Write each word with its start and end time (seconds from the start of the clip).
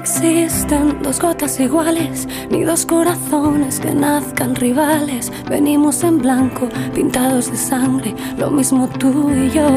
existen 0.00 1.02
dos 1.02 1.20
gotas 1.20 1.60
iguales, 1.60 2.26
ni 2.50 2.64
dos 2.64 2.86
corazones 2.86 3.78
que 3.80 3.92
nazcan 3.92 4.54
rivales. 4.54 5.30
Venimos 5.48 6.02
en 6.02 6.18
blanco, 6.18 6.70
pintados 6.94 7.50
de 7.50 7.58
sangre, 7.58 8.14
lo 8.38 8.50
mismo 8.50 8.88
tú 8.88 9.30
y 9.30 9.50
yo. 9.50 9.68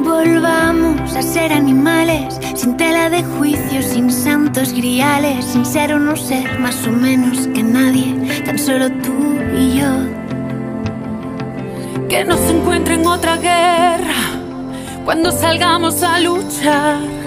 Volvamos 0.00 1.16
a 1.16 1.22
ser 1.22 1.52
animales, 1.52 2.38
sin 2.54 2.76
tela 2.76 3.10
de 3.10 3.24
juicio, 3.24 3.82
sin 3.82 4.10
santos 4.10 4.72
griales, 4.72 5.44
sin 5.44 5.66
ser 5.66 5.92
o 5.92 5.98
no 5.98 6.14
ser 6.14 6.60
más 6.60 6.86
o 6.86 6.92
menos 6.92 7.48
que 7.48 7.62
nadie, 7.64 8.42
tan 8.44 8.58
solo 8.58 8.88
tú 9.02 9.16
y 9.58 9.80
yo. 9.80 9.90
Que 12.08 12.24
no 12.24 12.36
se 12.36 12.56
encuentren 12.56 13.04
otra 13.04 13.36
guerra 13.36 14.14
cuando 15.04 15.32
salgamos 15.32 16.02
a 16.04 16.20
luchar 16.20 17.17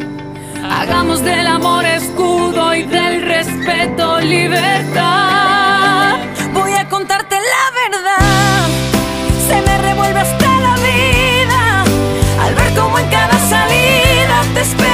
Hagamos 0.82 1.24
del 1.24 1.46
amor 1.46 1.86
escudo 1.86 2.74
y 2.74 2.82
del 2.82 3.22
respeto 3.22 4.20
libertad. 4.20 6.18
Voy 6.54 6.74
a 6.74 6.90
contarte 6.90 7.36
la 7.36 7.66
verdad. 7.84 8.68
Se 9.48 9.62
me 9.62 9.78
revuelve 9.78 10.20
hasta 10.20 10.60
la 10.60 10.76
vida 10.78 11.84
al 12.42 12.56
ver 12.56 12.74
cómo 12.74 12.98
en 12.98 13.08
cada 13.12 13.38
salida 13.48 14.42
te 14.56 14.62
esperan 14.62 14.91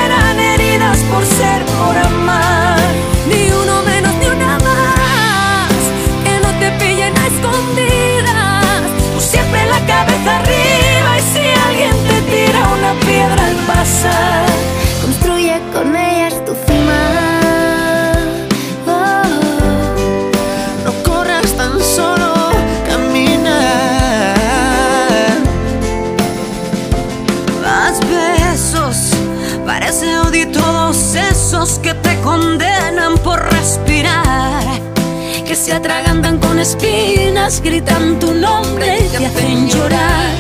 se 35.67 35.73
atragantan 35.73 36.39
con 36.39 36.57
espinas, 36.59 37.61
gritan 37.61 38.19
tu 38.19 38.33
nombre 38.33 38.99
y 39.05 39.09
te 39.09 39.25
hacen 39.25 39.67
llorar. 39.67 40.31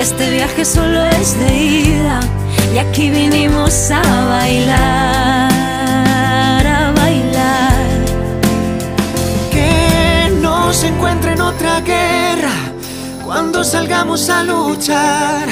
Este 0.00 0.28
viaje 0.28 0.64
solo 0.64 1.04
es 1.04 1.38
de 1.38 1.56
ida 1.56 2.18
y 2.74 2.78
aquí 2.78 3.10
vinimos 3.10 3.92
a 3.92 4.02
bailar, 4.28 5.52
a 6.66 6.90
bailar. 6.96 7.86
Que 9.52 10.32
no 10.42 10.72
se 10.72 10.88
en 10.88 11.40
otra 11.40 11.80
guerra 11.82 12.56
cuando 13.24 13.62
salgamos 13.62 14.28
a 14.30 14.42
luchar. 14.42 15.48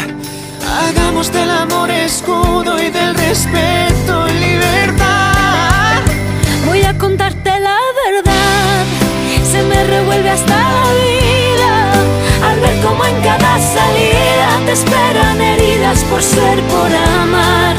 Hagamos 0.81 1.33
del 1.33 1.51
amor 1.51 1.89
escudo 1.89 2.83
y 2.83 2.91
del 2.91 3.15
respeto 3.15 4.28
revuelve 9.85 10.31
hasta 10.31 10.57
la 10.57 10.83
vida 10.93 11.93
al 12.49 12.61
ver 12.61 12.81
cómo 12.83 13.05
en 13.05 13.21
cada 13.23 13.59
salida 13.59 14.49
te 14.67 14.73
esperan 14.73 15.41
heridas 15.41 16.05
por 16.05 16.23
ser, 16.23 16.61
por 16.75 16.91
amar. 17.23 17.75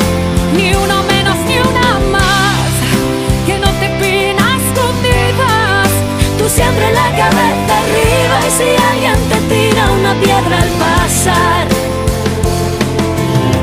Ni 0.56 0.73
uno 0.73 1.03
menos 1.03 1.38
ni 1.47 1.57
una 1.59 2.00
más, 2.16 2.72
que 3.46 3.56
no 3.59 3.69
te 3.79 3.88
pina 4.01 4.46
escondidas. 4.59 5.90
Tú 6.38 6.46
siempre 6.50 6.91
la 6.94 7.09
cabeza 7.22 7.73
arriba 7.84 8.38
y 8.47 8.52
si 8.57 8.69
alguien 8.91 9.19
te 9.29 9.38
tira 9.53 9.91
una 10.00 10.13
piedra 10.16 10.56
al 10.66 10.72
pasar. 10.85 11.68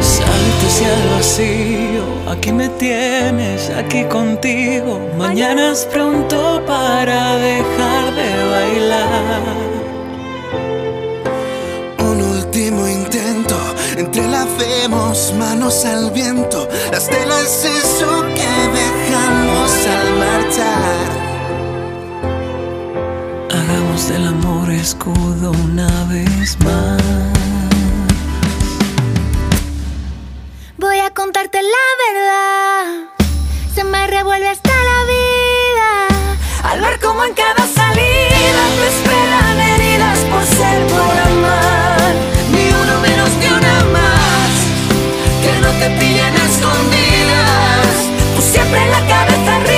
Salto 0.01 0.67
hacia 0.67 0.89
el 0.95 1.09
vacío, 1.11 1.66
aquí 2.37 2.53
me 2.53 2.69
tienes, 2.71 3.71
aquí 3.71 4.05
contigo. 4.05 5.01
Mañana 5.19 5.73
es 5.73 5.85
pronto 5.87 6.63
para 6.67 7.37
dejar 7.37 8.15
de 8.15 8.51
bailar. 8.51 9.77
entrelacemos 13.97 15.35
manos 15.39 15.85
al 15.85 16.11
viento, 16.11 16.69
las 16.93 17.09
telas 17.09 17.65
eso 17.65 18.25
que 18.35 18.51
dejamos 18.81 19.71
al 19.87 20.09
marchar. 20.19 21.09
Hagamos 23.51 24.09
del 24.09 24.27
amor 24.27 24.71
escudo 24.71 25.53
una 25.53 26.05
vez 26.05 26.59
más. 26.65 27.46
Contarte 31.15 31.61
la 31.63 31.87
verdad, 32.07 32.85
se 33.75 33.85
me 33.85 34.07
revuelve 34.07 34.49
hasta 34.49 34.71
la 34.71 35.05
vida 35.05 36.07
al 36.65 36.81
ver 36.81 37.01
cómo 37.01 37.25
en 37.25 37.33
cada 37.33 37.67
salida 37.67 38.63
te 38.79 38.89
esperan 38.89 39.61
heridas 39.61 40.19
por 40.31 40.45
ser 40.45 40.87
por 40.89 41.19
amar. 41.19 42.13
Ni 42.51 42.69
una 42.69 42.99
más. 43.93 44.51
Que 45.43 45.61
no 45.61 45.71
te 45.79 45.91
pillen 45.99 46.35
escondidas. 46.35 47.87
Tú 48.35 48.43
siempre 48.43 48.87
la 48.91 49.07
cabeza 49.07 49.57
arriba 49.57 49.76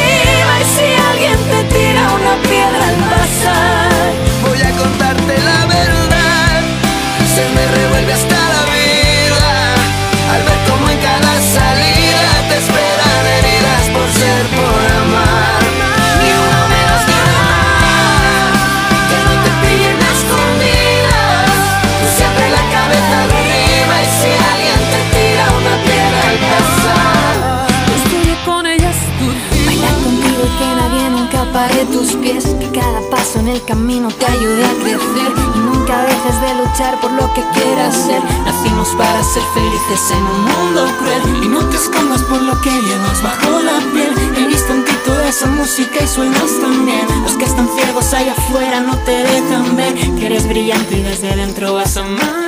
cada 32.78 33.00
paso 33.10 33.40
en 33.40 33.48
el 33.48 33.64
camino 33.64 34.08
te 34.08 34.26
ayude 34.26 34.64
a 34.64 34.72
crecer 34.74 35.32
y 35.54 35.58
nunca 35.58 36.02
dejes 36.02 36.40
de 36.40 36.54
luchar 36.54 37.00
por 37.00 37.10
lo 37.12 37.32
que 37.34 37.42
quieras 37.54 37.94
ser. 37.94 38.22
Nacimos 38.44 38.88
para 38.96 39.22
ser 39.24 39.42
felices 39.54 40.10
en 40.12 40.22
un 40.22 40.44
mundo 40.44 40.86
cruel 40.98 41.44
y 41.44 41.48
no 41.48 41.64
te 41.68 41.76
escondas 41.76 42.22
por 42.22 42.40
lo 42.40 42.60
que 42.60 42.70
llevas 42.70 43.22
bajo 43.22 43.60
la 43.60 43.78
piel. 43.92 44.12
He 44.36 44.46
visto 44.46 44.72
en 44.72 44.84
ti 44.84 44.92
toda 45.04 45.28
esa 45.28 45.46
música 45.46 46.02
y 46.02 46.06
sueños 46.06 46.60
también. 46.60 47.06
Los 47.24 47.36
que 47.36 47.44
están 47.44 47.68
ciegos 47.74 48.12
allá 48.14 48.32
afuera 48.32 48.80
no 48.80 48.96
te 48.98 49.24
dejan 49.24 49.76
ver 49.76 49.94
que 49.94 50.26
eres 50.26 50.46
brillante 50.46 50.98
y 50.98 51.02
desde 51.02 51.34
dentro 51.34 51.74
vas 51.74 51.96
a 51.96 52.00
amanecer. 52.00 52.47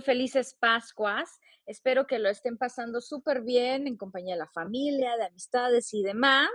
felices 0.00 0.56
Pascuas. 0.58 1.38
Espero 1.66 2.06
que 2.06 2.18
lo 2.18 2.28
estén 2.28 2.58
pasando 2.58 3.00
súper 3.00 3.42
bien 3.42 3.86
en 3.86 3.96
compañía 3.96 4.34
de 4.34 4.40
la 4.40 4.48
familia, 4.48 5.16
de 5.16 5.24
amistades 5.24 5.94
y 5.94 6.02
demás. 6.02 6.50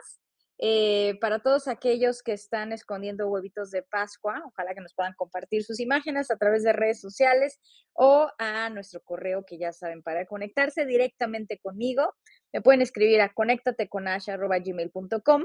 Eh, 0.58 1.18
para 1.20 1.40
todos 1.40 1.68
aquellos 1.68 2.24
que 2.24 2.32
están 2.32 2.72
escondiendo 2.72 3.28
huevitos 3.28 3.72
de 3.72 3.84
Pascua, 3.84 4.42
ojalá 4.46 4.74
que 4.74 4.80
nos 4.80 4.94
puedan 4.94 5.12
compartir 5.14 5.66
sus 5.66 5.82
imágenes 5.82 6.32
a 6.32 6.38
través 6.38 6.64
de 6.64 6.72
redes 6.72 7.02
sociales 7.02 7.60
o 7.94 8.30
a 8.38 8.70
nuestro 8.70 9.02
correo 9.02 9.44
que 9.46 9.58
ya 9.58 9.74
saben 9.74 10.02
para 10.02 10.26
conectarse 10.26 10.86
directamente 10.86 11.60
conmigo. 11.60 12.14
Me 12.54 12.62
pueden 12.62 12.82
escribir 12.82 13.20
a 13.22 13.34
conéctateconash.gmail.com. 13.34 15.44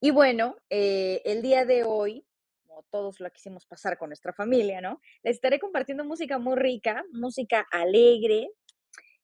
Y 0.00 0.10
bueno, 0.10 0.56
eh, 0.70 1.22
el 1.24 1.42
día 1.42 1.64
de 1.64 1.84
hoy 1.84 2.26
todos 2.90 3.20
lo 3.20 3.30
quisimos 3.30 3.66
pasar 3.66 3.98
con 3.98 4.08
nuestra 4.10 4.32
familia, 4.32 4.80
¿no? 4.80 5.00
Les 5.22 5.36
estaré 5.36 5.58
compartiendo 5.58 6.04
música 6.04 6.38
muy 6.38 6.56
rica, 6.56 7.04
música 7.12 7.66
alegre. 7.70 8.50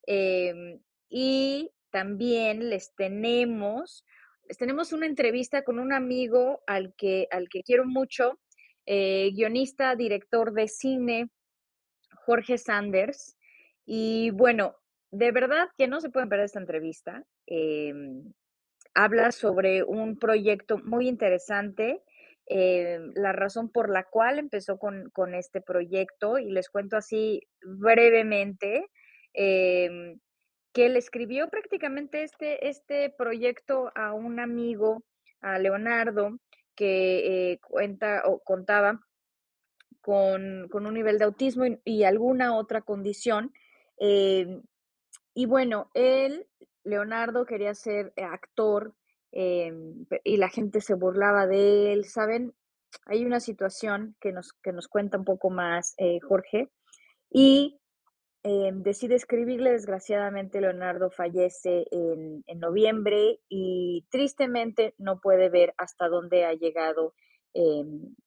Em, 0.07 0.81
y 1.09 1.71
también 1.91 2.69
les 2.69 2.95
tenemos, 2.95 4.05
les 4.49 4.59
tenemos 4.59 4.93
una 4.93 5.07
entrevista 5.07 5.63
con 5.63 5.79
un 5.79 5.93
amigo 5.93 6.63
al 6.67 6.95
que, 6.97 7.29
al 7.31 7.49
que 7.49 7.63
quiero 7.63 7.85
mucho, 7.85 8.39
eh, 8.87 9.31
guionista, 9.35 9.97
director 9.97 10.53
de 10.53 10.69
cine, 10.69 11.31
Jorge 12.25 12.59
Sanders. 12.59 13.37
Y 13.85 14.31
bueno, 14.31 14.77
de 15.11 15.33
verdad 15.33 15.69
que 15.79 15.89
no 15.89 16.01
se 16.01 16.11
pueden 16.11 16.29
perder 16.29 16.47
esta 16.47 16.61
entrevista. 16.61 17.25
Em, 17.47 18.33
habla 18.95 19.31
sobre 19.33 19.83
un 19.83 20.19
proyecto 20.19 20.79
muy 20.79 21.09
interesante 21.09 22.03
eh, 22.49 23.01
la 23.15 23.33
razón 23.33 23.71
por 23.71 23.91
la 23.91 24.05
cual 24.05 24.39
empezó 24.39 24.79
con, 24.79 25.35
este 25.35 25.61
proyecto 25.61 26.39
y 26.39 26.51
les 26.51 26.71
cuento 26.71 26.97
así 26.97 27.43
brevemente 27.61 28.89
em, 29.33 30.21
que 30.73 30.89
le 30.89 30.99
escribió 30.99 31.49
prácticamente 31.49 32.23
este, 32.23 32.69
este 32.69 33.11
proyecto 33.11 33.91
a 33.97 34.13
un 34.13 34.39
amigo, 34.39 35.05
a 35.41 35.59
Leonardo, 35.59 36.39
que 36.77 37.53
eh, 37.53 37.61
cuenta 37.61 38.23
o 38.27 38.41
contaba 38.41 39.01
con, 40.01 40.69
un 40.73 40.95
nivel 40.95 41.19
de 41.19 41.25
autismo 41.25 41.65
y, 41.85 42.05
alguna 42.05 42.57
otra 42.57 42.83
condición. 42.83 43.53
Em, 43.99 44.63
y 45.35 45.47
bueno, 45.47 45.91
él, 45.95 46.47
Leonardo, 46.85 47.45
quería 47.45 47.75
ser 47.75 48.13
actor 48.17 48.95
Em, 49.33 50.07
y 50.25 50.37
la 50.37 50.49
gente 50.49 50.81
se 50.81 50.95
burlaba 50.95 51.47
de 51.47 51.93
él, 51.93 52.05
¿saben? 52.05 52.55
Hay 53.07 53.25
una 53.25 53.41
situación 53.41 54.17
que 54.21 54.33
nos, 54.33 54.53
que 54.63 54.73
nos 54.73 54.89
cuenta 54.89 55.19
un 55.19 55.25
poco 55.25 55.51
más 55.51 55.95
eh, 55.99 56.21
Jorge 56.21 56.71
y 57.31 57.79
em, 58.43 58.83
decide 58.83 59.17
escribirle, 59.17 59.73
desgraciadamente 59.73 60.61
Leonardo 60.61 61.11
fallece 61.11 61.85
en, 61.91 62.45
en, 62.47 62.61
noviembre 62.61 63.41
y 63.49 64.07
tristemente 64.11 64.95
no 64.99 65.21
puede 65.21 65.49
ver 65.51 65.75
hasta 65.77 66.09
dónde 66.09 66.45
ha 66.45 66.55
llegado 66.55 67.15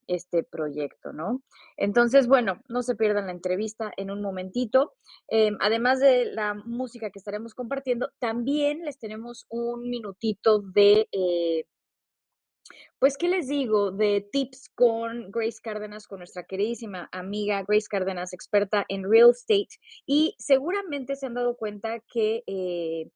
este 0.08 0.44
proyecto, 0.44 1.14
¿no? 1.14 1.44
Entonces, 1.78 2.28
bueno, 2.28 2.62
no 2.68 2.82
se 2.82 2.96
pierdan 2.96 3.28
la 3.28 3.32
entrevista 3.32 3.92
en 3.96 4.12
un 4.12 4.22
momentito. 4.22 4.94
Em, 5.28 5.58
además 5.62 6.00
de 6.00 6.26
la 6.26 6.56
música 6.56 7.12
que 7.12 7.20
estaremos 7.20 7.54
compartiendo, 7.54 8.12
también 8.20 8.84
les 8.86 8.98
tenemos 8.98 9.46
un 9.50 9.90
minutito 9.90 10.60
de... 10.60 11.08
Eh, 11.12 11.66
pues, 13.00 13.18
¿qué 13.18 13.30
les 13.30 13.48
digo? 13.48 13.92
De 13.92 14.28
tips 14.32 14.70
con 14.76 15.32
Grace 15.32 15.60
Cárdenas, 15.64 16.08
con 16.08 16.20
nuestra 16.20 16.44
queridísima 16.44 17.08
amiga 17.12 17.64
Grace 17.68 17.88
Cárdenas, 17.90 18.34
experta 18.34 18.86
en 18.90 19.10
real 19.10 19.30
estate. 19.32 19.70
Y 20.06 20.36
seguramente 20.38 21.16
se 21.16 21.28
han 21.28 21.36
dado 21.36 21.56
cuenta 21.56 22.00
que, 22.12 22.44
eh, 22.46 23.10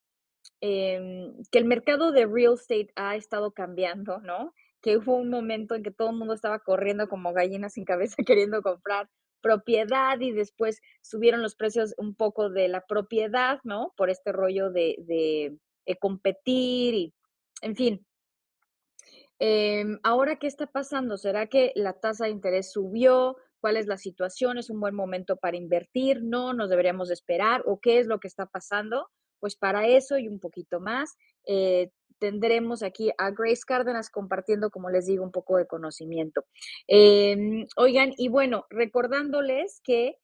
em, 0.60 1.34
que 1.50 1.58
el 1.58 1.66
mercado 1.66 2.12
de 2.12 2.26
real 2.26 2.54
estate 2.54 2.90
ha 2.96 3.16
estado 3.16 3.52
cambiando, 3.52 4.20
¿no? 4.20 4.54
Que 4.84 4.98
hubo 4.98 5.16
un 5.16 5.30
momento 5.30 5.74
en 5.74 5.82
que 5.82 5.90
todo 5.90 6.10
el 6.10 6.16
mundo 6.16 6.34
estaba 6.34 6.58
corriendo 6.58 7.08
como 7.08 7.32
gallinas 7.32 7.72
sin 7.72 7.86
cabeza 7.86 8.16
queriendo 8.26 8.60
comprar 8.60 9.08
propiedad 9.40 10.20
y 10.20 10.30
después 10.32 10.82
subieron 11.00 11.42
los 11.42 11.56
precios 11.56 11.94
un 11.96 12.14
poco 12.14 12.50
de 12.50 12.68
la 12.68 12.82
propiedad, 12.86 13.60
¿no? 13.64 13.94
Por 13.96 14.10
este 14.10 14.30
rollo 14.30 14.70
de, 14.70 14.96
de, 15.06 15.58
competir 16.00 16.94
y, 16.94 17.14
en 17.62 17.76
fin. 17.76 18.06
Em, 19.38 19.98
ahora, 20.02 20.36
¿qué 20.36 20.46
está 20.46 20.66
pasando? 20.66 21.16
¿Será 21.16 21.46
que 21.46 21.72
la 21.76 21.94
tasa 21.94 22.26
de 22.26 22.32
interés 22.32 22.70
subió? 22.70 23.36
¿Cuál 23.60 23.78
es 23.78 23.86
la 23.86 23.96
situación? 23.96 24.58
¿Es 24.58 24.68
un 24.68 24.80
buen 24.80 24.94
momento 24.94 25.36
para 25.36 25.56
invertir? 25.56 26.22
¿No? 26.22 26.52
¿Nos 26.52 26.68
deberíamos 26.68 27.10
esperar? 27.10 27.62
¿O 27.64 27.80
qué 27.80 28.00
es 28.00 28.06
lo 28.06 28.20
que 28.20 28.28
está 28.28 28.46
pasando? 28.46 29.08
Pues 29.40 29.56
para 29.56 29.86
eso 29.86 30.18
y 30.18 30.28
un 30.28 30.40
poquito 30.40 30.80
más, 30.80 31.16
eh, 31.46 31.90
tendremos 32.18 32.82
aquí 32.82 33.10
a 33.18 33.30
Grace 33.30 33.62
Cárdenas 33.66 34.10
compartiendo, 34.10 34.70
como 34.70 34.90
les 34.90 35.06
digo, 35.06 35.24
un 35.24 35.32
poco 35.32 35.58
de 35.58 35.66
conocimiento. 35.66 36.44
Em, 36.86 37.66
oigan, 37.76 38.12
y 38.16 38.28
bueno, 38.28 38.66
recordándoles 38.70 39.80
que 39.84 40.16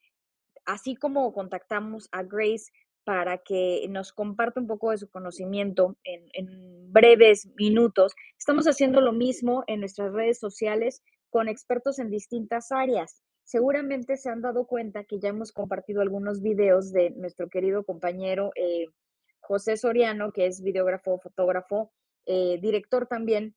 así 0.64 0.94
como 0.94 1.32
contactamos 1.32 2.08
a 2.12 2.22
Grace 2.22 2.70
para 3.04 3.38
que 3.38 3.86
nos 3.88 4.12
comparta 4.12 4.60
un 4.60 4.66
poco 4.66 4.90
de 4.90 4.98
su 4.98 5.10
conocimiento 5.10 5.96
en, 6.04 6.92
breves 6.92 7.48
minutos, 7.56 8.14
estamos 8.38 8.66
haciendo 8.66 9.00
lo 9.00 9.12
mismo 9.12 9.62
en 9.68 9.80
nuestras 9.80 10.12
redes 10.12 10.38
sociales 10.40 11.02
con 11.28 11.48
expertos 11.48 11.98
en 11.98 12.10
distintas 12.10 12.72
áreas. 12.72 13.22
seguramente 13.44 14.16
se 14.16 14.28
han 14.28 14.42
dado 14.42 14.66
cuenta 14.66 15.04
que 15.04 15.18
ya 15.18 15.28
hemos 15.28 15.52
compartido 15.52 16.02
algunos 16.02 16.40
videos 16.40 16.92
de 16.92 17.10
nuestro 17.10 17.48
querido 17.48 17.84
compañero 17.84 18.52
eh, 18.54 18.86
José 19.50 19.76
Soriano, 19.76 20.30
que 20.30 20.46
es 20.46 20.62
videógrafo, 20.62 21.18
fotógrafo, 21.18 21.90
eh, 22.24 22.60
director 22.62 23.08
también. 23.08 23.56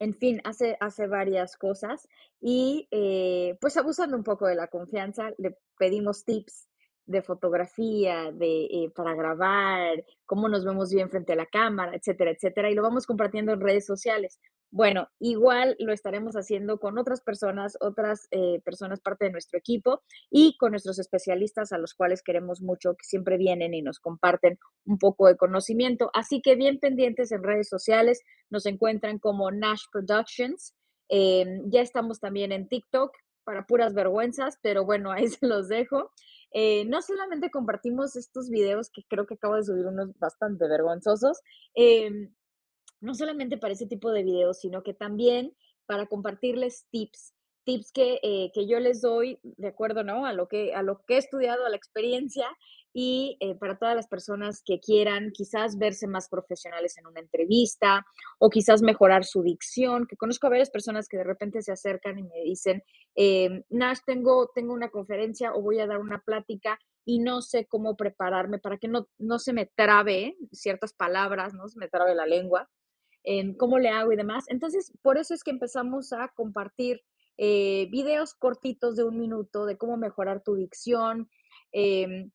En 0.00 0.12
fin, 0.12 0.40
hace, 0.42 0.76
hace 0.80 1.06
varias 1.06 1.56
cosas 1.56 2.08
y 2.40 2.88
eh, 2.90 3.56
pues 3.60 3.76
abusando 3.76 4.16
un 4.16 4.24
poco 4.24 4.48
de 4.48 4.56
la 4.56 4.66
confianza, 4.66 5.30
le 5.38 5.56
pedimos 5.78 6.24
tips 6.24 6.66
de 7.06 7.22
fotografía, 7.22 8.32
de, 8.32 8.64
eh, 8.64 8.92
para 8.92 9.14
grabar, 9.14 10.04
cómo 10.26 10.48
nos 10.48 10.64
vemos 10.64 10.92
bien 10.92 11.10
frente 11.10 11.34
a 11.34 11.36
la 11.36 11.46
cámara, 11.46 11.94
etcétera, 11.94 12.32
etcétera, 12.32 12.68
y 12.68 12.74
lo 12.74 12.82
vamos 12.82 13.06
compartiendo 13.06 13.52
en 13.52 13.60
redes 13.60 13.86
sociales. 13.86 14.40
Bueno, 14.70 15.08
igual 15.18 15.76
lo 15.78 15.94
estaremos 15.94 16.34
haciendo 16.34 16.78
con 16.78 16.98
otras 16.98 17.22
personas, 17.22 17.78
otras 17.80 18.28
eh, 18.30 18.60
personas 18.64 19.00
parte 19.00 19.24
de 19.24 19.32
nuestro 19.32 19.58
equipo 19.58 20.02
y 20.30 20.58
con 20.58 20.72
nuestros 20.72 20.98
especialistas 20.98 21.72
a 21.72 21.78
los 21.78 21.94
cuales 21.94 22.22
queremos 22.22 22.60
mucho, 22.60 22.94
que 22.94 23.06
siempre 23.06 23.38
vienen 23.38 23.72
y 23.72 23.80
nos 23.80 23.98
comparten 23.98 24.58
un 24.84 24.98
poco 24.98 25.26
de 25.26 25.38
conocimiento. 25.38 26.10
Así 26.12 26.42
que 26.42 26.54
bien 26.54 26.78
pendientes 26.80 27.32
en 27.32 27.42
redes 27.44 27.68
sociales, 27.68 28.20
nos 28.50 28.66
encuentran 28.66 29.18
como 29.18 29.50
Nash 29.50 29.84
Productions. 29.90 30.74
Em, 31.08 31.70
ya 31.70 31.80
estamos 31.80 32.20
también 32.20 32.52
en 32.52 32.68
TikTok 32.68 33.16
para 33.44 33.64
puras 33.66 33.94
vergüenzas, 33.94 34.58
pero 34.60 34.84
bueno, 34.84 35.10
ahí 35.12 35.28
se 35.28 35.46
los 35.46 35.68
dejo. 35.68 36.10
Eh, 36.52 36.84
no 36.86 37.00
solamente 37.00 37.50
compartimos 37.50 38.16
estos 38.16 38.50
videos, 38.50 38.90
que 38.90 39.02
creo 39.08 39.26
que 39.26 39.34
acabo 39.34 39.56
de 39.56 39.64
subir 39.64 39.86
unos 39.86 40.18
bastante 40.18 40.68
vergonzosos, 40.68 41.40
em, 41.74 42.34
no 43.00 43.14
solamente 43.14 43.58
para 43.58 43.72
ese 43.72 43.86
tipo 43.86 44.10
de 44.10 44.24
videos, 44.24 44.60
sino 44.60 44.82
que 44.82 44.94
también 44.94 45.54
para 45.86 46.06
compartirles 46.06 46.86
tips, 46.90 47.34
tips 47.64 47.92
que, 47.92 48.20
eh, 48.22 48.50
que 48.54 48.66
yo 48.66 48.80
les 48.80 49.00
doy 49.00 49.38
de 49.42 49.68
acuerdo 49.68 50.02
¿no? 50.02 50.26
a, 50.26 50.32
lo 50.32 50.48
que, 50.48 50.74
a 50.74 50.82
lo 50.82 51.04
que 51.06 51.14
he 51.14 51.18
estudiado, 51.18 51.66
a 51.66 51.70
la 51.70 51.76
experiencia 51.76 52.46
y 52.94 53.36
eh, 53.40 53.54
para 53.54 53.78
todas 53.78 53.94
las 53.94 54.08
personas 54.08 54.62
que 54.64 54.80
quieran 54.80 55.30
quizás 55.32 55.76
verse 55.78 56.06
más 56.06 56.28
profesionales 56.28 56.96
en 56.98 57.06
una 57.06 57.20
entrevista 57.20 58.06
o 58.38 58.48
quizás 58.50 58.82
mejorar 58.82 59.24
su 59.24 59.42
dicción, 59.42 60.06
que 60.06 60.16
conozco 60.16 60.46
a 60.46 60.50
varias 60.50 60.70
personas 60.70 61.08
que 61.08 61.18
de 61.18 61.24
repente 61.24 61.62
se 61.62 61.72
acercan 61.72 62.18
y 62.18 62.22
me 62.22 62.40
dicen, 62.42 62.82
eh, 63.14 63.62
Nash, 63.68 63.98
tengo, 64.06 64.50
tengo 64.54 64.72
una 64.72 64.90
conferencia 64.90 65.54
o 65.54 65.62
voy 65.62 65.78
a 65.80 65.86
dar 65.86 65.98
una 65.98 66.22
plática 66.22 66.78
y 67.04 67.20
no 67.20 67.40
sé 67.40 67.66
cómo 67.66 67.96
prepararme 67.96 68.58
para 68.58 68.78
que 68.78 68.88
no, 68.88 69.08
no 69.18 69.38
se 69.38 69.52
me 69.52 69.66
trabe 69.66 70.36
ciertas 70.52 70.92
palabras, 70.92 71.54
no 71.54 71.68
se 71.68 71.78
me 71.78 71.88
trabe 71.88 72.14
la 72.14 72.26
lengua, 72.26 72.68
cómo 73.58 73.78
le 73.78 73.90
hago 73.90 74.12
y 74.12 74.16
demás. 74.16 74.44
Entonces, 74.48 74.92
por 75.02 75.18
eso 75.18 75.34
es 75.34 75.44
que 75.44 75.50
empezamos 75.50 76.12
a 76.12 76.28
compartir 76.28 77.02
eh, 77.36 77.86
videos 77.90 78.34
cortitos 78.34 78.96
de 78.96 79.04
un 79.04 79.16
minuto 79.16 79.64
de 79.64 79.78
cómo 79.78 79.96
mejorar 79.96 80.42
tu 80.42 80.56
dicción. 80.56 81.30
Em, 81.72 82.30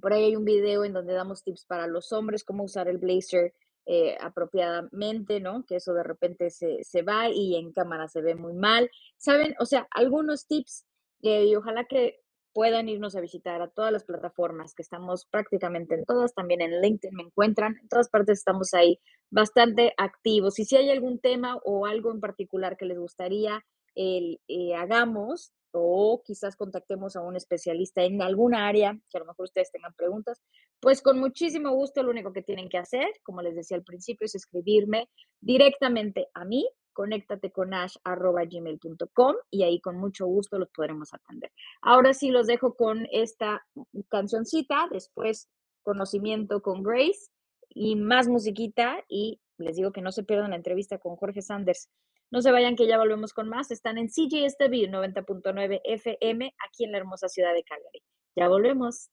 por 0.00 0.12
ahí 0.12 0.24
hay 0.24 0.36
un 0.36 0.44
video 0.44 0.84
en 0.84 0.92
donde 0.92 1.14
damos 1.14 1.42
tips 1.42 1.64
para 1.64 1.86
los 1.86 2.12
hombres, 2.12 2.44
cómo 2.44 2.64
usar 2.64 2.88
el 2.88 2.98
blazer 2.98 3.54
eh, 3.86 4.16
apropiadamente, 4.20 5.40
¿no? 5.40 5.64
Que 5.64 5.76
eso 5.76 5.94
de 5.94 6.02
repente 6.02 6.50
se, 6.50 6.84
se, 6.84 7.02
va 7.02 7.28
y 7.30 7.56
en 7.56 7.72
cámara 7.72 8.08
se 8.08 8.20
ve 8.20 8.34
muy 8.34 8.52
mal. 8.52 8.90
¿Saben? 9.16 9.54
O 9.58 9.64
sea, 9.64 9.88
algunos 9.90 10.46
tips 10.46 10.84
eh, 11.22 11.46
y 11.46 11.56
ojalá 11.56 11.84
que 11.84 12.20
puedan 12.52 12.88
irnos 12.88 13.16
a 13.16 13.20
visitar 13.20 13.62
a 13.62 13.68
todas 13.68 13.92
las 13.92 14.04
plataformas 14.04 14.74
que 14.74 14.82
estamos 14.82 15.26
prácticamente 15.26 15.94
en 15.94 16.04
todas, 16.04 16.34
también 16.34 16.60
en 16.60 16.80
LinkedIn 16.80 17.16
me 17.16 17.22
encuentran, 17.24 17.76
en 17.80 17.88
todas 17.88 18.08
partes 18.08 18.38
estamos 18.38 18.74
ahí 18.74 18.98
bastante 19.30 19.94
activos. 19.96 20.58
Y 20.58 20.64
si 20.64 20.76
hay 20.76 20.90
algún 20.90 21.18
tema 21.18 21.56
o 21.64 21.86
algo 21.86 22.10
en 22.10 22.20
particular 22.20 22.76
que 22.76 22.86
les 22.86 22.98
gustaría 22.98 23.64
el, 23.94 24.40
eh, 24.48 24.74
hagamos 24.74 25.52
o 25.72 26.22
quizás 26.24 26.56
contactemos 26.56 27.16
a 27.16 27.22
un 27.22 27.36
especialista 27.36 28.02
en 28.02 28.20
alguna 28.20 28.68
área, 28.68 28.92
que 29.10 29.18
a 29.18 29.20
lo 29.20 29.26
mejor 29.26 29.44
ustedes 29.44 29.72
tengan 29.72 29.94
preguntas, 29.94 30.40
pues 30.80 31.00
con 31.00 31.18
muchísimo 31.18 31.70
gusto 31.70 32.02
lo 32.02 32.10
único 32.10 32.32
que 32.32 32.42
tienen 32.42 32.68
que 32.68 32.78
hacer, 32.78 33.06
como 33.22 33.40
les 33.40 33.54
decía 33.54 33.76
al 33.76 33.84
principio, 33.84 34.26
es 34.26 34.34
escribirme 34.34 35.08
directamente 35.40 36.28
a 36.34 36.44
mí, 36.44 36.68
conéctate 36.92 37.50
con 37.50 37.74
ash.gmail.com 37.74 39.36
y 39.50 39.62
ahí 39.62 39.80
con 39.80 39.96
mucho 39.96 40.26
gusto 40.26 40.58
los 40.58 40.68
podremos 40.70 41.12
atender. 41.12 41.50
Ahora 41.80 42.14
sí 42.14 42.30
los 42.30 42.46
dejo 42.46 42.74
con 42.74 43.06
esta 43.10 43.66
cancioncita, 44.08 44.88
después 44.90 45.48
conocimiento 45.82 46.62
con 46.62 46.82
Grace 46.82 47.30
y 47.68 47.96
más 47.96 48.28
musiquita 48.28 49.04
y 49.08 49.40
les 49.58 49.76
digo 49.76 49.92
que 49.92 50.02
no 50.02 50.12
se 50.12 50.24
pierdan 50.24 50.50
la 50.50 50.56
entrevista 50.56 50.98
con 50.98 51.16
Jorge 51.16 51.42
Sanders. 51.42 51.88
No 52.30 52.40
se 52.40 52.50
vayan 52.50 52.76
que 52.76 52.86
ya 52.86 52.98
volvemos 52.98 53.32
con 53.32 53.48
más. 53.48 53.70
Están 53.70 53.98
en 53.98 54.08
CGSTV 54.08 54.88
90.9 54.90 55.80
FM 55.84 56.54
aquí 56.66 56.84
en 56.84 56.92
la 56.92 56.98
hermosa 56.98 57.28
ciudad 57.28 57.52
de 57.52 57.62
Calgary. 57.62 58.02
Ya 58.34 58.48
volvemos. 58.48 59.10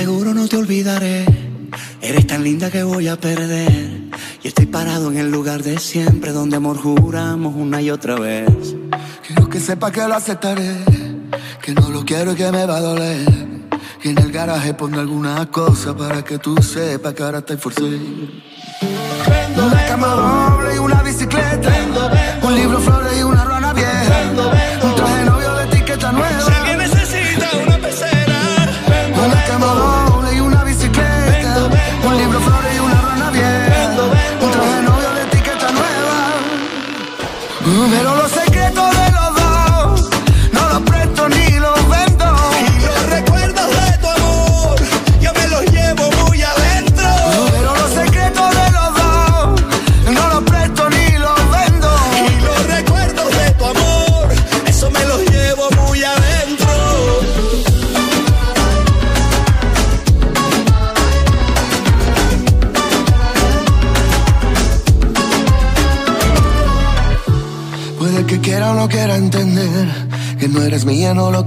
Seguro 0.00 0.32
no 0.32 0.48
te 0.48 0.56
olvidaré. 0.56 1.26
Eres 2.00 2.26
tan 2.26 2.42
linda 2.42 2.70
que 2.70 2.82
voy 2.82 3.06
a 3.08 3.16
perder. 3.16 4.08
Y 4.42 4.48
estoy 4.48 4.64
parado 4.64 5.10
en 5.10 5.18
el 5.18 5.30
lugar 5.30 5.62
de 5.62 5.78
siempre 5.78 6.32
donde 6.32 6.56
amor 6.56 6.78
juramos 6.78 7.54
una 7.54 7.82
y 7.82 7.90
otra 7.90 8.14
vez. 8.14 8.74
Quiero 9.26 9.50
que 9.50 9.60
sepa 9.60 9.92
que 9.92 10.00
lo 10.08 10.14
aceptaré, 10.14 10.72
que 11.60 11.74
no 11.74 11.90
lo 11.90 12.02
quiero 12.06 12.32
y 12.32 12.34
que 12.34 12.50
me 12.50 12.64
va 12.64 12.78
a 12.78 12.80
doler. 12.80 13.28
Que 14.00 14.10
en 14.12 14.18
el 14.18 14.32
garaje 14.32 14.72
pongo 14.72 15.00
alguna 15.00 15.50
cosa 15.50 15.94
para 15.94 16.22
que 16.22 16.38
tú 16.38 16.56
sepas 16.62 17.12
que 17.12 17.22
ahora 17.22 17.40
estoy 17.40 17.58
forcé. 17.58 18.00
Una 19.54 19.86
cama 19.86 20.06
doble 20.06 20.76
y 20.76 20.78
una 20.78 21.02
bicicleta, 21.02 21.70
un 22.42 22.54
libro, 22.54 22.78
flores 22.80 23.18
y 23.18 23.22
una 23.22 23.44
rana 23.44 23.74
vieja, 23.74 24.32
un 24.82 24.94
traje 24.94 25.19
Pero 37.88 38.14
los 38.14 38.39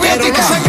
soviética. 0.00 0.67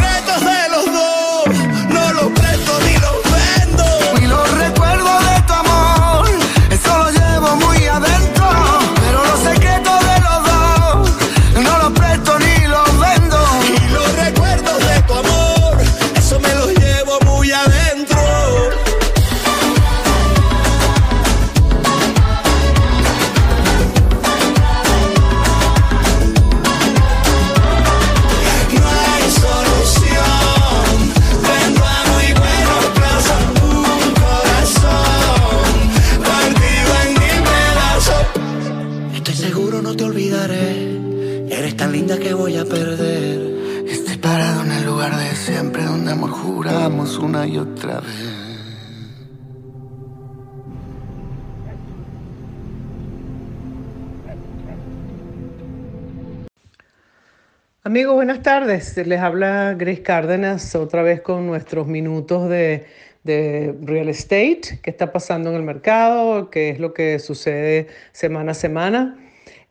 Tardes. 58.49 58.97
Les 59.05 59.19
habla 59.19 59.75
Grace 59.77 60.01
Cárdenas 60.01 60.73
otra 60.73 61.03
vez 61.03 61.21
con 61.21 61.45
nuestros 61.45 61.85
minutos 61.85 62.49
de, 62.49 62.87
de, 63.23 63.75
real 63.83 64.09
estate, 64.09 64.79
qué 64.81 64.89
está 64.89 65.11
pasando 65.11 65.51
en 65.51 65.55
el 65.57 65.61
mercado, 65.61 66.49
qué 66.49 66.71
es 66.71 66.79
lo 66.79 66.91
que 66.91 67.19
sucede 67.19 67.89
semana 68.11 68.53
a 68.53 68.55
semana. 68.55 69.19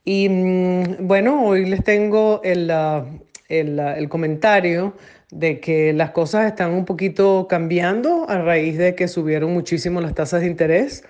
Y 0.04 0.28
mm, 0.28 1.08
bueno, 1.08 1.44
hoy 1.44 1.66
les 1.66 1.82
tengo 1.82 2.40
el, 2.44 2.70
el, 3.48 3.80
el 3.80 4.08
comentario 4.08 4.94
de 5.32 5.58
que 5.58 5.92
las 5.92 6.12
cosas 6.12 6.46
están 6.46 6.70
un 6.70 6.84
poquito 6.84 7.48
cambiando 7.50 8.30
a 8.30 8.38
raíz 8.38 8.78
de 8.78 8.94
que 8.94 9.08
subieron 9.08 9.52
muchísimo 9.52 10.00
las 10.00 10.14
tasas 10.14 10.42
de 10.42 10.46
interés. 10.46 11.02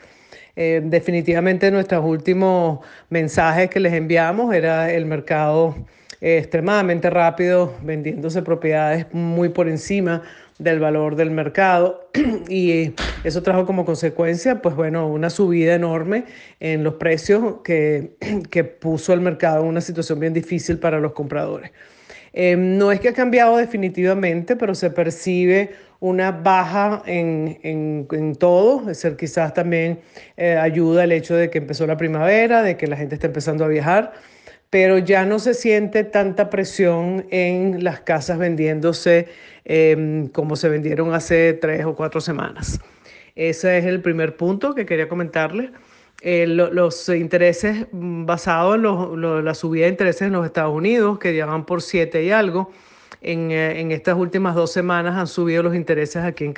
Eh, 0.57 0.81
definitivamente 0.83 1.71
nuestros 1.71 2.03
últimos 2.03 2.79
mensajes 3.11 3.69
que 3.69 3.79
les 3.79 3.93
enviamos 3.93 4.55
era 4.55 4.91
el 4.91 5.05
mercado 5.05 5.75
extremadamente 6.21 7.11
rápido, 7.11 7.75
vendiéndose 7.83 8.43
propiedades 8.43 9.07
muy 9.13 9.51
por 9.51 9.69
encima 9.69 10.23
del 10.59 10.81
valor 10.81 11.17
del 11.17 11.31
mercado. 11.31 12.11
Y 12.49 12.95
eso 13.25 13.43
trajo 13.43 13.67
como 13.67 13.85
consecuencia, 13.85 14.63
pues 14.63 14.75
bueno, 14.75 15.07
una 15.07 15.31
subida 15.31 15.75
enorme 15.75 16.25
en 16.61 16.83
los 16.83 16.95
precios 16.95 17.57
que, 17.63 18.17
que 18.51 18.65
puso 18.65 19.13
el 19.13 19.21
mercado 19.21 19.63
en 19.63 19.69
una 19.69 19.81
situación 19.81 20.19
bien 20.19 20.33
difícil 20.33 20.79
para 20.79 20.99
los 20.99 21.13
compradores. 21.13 21.71
Eh, 22.33 22.57
no 22.57 22.93
es 22.93 23.01
que 23.01 23.09
ha 23.09 23.15
cambiado 23.15 23.57
definitivamente, 23.57 24.57
pero 24.57 24.75
se 24.75 24.91
percibe 24.91 25.71
una 26.01 26.31
baja 26.31 27.03
en, 27.07 27.59
en, 27.63 28.07
en 28.13 28.37
todo, 28.37 28.81
es 28.83 29.03
decir, 29.03 29.17
quizás 29.17 29.55
también 29.55 30.01
eh, 30.37 30.57
ayuda 30.57 31.05
el 31.05 31.13
hecho 31.13 31.35
de 31.35 31.51
que 31.51 31.59
empezó 31.59 31.87
la 31.87 31.97
primavera, 31.97 32.63
de 32.63 32.77
que 32.77 32.87
la 32.87 32.97
gente 32.97 33.17
está 33.17 33.27
empezando 33.27 33.65
a 33.65 33.69
viajar 33.69 34.13
pero 34.71 34.99
ya 34.99 35.25
no 35.25 35.39
se 35.39 35.55
siente 35.55 36.05
tanta 36.05 36.51
presión 36.51 37.27
en 37.31 37.83
las 37.83 38.01
casas 38.01 38.39
vendiéndose 38.39 39.29
em, 39.65 40.29
como 40.29 40.57
se 40.57 40.69
vendieron 40.69 41.15
hace 41.15 41.55
tres 41.55 41.85
o 41.85 41.95
cuatro 41.95 42.21
semanas. 42.21 42.81
Ese 43.35 43.79
es 43.79 43.85
el 43.87 44.03
primer 44.03 44.37
punto 44.37 44.75
que 44.75 44.85
quería 44.85 45.09
comentarles. 45.09 45.71
Eh, 46.21 46.47
los 46.49 47.09
intereses 47.11 47.87
basados 47.93 48.77
en 48.77 49.45
la 49.45 49.55
subida 49.55 49.85
de 49.85 49.91
intereses 49.91 50.23
en 50.23 50.33
los 50.33 50.45
Estados 50.45 50.75
Unidos, 50.75 51.19
que 51.21 51.33
llevan 51.33 51.65
por 51.65 51.81
siete 51.81 52.25
y 52.25 52.33
algo, 52.33 52.73
eh, 53.21 53.81
en, 53.81 53.91
estas 53.93 54.17
últimas 54.17 54.55
dos 54.55 54.73
semanas 54.73 55.17
han 55.17 55.27
subido 55.27 55.63
los 55.63 55.75
intereses 55.75 56.23
aquí 56.23 56.45
en, 56.45 56.55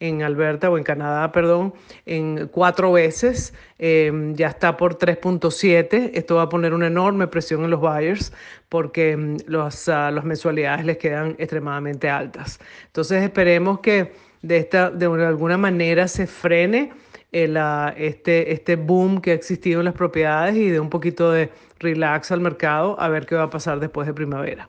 en 0.00 0.22
Alberta 0.22 0.70
o 0.70 0.78
en 0.78 0.84
Canadá, 0.84 1.32
perdón, 1.32 1.74
en 2.06 2.48
cuatro 2.48 2.92
veces. 2.92 3.54
Em, 3.78 4.34
ya 4.34 4.48
está 4.48 4.76
por 4.76 4.98
3.7. 4.98 6.10
Esto 6.14 6.36
va 6.36 6.42
a 6.42 6.48
poner 6.48 6.74
una 6.74 6.86
enorme 6.86 7.26
presión 7.26 7.64
en 7.64 7.70
los 7.70 7.80
buyers 7.80 8.32
porque 8.68 9.12
em, 9.12 9.36
los, 9.46 9.88
uh, 9.88 10.10
las 10.12 10.24
mensualidades 10.24 10.84
les 10.84 10.98
quedan 10.98 11.36
extremadamente 11.38 12.08
altas. 12.08 12.60
Entonces 12.86 13.22
esperemos 13.22 13.80
que 13.80 14.12
de, 14.42 14.58
esta, 14.58 14.90
de 14.90 15.06
alguna 15.06 15.56
manera 15.56 16.06
se 16.08 16.26
frene 16.26 16.92
el, 17.32 17.58
este, 17.96 18.52
este 18.52 18.76
boom 18.76 19.20
que 19.20 19.32
ha 19.32 19.34
existido 19.34 19.80
en 19.80 19.86
las 19.86 19.94
propiedades 19.94 20.54
y 20.54 20.68
de 20.68 20.78
un 20.78 20.88
poquito 20.88 21.32
de 21.32 21.50
relax 21.80 22.30
al 22.30 22.40
mercado 22.40 22.98
a 23.00 23.08
ver 23.08 23.26
qué 23.26 23.34
va 23.34 23.44
a 23.44 23.50
pasar 23.50 23.80
después 23.80 24.06
de 24.06 24.14
primavera. 24.14 24.68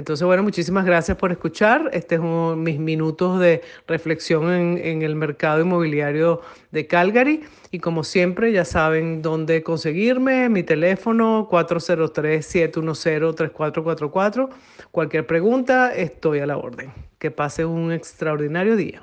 Entonces, 0.00 0.26
bueno, 0.26 0.42
muchísimas 0.42 0.84
gracias 0.86 1.18
por 1.18 1.30
escuchar. 1.30 1.90
Este 1.92 2.14
es 2.14 2.22
un, 2.22 2.62
mis 2.62 2.78
minutos 2.78 3.38
de 3.38 3.60
reflexión 3.86 4.50
en, 4.50 4.78
en, 4.78 5.02
el 5.02 5.14
mercado 5.14 5.60
inmobiliario 5.60 6.40
de 6.70 6.86
Calgary. 6.86 7.42
Y 7.70 7.80
como 7.80 8.02
siempre, 8.02 8.50
ya 8.50 8.64
saben 8.64 9.20
dónde 9.20 9.62
conseguirme. 9.62 10.48
Mi 10.48 10.62
teléfono 10.62 11.46
403-710-3444. 11.50 14.48
Cualquier 14.90 15.26
pregunta, 15.26 15.94
estoy 15.94 16.38
a 16.38 16.46
la 16.46 16.56
orden. 16.56 16.90
Que 17.18 17.30
pase 17.30 17.66
un 17.66 17.92
extraordinario 17.92 18.76
día. 18.76 19.02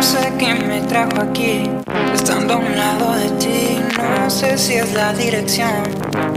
No 0.00 0.06
sé 0.06 0.32
qué 0.38 0.54
me 0.54 0.80
trajo 0.80 1.20
aquí, 1.20 1.70
estando 2.14 2.54
a 2.54 2.56
un 2.56 2.74
lado 2.74 3.16
de 3.16 3.28
ti. 3.32 3.78
No 4.18 4.30
sé 4.30 4.56
si 4.56 4.76
es 4.76 4.94
la 4.94 5.12
dirección 5.12 5.82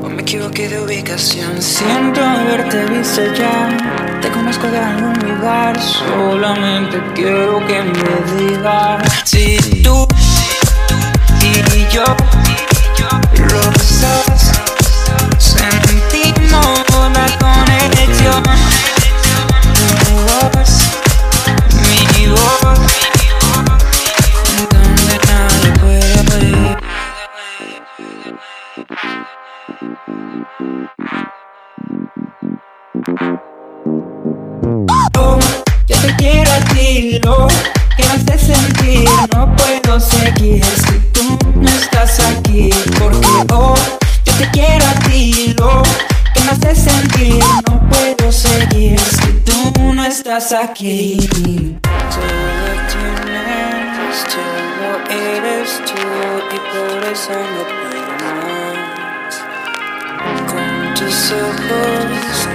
o 0.04 0.10
me 0.10 0.22
equivoqué 0.22 0.68
de 0.68 0.82
ubicación. 0.82 1.62
Siento 1.62 2.20
haberte 2.22 2.84
visto 2.88 3.22
ya, 3.34 3.70
te 4.22 4.30
conozco 4.32 4.68
de 4.68 4.80
algún 4.80 5.14
lugar. 5.14 5.80
Solamente 5.80 7.02
quiero 7.16 7.66
que 7.66 7.84
me 7.84 8.14
digas 8.38 9.02
si 9.24 9.56
tú 9.82 10.06
y 11.42 11.96
yo 11.96 12.04
los 13.48 14.02
dos 14.02 14.52
sentimos 15.38 16.84
la 17.14 17.28
conexión. 17.40 18.44
Tu 20.04 20.83
Yo 35.88 35.98
te 36.02 36.16
quiero 36.18 36.52
a 36.52 36.60
ti, 36.74 37.20
lo 37.24 37.48
que 37.96 38.04
me 38.04 38.12
hace 38.12 38.38
sentir. 38.38 39.10
No 39.34 39.56
puedo 39.56 40.00
seguir 40.00 40.66
si 40.66 41.00
tú 41.14 41.38
no 41.56 41.70
estás 41.70 42.20
aquí. 42.20 42.70
Porque 43.00 43.26
oh, 43.54 43.76
yo 44.26 44.34
te 44.34 44.50
quiero 44.52 44.86
a 44.86 44.94
ti, 45.08 45.56
lo 45.58 45.82
que 46.34 46.42
me 46.42 46.52
hace 46.52 46.76
sentir. 46.76 47.44
No 47.70 47.90
puedo 47.90 48.32
seguir 48.32 49.00
si 49.00 49.32
tú 49.46 49.94
no 49.94 50.04
estás 50.04 50.52
aquí. 50.52 51.80
Todo 51.82 51.94
tienes, 52.92 54.26
todo 54.28 54.88
eres 55.10 55.82
tú 55.86 56.02
y 56.54 56.60
por 56.60 57.04
eso 57.12 57.32
no 57.32 57.83
ojos, 61.72 62.48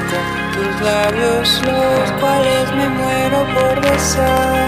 tus 0.55 0.81
labios, 0.83 1.62
los 1.64 2.12
cuales 2.21 2.73
me 2.75 2.88
muero 2.88 3.47
por 3.55 3.81
besar. 3.81 4.68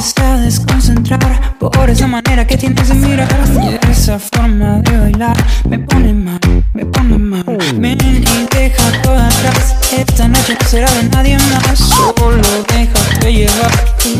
Empecé 0.00 0.22
a 0.22 0.36
desconcentrar 0.38 1.58
por 1.58 1.90
esa 1.90 2.06
manera 2.06 2.46
que 2.46 2.56
tienes 2.56 2.88
de 2.88 2.94
mirar 2.94 3.28
y 3.62 3.90
esa 3.90 4.18
forma 4.18 4.78
de 4.78 4.96
bailar 4.98 5.36
me 5.68 5.78
pone 5.78 6.14
mal, 6.14 6.40
me 6.72 6.86
pone 6.86 7.18
mal. 7.18 7.44
Ven 7.74 7.98
y 8.00 8.56
deja 8.56 9.02
todo 9.02 9.18
atrás. 9.18 9.76
Esta 9.92 10.26
noche 10.26 10.56
no 10.58 10.66
será 10.66 10.90
de 10.92 11.02
nadie 11.10 11.36
más. 11.36 11.78
Solo 11.78 12.40
déjate 12.68 13.30
llevar. 13.30 13.70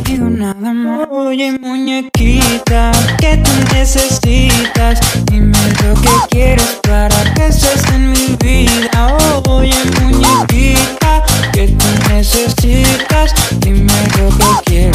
Digo 0.05 0.29
nada 0.29 0.75
más. 0.75 1.09
Oye, 1.11 1.59
muñequita, 1.59 2.93
que 3.19 3.39
tú 3.39 3.51
necesitas. 3.73 5.01
Dime 5.31 5.57
lo 5.83 5.99
que 5.99 6.11
quieres 6.29 6.79
para 6.83 7.25
que 7.33 7.47
estés 7.47 7.83
en 7.95 8.13
mi 8.13 8.37
vida. 8.39 9.17
Oye, 9.49 9.75
muñequita, 10.03 11.25
que 11.55 11.69
tú 11.69 11.87
necesitas. 12.11 13.35
Dime 13.61 13.95
lo 14.19 14.29
que 14.37 14.45
quieres 14.67 14.90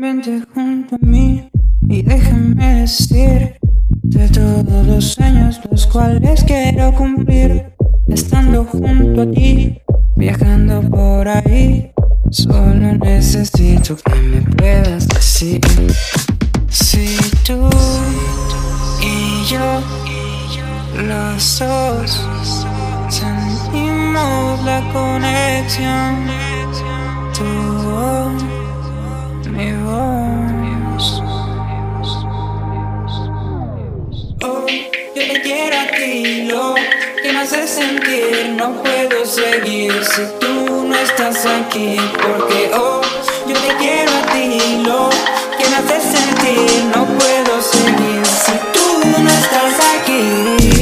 Vente 0.00 0.42
junto 0.54 0.94
a 0.94 0.98
mí 1.02 1.50
y 1.88 2.02
déjame 2.02 2.82
decir 2.82 3.56
de 4.02 4.28
todos 4.28 4.86
los 4.86 5.04
sueños 5.04 5.60
los 5.70 5.86
cuales 5.86 6.44
quiero 6.44 6.94
cumplir. 6.94 7.72
Estando 8.08 8.64
junto 8.64 9.22
a 9.22 9.30
ti, 9.30 9.78
viajando 10.16 10.80
por 10.82 11.28
ahí, 11.28 11.92
Solo 12.30 12.92
necesito 12.98 13.96
que 13.96 14.14
me 14.14 14.42
puedas 14.42 15.08
decir 15.08 15.60
si 16.68 17.16
tú 17.46 17.70
y 19.00 19.46
yo, 19.46 19.80
los 21.06 21.58
dos, 21.58 22.66
sentimos 23.08 24.62
la 24.64 24.82
conexión. 24.92 26.26
Tu 27.32 27.44
voz, 27.88 28.44
Oh, 29.60 29.64
yo 34.68 35.14
te 35.14 35.42
quiero 35.42 35.80
a 35.80 35.86
ti, 35.96 36.44
lo 36.44 36.76
que 37.20 37.32
me 37.32 37.40
hace 37.40 37.66
sentir. 37.66 38.54
No 38.56 38.80
puedo 38.80 39.26
seguir 39.26 39.92
si 40.04 40.22
tú 40.38 40.84
no 40.86 40.94
estás 40.94 41.44
aquí. 41.44 41.96
Porque, 42.22 42.70
oh, 42.72 43.00
yo 43.48 43.54
te 43.54 43.74
quiero 43.78 44.12
a 44.12 44.22
ti, 44.32 44.80
lo 44.84 45.10
que 45.58 45.68
me 45.68 45.76
hace 45.76 46.00
sentir. 46.02 46.84
No 46.94 47.04
puedo 47.18 47.60
seguir 47.60 48.24
si 48.26 48.52
tú 48.72 49.08
no 49.20 49.28
estás 49.28 49.74
aquí. 50.00 50.77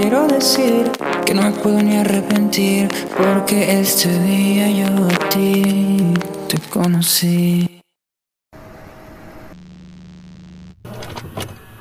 Quiero 0.00 0.26
decir 0.26 0.90
que 1.24 1.34
no 1.34 1.42
me 1.42 1.52
puedo 1.52 1.80
ni 1.82 1.96
arrepentir, 1.96 2.88
porque 3.16 3.80
este 3.80 4.08
día 4.20 4.68
yo 4.70 4.86
a 5.06 5.28
ti 5.28 6.14
te 6.48 6.58
conocí. 6.70 7.80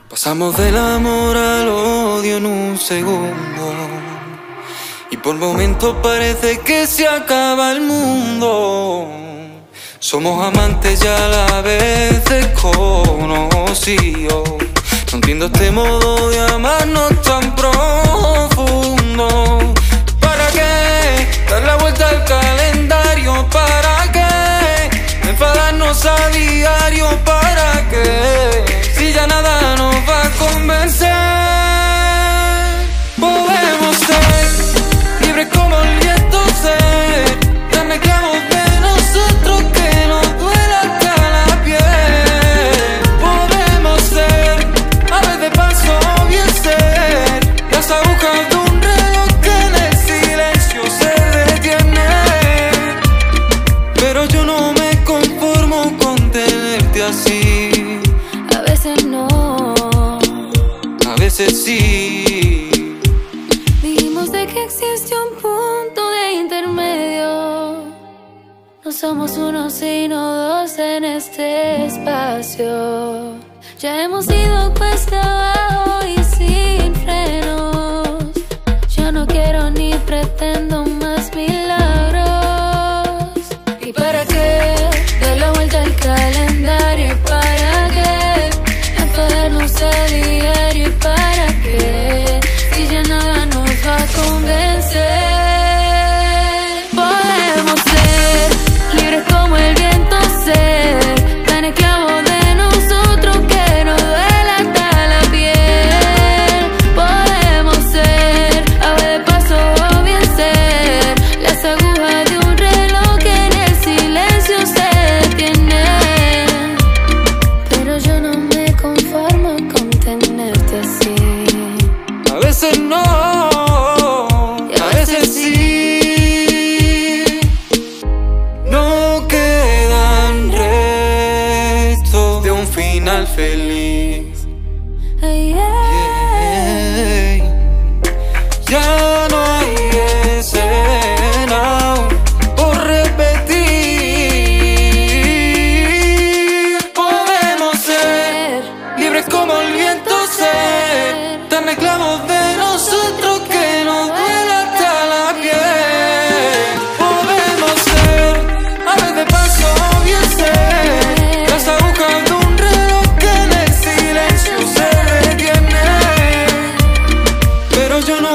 Pasamos 0.09 0.55
del 0.57 0.77
amor 0.77 1.35
al 1.35 1.67
odio 1.67 2.37
en 2.37 2.45
un 2.45 2.77
segundo. 2.77 3.63
Y 5.09 5.17
por 5.17 5.35
momentos 5.35 5.95
parece 6.01 6.59
que 6.59 6.85
se 6.87 7.07
acaba 7.07 7.71
el 7.71 7.81
mundo. 7.81 9.07
Somos 9.99 10.43
amantes 10.43 11.03
y 11.03 11.07
a 11.07 11.27
la 11.27 11.61
vez 11.61 12.23
desconocidos. 12.25 13.43
Entiendo 15.13 15.45
este 15.45 15.69
modo 15.69 16.29
de 16.29 16.39
amarnos 16.39 17.21
tan 17.21 17.55
profundo. 17.55 18.12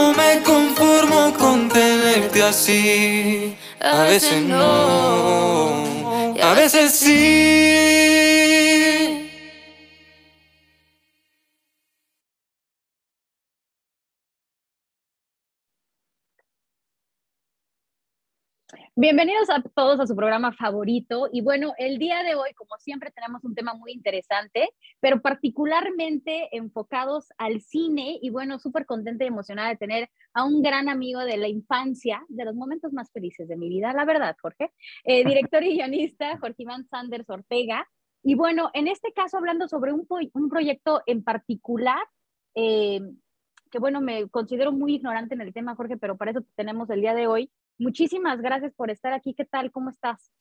No 0.08 0.14
me 0.14 0.42
conformo 0.42 1.34
con 1.34 1.68
tenerte 1.68 2.42
así. 2.42 3.54
A 3.80 4.04
veces 4.04 4.42
no, 4.42 5.84
a 6.42 6.52
veces 6.54 6.92
sí. 6.92 8.18
Bienvenidos 19.00 19.48
a 19.48 19.62
todos 19.62 20.00
a 20.00 20.08
su 20.08 20.16
programa 20.16 20.50
favorito. 20.50 21.28
Y 21.32 21.40
bueno, 21.40 21.72
el 21.78 22.00
día 22.00 22.24
de 22.24 22.34
hoy, 22.34 22.52
como 22.54 22.76
siempre, 22.80 23.12
tenemos 23.12 23.44
un 23.44 23.54
tema 23.54 23.72
muy 23.74 23.92
interesante, 23.92 24.70
pero 24.98 25.22
particularmente 25.22 26.48
enfocados 26.50 27.28
al 27.38 27.60
cine. 27.60 28.18
Y 28.20 28.30
bueno, 28.30 28.58
súper 28.58 28.86
contenta 28.86 29.22
y 29.22 29.28
emocionada 29.28 29.68
de 29.68 29.76
tener 29.76 30.10
a 30.34 30.42
un 30.42 30.62
gran 30.62 30.88
amigo 30.88 31.20
de 31.20 31.36
la 31.36 31.46
infancia, 31.46 32.24
de 32.26 32.44
los 32.44 32.56
momentos 32.56 32.92
más 32.92 33.12
felices 33.12 33.46
de 33.46 33.56
mi 33.56 33.68
vida, 33.68 33.92
la 33.92 34.04
verdad, 34.04 34.34
Jorge. 34.42 34.72
Eh, 35.04 35.24
director 35.24 35.62
y 35.62 35.76
guionista, 35.76 36.36
Jorge 36.40 36.64
Iván 36.64 36.84
Sanders 36.88 37.30
Ortega. 37.30 37.88
Y 38.24 38.34
bueno, 38.34 38.68
en 38.74 38.88
este 38.88 39.12
caso, 39.12 39.36
hablando 39.36 39.68
sobre 39.68 39.92
un, 39.92 40.08
un 40.08 40.48
proyecto 40.48 41.02
en 41.06 41.22
particular, 41.22 42.02
eh, 42.56 43.00
que 43.70 43.78
bueno, 43.78 44.00
me 44.00 44.28
considero 44.28 44.72
muy 44.72 44.96
ignorante 44.96 45.36
en 45.36 45.40
el 45.42 45.52
tema, 45.52 45.76
Jorge, 45.76 45.96
pero 45.96 46.16
para 46.16 46.32
eso 46.32 46.44
tenemos 46.56 46.90
el 46.90 47.00
día 47.00 47.14
de 47.14 47.28
hoy. 47.28 47.52
Muchísimas 47.78 48.40
gracias 48.40 48.74
por 48.74 48.90
estar 48.90 49.12
aquí. 49.12 49.34
¿Qué 49.34 49.44
tal? 49.44 49.70
¿Cómo 49.70 49.90
estás? 49.90 50.32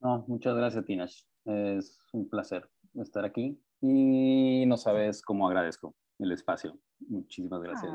No, 0.00 0.24
muchas 0.28 0.56
gracias, 0.56 0.84
Tinash. 0.84 1.22
Es 1.44 1.98
un 2.12 2.28
placer 2.28 2.68
estar 2.94 3.24
aquí 3.24 3.60
y 3.80 4.64
no 4.66 4.76
sabes 4.76 5.20
cómo 5.22 5.46
agradezco 5.46 5.94
el 6.18 6.32
espacio. 6.32 6.78
Muchísimas 7.00 7.60
gracias. 7.60 7.92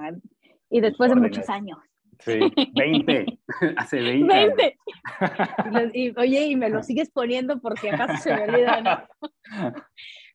y 0.70 0.82
después 0.82 1.10
de 1.14 1.20
muchos 1.20 1.50
años. 1.50 1.80
Sí, 2.20 2.40
20, 2.76 3.40
hace 3.78 4.02
20. 4.02 4.34
20. 4.34 4.78
Y, 5.94 6.18
oye, 6.20 6.46
y 6.46 6.56
me 6.56 6.70
lo 6.70 6.84
sigues 6.84 7.10
poniendo 7.10 7.60
porque 7.60 7.90
acaso 7.90 8.22
se 8.22 8.36
me 8.36 8.44
olvida, 8.44 8.82
¿no? 8.82 9.32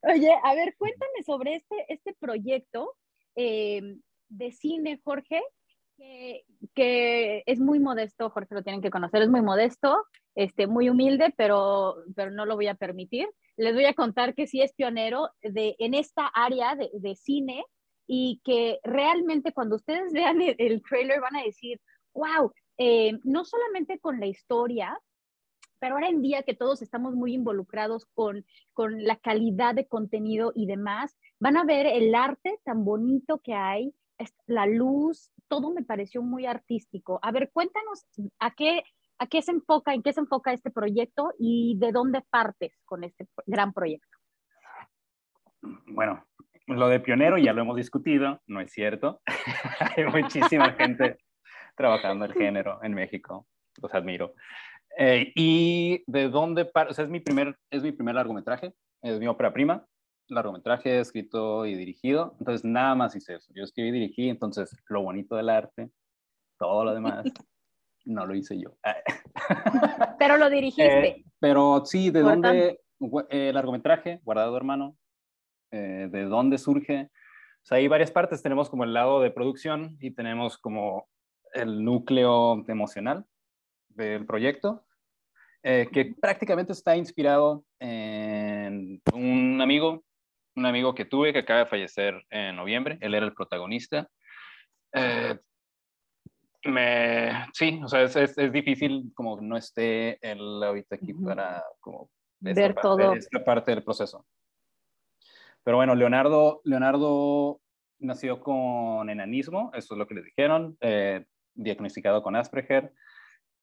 Oye, 0.03 0.31
a 0.45 0.55
ver, 0.55 0.75
cuéntame 0.77 1.23
sobre 1.25 1.57
este, 1.57 1.85
este 1.89 2.15
proyecto 2.15 2.95
eh, 3.35 3.97
de 4.29 4.53
cine, 4.53 5.01
Jorge, 5.03 5.43
que, 5.97 6.45
que, 6.75 7.43
es 7.47 7.61
muy 7.61 7.81
modesto, 7.81 8.31
Jorge 8.31 8.55
lo 8.55 8.63
tienen 8.63 8.83
que 8.83 8.91
conocer, 8.91 9.23
es 9.23 9.29
muy 9.29 9.43
modesto, 9.43 10.05
este, 10.35 10.67
muy 10.67 10.89
humilde, 10.89 11.33
pero, 11.37 11.97
pero 12.15 12.31
no 12.31 12.45
lo 12.45 12.57
voy 12.57 12.69
a 12.69 12.75
permitir. 12.75 13.29
Les 13.57 13.75
voy 13.75 13.87
a 13.87 13.95
contar 13.95 14.35
que 14.35 14.47
sí 14.47 14.61
es 14.61 14.75
pionero 14.75 15.31
de, 15.43 15.77
en 15.79 15.95
esta 15.95 16.27
área 16.27 16.75
de, 16.75 16.91
de 16.93 17.15
cine 17.15 17.65
y 18.07 18.41
que 18.45 18.79
realmente 18.85 19.53
cuando 19.53 19.77
ustedes 19.77 20.13
vean 20.13 20.41
el, 20.41 20.83
trailer 20.83 21.21
van 21.21 21.37
a 21.37 21.43
decir, 21.43 21.81
wow, 22.15 22.53
eh, 22.79 23.19
no 23.25 23.45
solamente 23.45 23.99
con 23.99 24.21
la 24.21 24.27
historia, 24.27 24.99
pero 25.79 25.95
ahora 25.95 26.09
en 26.09 26.23
día 26.23 26.43
que 26.43 26.55
todos 26.55 26.83
estamos 26.83 27.15
muy 27.15 27.35
involucrados 27.35 28.07
con, 28.15 28.47
con 28.73 29.05
la 29.05 29.17
calidad 29.17 29.75
de 29.75 29.87
contenido 29.87 30.53
y 30.55 30.67
demás, 30.67 31.17
van 31.39 31.57
a 31.57 31.65
ver 31.65 31.87
el 31.87 32.15
arte 32.15 32.59
tan 32.65 32.85
bonito 32.85 33.39
que 33.39 33.55
hay, 33.55 33.95
la 34.47 34.67
luz, 34.67 35.31
todo 35.49 35.73
me 35.73 35.83
pareció 35.83 36.23
muy 36.23 36.47
artístico. 36.47 37.19
A 37.23 37.33
ver, 37.33 37.51
cuéntanos 37.53 38.07
a 38.39 38.51
qué, 38.53 38.83
a 39.19 39.27
qué 39.27 39.43
se 39.43 39.53
enfoca, 39.53 39.95
en 39.95 40.03
qué 40.03 40.13
se 40.13 40.21
enfoca 40.21 40.53
este 40.53 40.71
proyecto 40.71 41.33
y 41.39 41.77
de 41.79 41.93
dónde 41.93 42.23
partes 42.31 42.79
con 42.85 43.05
este 43.05 43.27
gran 43.47 43.73
proyecto. 43.73 44.17
Bueno, 45.87 46.25
lo 46.67 46.89
de 46.89 47.01
pionero 47.01 47.39
ya 47.39 47.53
lo 47.53 47.63
hemos 47.63 47.77
discutido, 47.77 48.41
no 48.47 48.61
es 48.61 48.73
cierto. 48.73 49.21
Hay 49.97 50.05
muchísima 50.05 50.73
gente 50.73 51.19
trabajando 51.77 52.25
el 52.25 52.33
género 52.33 52.83
en 52.83 52.95
México, 52.95 53.47
los 53.81 53.95
admiro. 53.95 54.35
Eh, 54.99 55.33
y 55.35 56.03
de 56.07 56.29
dónde, 56.29 56.71
o 56.75 56.89
es 56.89 57.09
mi 57.09 57.21
primer, 57.21 57.57
es 57.71 57.83
mi 57.83 57.93
primer 57.93 58.15
largometraje, 58.15 58.73
es 59.03 59.19
mi 59.21 59.27
ópera 59.27 59.53
prima, 59.53 59.85
largometraje 60.29 61.01
escrito 61.01 61.67
y 61.67 61.75
dirigido, 61.75 62.35
entonces 62.39 62.65
nada 62.65 62.95
más 62.95 63.15
hice 63.17 63.37
eso. 63.37 63.53
Yo 63.55 63.65
escribí 63.65 63.89
y 63.89 63.93
dirigí, 63.93 64.29
entonces 64.29 64.77
lo 64.89 65.03
bonito 65.03 65.37
del 65.37 65.49
arte, 65.49 65.91
todo 66.59 66.85
lo 66.85 66.95
demás, 66.95 67.25
no 68.05 68.27
lo 68.27 68.35
hice 68.35 68.59
yo. 68.59 68.77
pero 70.19 70.37
lo 70.37 70.51
dirigiste. 70.51 71.09
Eh, 71.09 71.25
pero 71.39 71.85
sí, 71.85 72.11
¿de 72.11 72.21
dónde? 72.21 72.81
Eh, 73.29 73.53
largometraje, 73.53 74.21
guardado 74.23 74.57
hermano, 74.57 74.97
eh, 75.71 76.09
de 76.11 76.25
dónde 76.25 76.59
surge. 76.59 77.11
O 77.63 77.65
sea, 77.67 77.79
hay 77.79 77.89
varias 77.89 78.11
partes. 78.11 78.43
Tenemos 78.43 78.71
como 78.71 78.85
el 78.85 78.95
lado 78.95 79.21
de 79.21 79.31
producción 79.31 79.97
y 80.01 80.13
tenemos 80.13 80.57
como 80.57 81.09
el 81.53 81.85
núcleo 81.85 82.65
emocional 82.69 83.27
del 83.89 84.27
proyecto, 84.27 84.87
eh, 85.63 85.89
que 85.93 86.15
prácticamente 86.21 86.73
está 86.73 86.97
inspirado 86.97 87.65
en 87.81 89.03
un 89.13 89.61
amigo, 89.61 90.05
un 90.57 90.67
amigo 90.67 90.95
que 90.95 91.05
tuve 91.05 91.33
que 91.33 91.41
acaba 91.41 91.61
de 91.61 91.67
fallecer 91.67 92.25
en 92.31 92.57
noviembre. 92.57 92.99
Él 93.01 93.15
era 93.15 93.27
el 93.27 93.35
protagonista. 93.35 94.09
Eh, 94.93 95.39
me, 96.65 97.47
sí, 97.53 97.81
o 97.85 97.89
sea, 97.89 98.03
es, 98.03 98.17
es, 98.17 98.53
difícil 98.53 99.13
como 99.15 99.41
no 99.41 99.57
esté 99.57 100.19
él 100.21 100.63
ahorita 100.63 100.97
aquí 100.97 101.13
para 101.13 101.63
como 101.81 102.11
ver 102.41 102.75
todo. 102.75 103.13
Esta 103.13 103.45
parte 103.45 103.71
del 103.71 103.85
proceso. 103.85 104.27
Pero 105.63 105.77
bueno, 105.77 105.95
Leonardo, 105.95 106.61
Leonardo 106.65 107.61
nació 107.99 108.41
con 108.41 109.11
enanismo, 109.11 109.71
eso 109.75 109.95
es 109.95 109.99
lo 109.99 110.07
que 110.07 110.15
le 110.15 110.23
dijeron, 110.23 110.77
eh, 110.81 111.25
diagnosticado 111.55 112.23
con 112.23 112.37
Asperger. 112.37 112.93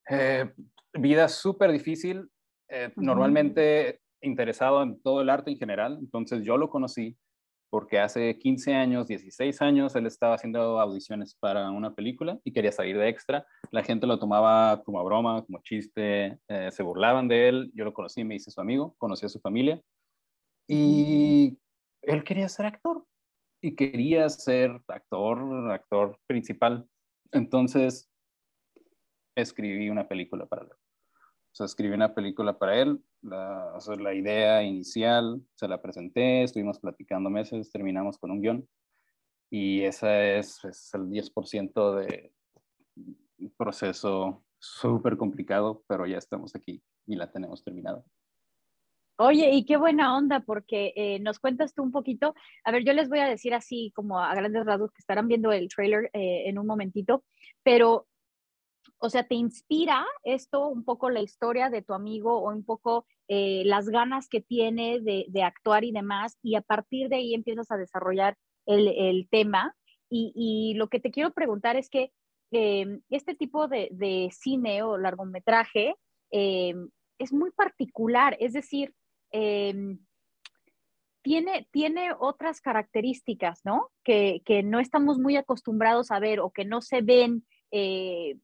Eh, 0.09 0.51
vida 0.93 1.29
súper 1.29 1.71
difícil, 1.71 2.29
eh, 2.67 2.91
normalmente 2.95 4.01
interesado 4.23 4.81
en 4.81 5.01
todo 5.01 5.21
el 5.21 5.29
arte 5.29 5.51
en 5.51 5.57
general, 5.57 5.97
entonces 5.99 6.43
yo 6.43 6.57
lo 6.57 6.69
conocí 6.69 7.17
porque 7.69 7.99
hace 7.99 8.37
15 8.37 8.75
años, 8.75 9.07
16 9.07 9.59
años, 9.63 9.95
él 9.95 10.05
estaba 10.05 10.35
haciendo 10.35 10.79
audiciones 10.79 11.33
para 11.33 11.71
una 11.71 11.95
película 11.95 12.39
y 12.43 12.53
quería 12.53 12.71
salir 12.71 12.95
de 12.99 13.09
extra. 13.09 13.47
La 13.71 13.81
gente 13.81 14.05
lo 14.05 14.19
tomaba 14.19 14.83
como 14.83 15.03
broma, 15.03 15.43
como 15.43 15.59
chiste, 15.63 16.37
se 16.69 16.83
burlaban 16.83 17.27
de 17.27 17.49
él. 17.49 17.71
Yo 17.73 17.83
lo 17.83 17.91
conocí, 17.91 18.23
me 18.23 18.35
hice 18.35 18.51
su 18.51 18.61
amigo, 18.61 18.93
conocí 18.99 19.25
a 19.25 19.29
su 19.29 19.39
familia. 19.39 19.81
Y 20.67 21.57
él 22.03 22.23
quería 22.23 22.47
ser 22.47 22.67
actor 22.67 23.07
y 23.59 23.75
quería 23.75 24.29
ser 24.29 24.79
actor, 24.87 25.71
actor 25.71 26.19
principal. 26.27 26.87
Entonces, 27.31 28.07
escribí 29.35 29.89
una 29.89 30.07
película 30.07 30.45
para 30.45 30.61
él. 30.61 30.69
O 31.53 31.55
sea, 31.55 31.67
escribí 31.67 31.93
una 31.93 32.15
película 32.15 32.57
para 32.57 32.81
él, 32.81 32.99
la, 33.21 33.77
la 33.99 34.13
idea 34.15 34.63
inicial, 34.63 35.39
se 35.53 35.67
la 35.67 35.81
presenté, 35.81 36.41
estuvimos 36.41 36.79
platicando 36.79 37.29
meses, 37.29 37.71
terminamos 37.71 38.17
con 38.17 38.31
un 38.31 38.41
guion 38.41 38.67
y 39.51 39.83
ese 39.83 40.39
es, 40.39 40.65
es 40.65 40.91
el 40.95 41.09
10% 41.09 41.95
de 41.95 42.33
proceso 43.55 44.43
súper 44.57 45.15
complicado, 45.15 45.83
pero 45.87 46.07
ya 46.07 46.17
estamos 46.17 46.55
aquí 46.55 46.81
y 47.05 47.15
la 47.15 47.31
tenemos 47.31 47.63
terminada. 47.63 48.03
Oye, 49.17 49.51
y 49.51 49.63
qué 49.63 49.77
buena 49.77 50.17
onda, 50.17 50.39
porque 50.39 50.91
eh, 50.95 51.19
nos 51.19 51.37
cuentas 51.37 51.75
tú 51.75 51.83
un 51.83 51.91
poquito. 51.91 52.33
A 52.63 52.71
ver, 52.71 52.83
yo 52.83 52.93
les 52.93 53.09
voy 53.09 53.19
a 53.19 53.27
decir 53.27 53.53
así 53.53 53.91
como 53.95 54.19
a 54.19 54.33
grandes 54.33 54.65
rasgos 54.65 54.91
que 54.91 55.01
estarán 55.01 55.27
viendo 55.27 55.51
el 55.51 55.69
trailer 55.69 56.09
eh, 56.13 56.49
en 56.49 56.57
un 56.57 56.65
momentito, 56.65 57.23
pero, 57.61 58.07
o 58.97 59.09
sea, 59.09 59.23
¿te 59.27 59.35
inspira 59.35 60.05
esto 60.23 60.67
un 60.67 60.83
poco 60.83 61.09
la 61.09 61.21
historia 61.21 61.69
de 61.69 61.81
tu 61.81 61.93
amigo 61.93 62.37
o 62.39 62.51
un 62.51 62.63
poco 62.63 63.05
eh, 63.27 63.63
las 63.65 63.89
ganas 63.89 64.27
que 64.27 64.41
tiene 64.41 64.99
de, 64.99 65.43
actuar 65.43 65.83
y 65.83 65.91
demás? 65.91 66.37
Y 66.41 66.55
a 66.55 66.61
partir 66.61 67.09
de 67.09 67.17
ahí 67.17 67.33
empiezas 67.33 67.69
a 67.71 67.77
desarrollar 67.77 68.37
el, 68.65 69.27
tema. 69.29 69.75
Y, 70.09 70.73
lo 70.75 70.89
que 70.89 70.99
te 70.99 71.11
quiero 71.11 71.31
preguntar 71.31 71.75
es 71.75 71.89
que 71.89 72.11
este 72.51 73.35
tipo 73.35 73.67
de, 73.67 74.29
cine 74.31 74.83
o 74.83 74.97
largometraje 74.97 75.95
es 76.29 77.33
muy 77.33 77.51
particular, 77.51 78.37
es 78.39 78.53
decir, 78.53 78.93
Em, 79.33 79.97
tiene, 81.23 81.67
tiene 81.71 82.11
otras 82.19 82.61
características, 82.61 83.61
¿no? 83.65 83.89
Que, 84.03 84.41
no 84.63 84.79
estamos 84.79 85.17
muy 85.17 85.37
acostumbrados 85.37 86.11
a 86.11 86.19
ver 86.19 86.39
o 86.39 86.51
que 86.51 86.65
no 86.65 86.81
se 86.81 87.01
ven 87.01 87.45
eh, 87.71 88.37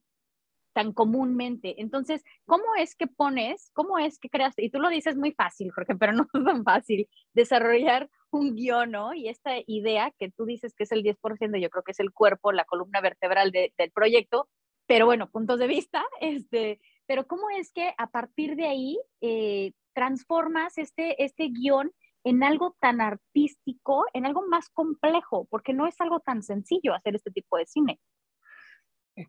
tan 0.74 0.94
comúnmente. 0.94 1.82
Entonces, 1.82 2.24
¿cómo 2.46 2.64
es 2.78 2.96
que 2.96 3.08
pones, 3.08 3.72
cómo 3.74 3.98
es 4.00 4.20
que 4.20 4.30
creas, 4.30 4.54
y 4.58 4.70
tú 4.70 4.80
lo 4.80 4.90
dices 4.90 5.16
muy 5.16 5.32
fácil, 5.32 5.72
Jorge, 5.72 5.96
pero 5.96 6.14
no 6.14 6.24
es 6.24 6.30
tan 6.46 6.64
fácil, 6.64 7.08
desarrollar 7.34 8.10
un 8.32 8.56
guion, 8.56 8.92
¿no? 8.92 9.14
Y 9.14 9.28
esta 9.30 9.54
idea 9.66 10.14
que 10.18 10.32
tú 10.32 10.46
dices 10.46 10.74
que 10.76 10.84
es 10.84 10.92
el 10.92 11.04
10%, 11.04 11.60
yo 11.60 11.70
creo 11.70 11.84
que 11.84 11.92
es 11.92 12.00
el 12.00 12.14
cuerpo, 12.14 12.52
la 12.52 12.66
columna 12.66 13.02
vertebral 13.02 13.52
del 13.52 13.92
proyecto, 13.94 14.50
pero 14.88 15.06
bueno, 15.06 15.30
puntos 15.30 15.60
de 15.60 15.68
vista, 15.68 16.04
este, 16.22 16.80
pero 17.06 17.28
¿cómo 17.28 17.50
es 17.50 17.72
que 17.72 17.94
a 17.98 18.08
partir 18.08 18.56
de 18.56 18.66
ahí 18.66 19.00
eh, 19.22 19.74
transformas 19.94 20.78
este, 20.78 21.24
este 21.24 21.50
guion 21.50 21.92
en 22.24 22.44
algo 22.44 22.76
tan 22.80 23.02
artístico, 23.02 24.06
en 24.14 24.26
algo 24.26 24.46
más 24.48 24.70
complejo, 24.70 25.48
porque 25.50 25.74
no 25.74 25.88
es 25.88 26.00
algo 26.02 26.20
tan 26.20 26.44
sencillo 26.44 26.94
hacer 26.94 27.16
este 27.16 27.32
tipo 27.32 27.58
de 27.58 27.66
cine. 27.66 28.00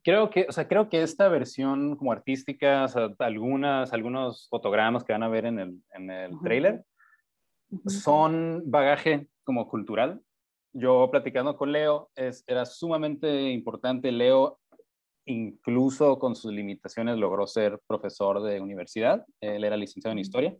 Creo 0.02 0.30
que, 0.30 0.46
o 0.48 0.52
sea, 0.52 0.68
creo 0.68 0.88
que 0.88 1.02
esta 1.02 1.28
versión 1.28 1.96
como 1.96 2.12
artística, 2.12 2.86
algunas, 3.18 3.92
algunos 3.92 4.48
fotogramas 4.48 5.04
que 5.04 5.12
van 5.12 5.22
a 5.22 5.28
ver 5.28 5.46
en 5.46 5.58
el, 5.58 5.82
en 5.94 6.10
el 6.10 6.38
trailer, 6.42 6.84
son 7.86 8.62
bagaje 8.66 9.28
como 9.44 9.68
cultural. 9.68 10.20
Yo 10.72 11.08
platicando 11.10 11.56
con 11.56 11.72
Leo, 11.72 12.10
es, 12.14 12.44
era 12.46 12.64
sumamente 12.64 13.50
importante. 13.50 14.12
Leo 14.12 14.60
incluso 15.26 16.18
con 16.18 16.34
sus 16.34 16.52
limitaciones 16.52 17.16
logró 17.18 17.46
ser 17.46 17.80
profesor 17.86 18.42
de 18.42 18.60
universidad, 18.60 19.24
él 19.40 19.64
era 19.64 19.76
licenciado 19.76 20.12
en 20.12 20.18
historia. 20.18 20.56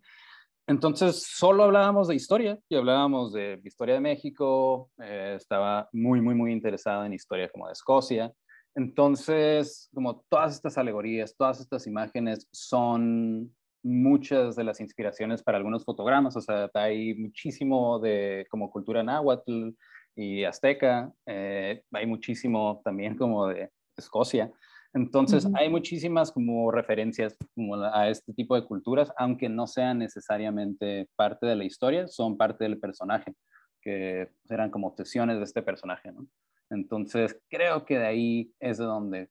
Entonces, 0.67 1.25
solo 1.27 1.65
hablábamos 1.65 2.09
de 2.09 2.15
historia 2.15 2.59
y 2.69 2.77
hablábamos 2.77 3.33
de 3.33 3.61
historia 3.65 3.95
de 3.95 4.01
México, 4.01 4.91
eh, 5.03 5.35
estaba 5.37 5.89
muy, 5.93 6.21
muy, 6.21 6.35
muy 6.35 6.53
interesado 6.53 7.05
en 7.05 7.13
historia 7.13 7.49
como 7.49 7.67
de 7.67 7.73
Escocia. 7.73 8.33
Entonces, 8.75 9.89
como 9.93 10.25
todas 10.29 10.55
estas 10.55 10.79
alegorías, 10.79 11.35
todas 11.37 11.61
estas 11.61 11.87
imágenes 11.87 12.49
son 12.53 13.55
muchas 13.83 14.57
de 14.57 14.65
las 14.65 14.81
inspiraciones 14.81 15.43
para 15.43 15.59
algunos 15.59 15.85
fotogramas, 15.85 16.37
o 16.37 16.41
sea, 16.41 16.71
hay 16.75 17.15
muchísimo 17.15 17.99
de 17.99 18.47
como 18.51 18.71
cultura 18.71 19.03
náhuatl 19.03 19.71
y 20.15 20.45
azteca, 20.45 21.13
eh, 21.27 21.83
hay 21.93 22.07
muchísimo 22.07 22.81
también 22.85 23.17
como 23.17 23.47
de 23.47 23.71
Escocia. 23.97 24.53
Entonces, 24.93 25.47
hay 25.55 25.69
muchísimas 25.69 26.33
como 26.33 26.71
referencias 26.73 27.37
como 27.55 27.77
a 27.77 28.09
este 28.09 28.35
tipo 28.35 28.57
de 28.57 28.65
culturas, 28.65 29.13
aunque 29.17 29.49
no 29.49 29.69
sean 29.69 29.99
necesariamente 29.99 31.09
parte 31.15 31.47
de 31.47 31.55
la 31.55 31.65
historia, 31.65 32.09
son 32.09 32.37
parte 32.37 32.65
del 32.65 32.79
personaje, 32.79 33.33
que 33.81 34.31
eran 34.49 34.71
como 34.71 34.89
obsesiones 34.89 35.39
de 35.39 35.45
este 35.45 35.63
personaje, 35.63 36.11
¿no? 36.11 36.27
Entonces, 36.71 37.39
creo 37.49 37.85
que 37.85 37.99
de 37.99 38.07
ahí 38.07 38.55
es 38.61 38.79
de 38.79 38.85
donde 38.85 39.29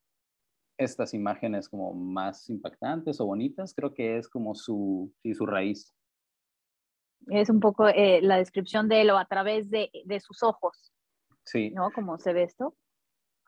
estas 0.78 1.14
imágenes 1.14 1.68
como 1.68 1.94
más 1.94 2.50
impactantes 2.50 3.20
o 3.20 3.26
bonitas, 3.26 3.74
creo 3.74 3.94
que 3.94 4.18
es 4.18 4.30
como 4.30 4.56
su, 4.56 5.14
sí, 5.22 5.34
su 5.34 5.46
raíz. 5.46 5.94
Es 7.28 7.50
un 7.50 7.60
poco 7.60 7.88
eh, 7.90 8.22
la 8.22 8.38
descripción 8.38 8.88
de 8.88 9.02
él 9.02 9.10
o 9.10 9.18
a 9.18 9.26
través 9.26 9.70
de, 9.70 9.90
de, 10.06 10.20
sus 10.20 10.42
ojos. 10.42 10.94
Sí. 11.46 11.72
¿No? 11.72 11.92
Como 11.92 12.18
se 12.18 12.34
ve 12.34 12.44
esto. 12.44 12.76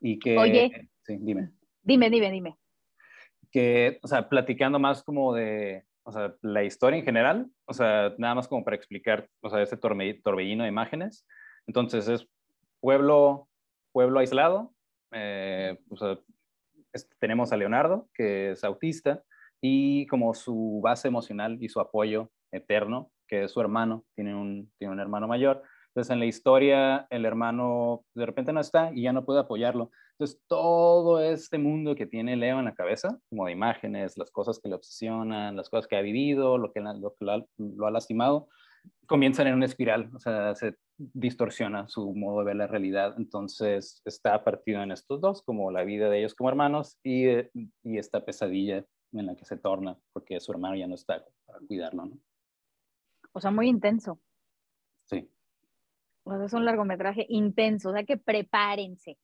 Y 0.02 0.20
que... 0.20 0.38
Oye. 0.38 0.90
Sí, 1.04 1.18
dime. 1.20 1.52
Dime, 1.82 2.10
dime, 2.10 2.32
dime. 2.32 2.58
Que, 3.50 4.00
o 4.04 4.08
sea, 4.08 4.28
platicando 4.28 4.78
más 4.78 5.04
como 5.04 5.34
de, 5.34 5.86
o 6.04 6.12
sea, 6.12 6.36
la 6.42 6.64
historia 6.64 7.00
en 7.00 7.06
general, 7.06 7.50
o 7.66 7.74
sea, 7.74 8.14
nada 8.18 8.36
más 8.36 8.48
como 8.48 8.64
para 8.64 8.76
explicar, 8.76 9.30
o 9.42 9.50
sea, 9.50 9.62
ese 9.62 9.78
torbellino 9.78 10.64
de 10.64 10.70
imágenes. 10.70 11.26
Entonces 11.66 12.08
es 12.08 12.28
pueblo, 12.80 13.48
pueblo 13.92 14.20
aislado, 14.20 14.74
eh, 15.12 15.78
tenemos 17.20 17.52
a 17.52 17.58
Leonardo, 17.58 18.10
que 18.14 18.52
es 18.52 18.64
autista, 18.64 19.24
y 19.62 20.08
como 20.08 20.34
su 20.34 20.80
base 20.84 21.08
emocional 21.08 21.58
y 21.62 21.70
su 21.70 21.80
apoyo 21.80 22.32
eterno, 22.52 23.12
que 23.28 23.44
es 23.44 23.52
su 23.52 23.62
hermano, 23.62 24.06
tiene 24.16 24.36
un, 24.36 24.72
tiene 24.78 24.94
un 24.94 25.00
hermano 25.00 25.28
mayor. 25.28 25.64
Entonces 25.90 26.12
en 26.12 26.20
la 26.20 26.26
historia 26.26 27.08
el 27.10 27.26
hermano 27.26 28.06
de 28.16 28.26
repente 28.26 28.54
no 28.54 28.62
está 28.62 28.92
y 28.94 29.04
ya 29.04 29.14
no 29.14 29.26
puede 29.26 29.42
apoyarlo. 29.42 29.92
Entonces 30.14 30.42
todo 30.48 31.22
este 31.22 31.58
mundo 31.58 31.96
que 31.96 32.06
tiene 32.06 32.38
Leo 32.38 32.60
en 32.60 32.66
la 32.66 32.76
cabeza, 32.76 33.20
como 33.30 33.46
de 33.46 33.52
imágenes, 33.52 34.18
las 34.18 34.32
cosas 34.32 34.60
que 34.60 34.70
le 34.70 34.76
obsesionan, 34.76 35.56
las 35.56 35.70
cosas 35.70 35.88
que 35.88 35.98
ha 35.98 36.02
vivido, 36.02 36.58
lo 36.58 36.72
que, 36.72 36.80
lo, 36.80 37.16
lo 37.58 37.88
ha 37.88 37.92
lastimado, 37.92 38.48
comienzan 39.08 39.48
en 39.48 39.56
una 39.56 39.66
espiral, 39.66 40.10
o 40.16 40.20
sea, 40.20 40.56
se 40.56 40.76
distorsiona 40.98 41.88
su 41.88 42.14
modo 42.14 42.40
de 42.40 42.46
ver 42.46 42.56
la 42.56 42.68
realidad. 42.68 43.16
Entonces 43.18 44.02
está 44.06 44.44
partido 44.44 44.82
en 44.82 44.92
estos 44.92 45.20
dos, 45.20 45.42
como 45.42 45.72
la 45.72 45.84
vida 45.84 46.10
de 46.10 46.20
ellos 46.20 46.36
como 46.36 46.50
hermanos 46.50 46.98
y, 47.04 47.28
y 47.84 47.98
esta 47.98 48.24
pesadilla 48.24 48.86
en 49.14 49.26
la 49.26 49.36
que 49.36 49.46
se 49.46 49.58
torna 49.58 49.98
porque 50.14 50.40
su 50.40 50.52
hermano 50.52 50.76
ya 50.76 50.88
no 50.88 50.96
está 50.96 51.26
para 51.46 51.60
cuidarlo, 51.68 52.06
¿no? 52.06 52.20
O 53.34 53.40
sea, 53.40 53.52
muy 53.52 53.68
intenso. 53.68 54.20
Sí. 55.06 55.30
O 56.24 56.36
sea, 56.36 56.46
es 56.46 56.54
un 56.54 56.66
largometraje 56.66 57.26
intenso, 57.30 57.90
o 57.90 57.94
sea 57.94 58.04
que 58.04 58.18
prepárense, 58.18 59.18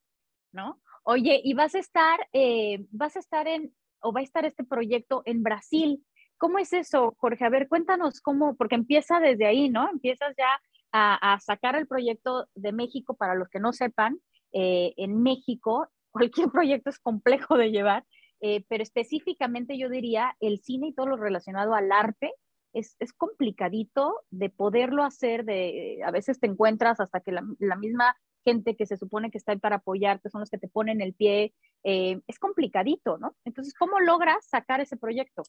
¿no? 0.52 0.82
Oye, 1.04 1.40
y 1.44 1.54
vas 1.54 1.76
a 1.76 1.80
estar, 1.80 2.20
eh, 2.34 2.86
vas 2.92 3.16
a 3.16 3.20
estar 3.20 3.48
en, 3.48 3.74
o 4.02 4.12
va 4.12 4.22
a 4.22 4.24
estar 4.24 4.46
este 4.46 4.64
proyecto 4.64 5.22
en 5.26 5.44
Brasil. 5.44 6.04
¿Cómo 6.38 6.60
es 6.60 6.74
eso, 6.74 7.16
Jorge? 7.18 7.46
A 7.46 7.50
ver, 7.50 7.68
cuéntanos 7.68 8.22
cómo, 8.22 8.56
porque 8.56 8.76
empieza 8.76 9.20
desde 9.20 9.46
ahí, 9.46 9.70
¿no? 9.70 9.90
Empiezas 9.90 10.36
ya 10.38 10.50
a, 10.92 11.40
sacar 11.40 11.76
el 11.76 11.88
proyecto 11.88 12.48
de 12.56 12.72
México, 12.72 13.16
para 13.16 13.36
los 13.36 13.50
que 13.50 13.60
no 13.60 13.74
sepan, 13.74 14.20
eh, 14.54 14.94
en 14.98 15.22
México 15.22 15.90
cualquier 16.12 16.50
proyecto 16.50 16.90
es 16.90 17.00
complejo 17.00 17.58
de 17.58 17.72
llevar, 17.72 18.06
eh, 18.42 18.64
pero 18.68 18.84
específicamente 18.84 19.78
yo 19.78 19.90
diría 19.90 20.36
el 20.40 20.60
cine 20.60 20.88
y 20.88 20.94
todo 20.94 21.08
lo 21.08 21.18
relacionado 21.18 21.74
al 21.74 21.92
arte 21.92 22.34
es, 22.74 22.96
es 23.00 23.14
complicadito 23.14 24.22
de 24.30 24.50
poderlo 24.50 25.04
hacer, 25.04 25.46
de, 25.46 26.00
a 26.06 26.12
veces 26.12 26.40
te 26.40 26.48
encuentras 26.48 27.00
hasta 27.00 27.20
que 27.20 27.32
la, 27.32 27.42
misma 27.76 28.16
gente 28.46 28.76
que 28.76 28.86
se 28.86 28.98
supone 28.98 29.32
que 29.32 29.38
está 29.38 29.52
ahí 29.52 29.60
para 29.60 29.78
apoyarte 29.78 30.30
son 30.30 30.42
los 30.42 30.50
que 30.50 30.58
te 30.58 30.68
ponen 30.68 31.02
el 31.02 31.14
pie, 31.14 31.54
eh, 31.84 32.22
es 32.28 32.40
complicadito, 32.40 33.18
¿no? 33.18 33.36
Entonces, 33.46 33.74
¿cómo 33.74 34.00
logras 34.00 34.46
sacar 34.46 34.80
ese 34.80 34.98
proyecto? 34.98 35.44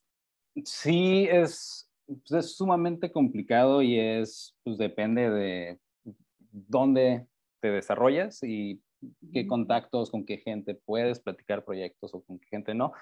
Sí, 0.64 1.27
es, 1.31 1.90
pues 2.07 2.44
es 2.44 2.57
sumamente 2.57 3.12
complicado 3.12 3.83
y 3.83 3.99
es, 3.99 4.57
pues 4.64 4.79
depende 4.79 5.31
de 5.31 5.79
dónde 6.51 7.27
te 7.61 7.71
desarrollas 7.71 8.42
y 8.42 8.81
qué 9.33 9.47
contactos, 9.47 10.11
con 10.11 10.25
qué 10.25 10.38
gente 10.38 10.75
puedes 10.75 11.21
platicar 11.21 11.65
proyectos 11.65 12.15
o 12.15 12.23
con 12.23 12.38
qué 12.38 12.46
gente 12.48 12.75
no. 12.75 12.92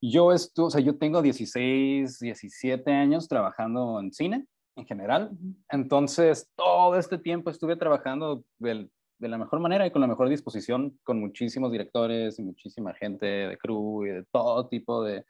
Yo, 0.00 0.32
esto, 0.32 0.66
o 0.66 0.70
sea, 0.70 0.80
yo 0.80 0.98
tengo 0.98 1.22
16, 1.22 2.18
17 2.18 2.92
años 2.92 3.28
trabajando 3.28 4.00
en 4.00 4.12
cine 4.12 4.46
en 4.76 4.86
general, 4.86 5.30
entonces 5.70 6.50
todo 6.56 6.98
este 6.98 7.16
tiempo 7.16 7.48
estuve 7.48 7.76
trabajando 7.76 8.44
de, 8.58 8.88
de 9.18 9.28
la 9.28 9.38
mejor 9.38 9.60
manera 9.60 9.86
y 9.86 9.92
con 9.92 10.00
la 10.00 10.08
mejor 10.08 10.28
disposición 10.28 10.98
con 11.04 11.20
muchísimos 11.20 11.70
directores 11.70 12.38
y 12.40 12.42
muchísima 12.42 12.92
gente 12.94 13.24
de 13.24 13.56
crew 13.56 14.04
y 14.04 14.10
de 14.10 14.24
todo 14.24 14.66
tipo 14.68 15.04
de, 15.04 15.24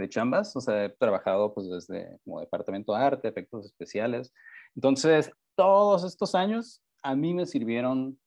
de 0.00 0.08
chambas, 0.08 0.56
o 0.56 0.60
sea, 0.60 0.86
he 0.86 0.88
trabajado 0.88 1.54
pues 1.54 1.68
desde 1.68 2.18
como 2.24 2.40
departamento 2.40 2.94
de 2.94 3.02
arte, 3.02 3.28
efectos 3.28 3.66
especiales. 3.66 4.32
Entonces, 4.74 5.30
todos 5.56 6.04
estos 6.04 6.34
años 6.34 6.82
a 7.02 7.14
mí 7.14 7.34
me 7.34 7.46
sirvieron 7.46 8.18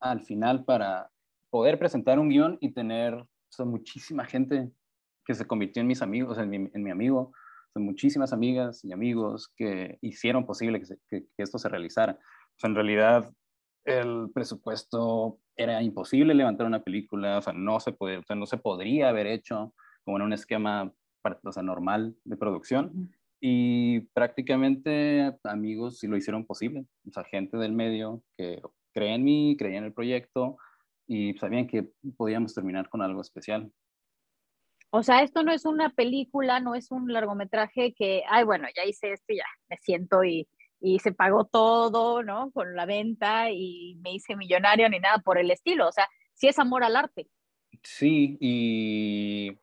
al 0.00 0.22
final 0.22 0.64
para 0.64 1.10
poder 1.50 1.78
presentar 1.78 2.18
un 2.18 2.28
guion 2.28 2.58
y 2.60 2.72
tener 2.72 3.24
o 3.58 3.66
muchísima 3.66 4.24
gente 4.24 4.70
que 5.26 5.34
se 5.34 5.46
convirtió 5.46 5.80
en 5.80 5.88
mis 5.88 6.02
amigos, 6.02 6.38
en 6.38 6.50
mi, 6.50 6.90
amigo, 6.90 7.20
o 7.20 7.72
sea, 7.72 7.82
muchísimas 7.82 8.32
amigas 8.32 8.84
y 8.84 8.92
amigos 8.92 9.52
que 9.56 9.98
hicieron 10.00 10.46
posible 10.46 10.80
que, 10.80 10.96
que, 11.08 11.26
esto 11.36 11.58
se 11.58 11.68
realizara. 11.68 12.12
O 12.12 12.58
sea, 12.58 12.68
en 12.68 12.74
realidad 12.74 13.30
el 13.84 14.30
presupuesto 14.32 15.38
era 15.56 15.82
imposible 15.82 16.34
levantar 16.34 16.66
una 16.66 16.82
película, 16.82 17.38
o 17.38 17.42
sea, 17.42 17.52
no 17.52 17.80
se, 17.80 17.92
puede, 17.92 18.18
o 18.18 18.22
sea, 18.22 18.36
no 18.36 18.46
se 18.46 18.58
podría 18.58 19.08
haber 19.08 19.26
hecho 19.26 19.74
como 20.04 20.16
en 20.16 20.22
un 20.24 20.32
esquema 20.32 20.92
o 21.42 21.52
sea, 21.52 21.62
normal 21.62 22.16
de 22.24 22.36
producción. 22.36 23.14
Y 23.40 24.00
prácticamente 24.12 25.34
amigos 25.44 25.98
sí 25.98 26.06
lo 26.06 26.16
hicieron 26.16 26.44
posible. 26.44 26.84
O 27.08 27.12
sea, 27.12 27.24
gente 27.24 27.56
del 27.56 27.72
medio 27.72 28.22
que 28.36 28.60
cree 28.92 29.14
en 29.14 29.24
mí, 29.24 29.56
creía 29.58 29.78
en 29.78 29.84
el 29.84 29.94
proyecto 29.94 30.58
y 31.06 31.34
sabían 31.34 31.66
que 31.66 31.88
podíamos 32.16 32.54
terminar 32.54 32.88
con 32.88 33.02
algo 33.02 33.20
especial. 33.20 33.72
O 34.90 35.02
sea, 35.02 35.22
esto 35.22 35.42
no 35.42 35.52
es 35.52 35.64
una 35.64 35.90
película, 35.90 36.60
no 36.60 36.74
es 36.74 36.90
un 36.90 37.12
largometraje 37.12 37.94
que, 37.94 38.24
ay, 38.28 38.44
bueno, 38.44 38.66
ya 38.76 38.84
hice 38.84 39.12
esto 39.12 39.32
y 39.32 39.36
ya 39.36 39.44
me 39.68 39.76
siento 39.78 40.24
y, 40.24 40.48
y 40.80 40.98
se 40.98 41.12
pagó 41.12 41.44
todo, 41.44 42.22
¿no? 42.22 42.50
Con 42.50 42.74
la 42.74 42.86
venta 42.86 43.50
y 43.50 43.96
me 44.02 44.14
hice 44.14 44.34
millonario 44.34 44.88
ni 44.88 44.98
nada 44.98 45.18
por 45.18 45.38
el 45.38 45.50
estilo. 45.50 45.88
O 45.88 45.92
sea, 45.92 46.08
sí 46.34 46.48
es 46.48 46.58
amor 46.58 46.82
al 46.82 46.96
arte. 46.96 47.28
Sí, 47.82 48.36
y 48.40 49.56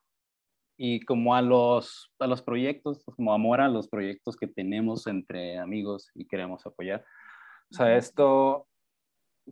y 0.78 1.02
como 1.02 1.36
a 1.36 1.42
los, 1.42 2.12
a 2.20 2.28
los 2.28 2.42
proyectos, 2.44 3.02
pues, 3.04 3.16
como 3.16 3.34
amor 3.34 3.60
a 3.60 3.68
los 3.68 3.88
proyectos 3.88 4.38
que 4.38 4.48
tenemos 4.48 5.08
entre 5.08 5.58
amigos 5.58 6.12
y 6.14 6.26
queremos 6.26 6.66
apoyar. 6.66 7.04
O 7.72 7.76
sea, 7.76 7.98
esto 7.98 8.68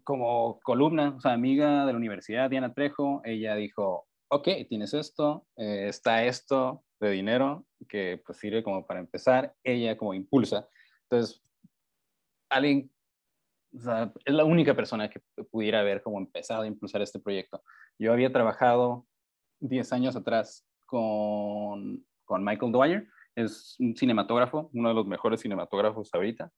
como 0.03 0.59
columna, 0.61 1.15
o 1.17 1.19
sea, 1.19 1.33
amiga 1.33 1.85
de 1.85 1.93
la 1.93 1.97
universidad, 1.97 2.49
Diana 2.49 2.73
Trejo, 2.73 3.21
ella 3.25 3.55
dijo, 3.55 4.07
ok, 4.29 4.47
tienes 4.69 4.93
esto, 4.93 5.47
eh, 5.57 5.87
está 5.87 6.23
esto 6.25 6.83
de 6.99 7.09
dinero 7.09 7.65
que 7.89 8.21
pues 8.25 8.37
sirve 8.37 8.63
como 8.63 8.85
para 8.85 8.99
empezar, 8.99 9.53
ella 9.63 9.97
como 9.97 10.13
impulsa. 10.13 10.67
Entonces, 11.03 11.41
alguien, 12.49 12.91
o 13.73 13.79
sea, 13.79 14.13
es 14.23 14.33
la 14.33 14.45
única 14.45 14.75
persona 14.75 15.09
que 15.09 15.21
pudiera 15.49 15.79
haber 15.79 16.03
como 16.03 16.19
empezado 16.19 16.63
a 16.63 16.67
impulsar 16.67 17.01
este 17.01 17.19
proyecto. 17.19 17.63
Yo 17.97 18.13
había 18.13 18.31
trabajado 18.31 19.07
10 19.59 19.91
años 19.93 20.15
atrás 20.15 20.65
con, 20.85 22.05
con 22.25 22.43
Michael 22.43 22.71
Dwyer, 22.71 23.07
es 23.35 23.75
un 23.79 23.95
cinematógrafo, 23.95 24.69
uno 24.73 24.89
de 24.89 24.95
los 24.95 25.05
mejores 25.05 25.41
cinematógrafos 25.41 26.09
ahorita. 26.13 26.51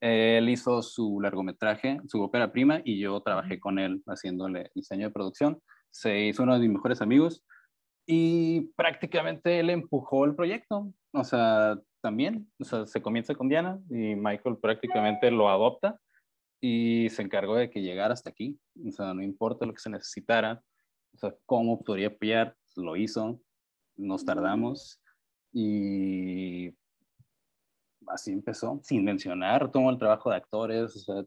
Él 0.00 0.48
hizo 0.48 0.82
su 0.82 1.20
largometraje, 1.20 2.00
su 2.06 2.20
ópera 2.20 2.52
prima, 2.52 2.80
y 2.84 2.98
yo 2.98 3.20
trabajé 3.20 3.60
con 3.60 3.78
él 3.78 4.02
haciéndole 4.06 4.70
diseño 4.74 5.06
de 5.06 5.12
producción. 5.12 5.60
Se 5.90 6.26
hizo 6.26 6.42
uno 6.42 6.54
de 6.54 6.60
mis 6.60 6.70
mejores 6.70 7.00
amigos 7.00 7.44
y 8.06 8.72
prácticamente 8.76 9.60
él 9.60 9.70
empujó 9.70 10.24
el 10.24 10.34
proyecto. 10.34 10.92
O 11.12 11.24
sea, 11.24 11.78
también, 12.02 12.50
o 12.60 12.64
sea, 12.64 12.86
se 12.86 13.00
comienza 13.00 13.34
con 13.34 13.48
Diana 13.48 13.78
y 13.88 14.14
Michael 14.14 14.58
prácticamente 14.60 15.30
lo 15.30 15.48
adopta 15.48 15.98
y 16.60 17.08
se 17.10 17.22
encargó 17.22 17.54
de 17.54 17.70
que 17.70 17.80
llegara 17.80 18.12
hasta 18.12 18.30
aquí. 18.30 18.58
O 18.86 18.90
sea, 18.90 19.14
no 19.14 19.22
importa 19.22 19.64
lo 19.64 19.72
que 19.72 19.80
se 19.80 19.90
necesitara, 19.90 20.60
o 21.14 21.18
sea, 21.18 21.34
cómo 21.46 21.82
podría 21.82 22.08
apoyar, 22.08 22.56
lo 22.76 22.96
hizo 22.96 23.40
nos 23.96 24.24
tardamos 24.24 25.00
y 25.52 26.74
así 28.06 28.32
empezó, 28.32 28.80
sin 28.82 29.04
mencionar 29.04 29.70
todo 29.70 29.90
el 29.90 29.98
trabajo 29.98 30.30
de 30.30 30.36
actores, 30.36 30.96
o 30.96 30.98
sea, 30.98 31.24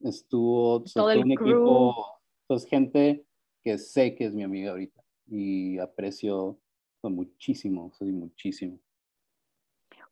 estuvo 0.00 0.82
todo 0.84 1.10
el 1.10 1.24
un 1.24 1.34
crew. 1.34 1.48
equipo, 1.48 2.20
pues 2.46 2.66
gente 2.66 3.24
que 3.62 3.78
sé 3.78 4.14
que 4.14 4.26
es 4.26 4.34
mi 4.34 4.42
amiga 4.42 4.72
ahorita 4.72 5.02
y 5.26 5.78
aprecio 5.78 6.58
pues, 7.00 7.14
muchísimo, 7.14 7.92
soy 7.92 8.12
muchísimo. 8.12 8.78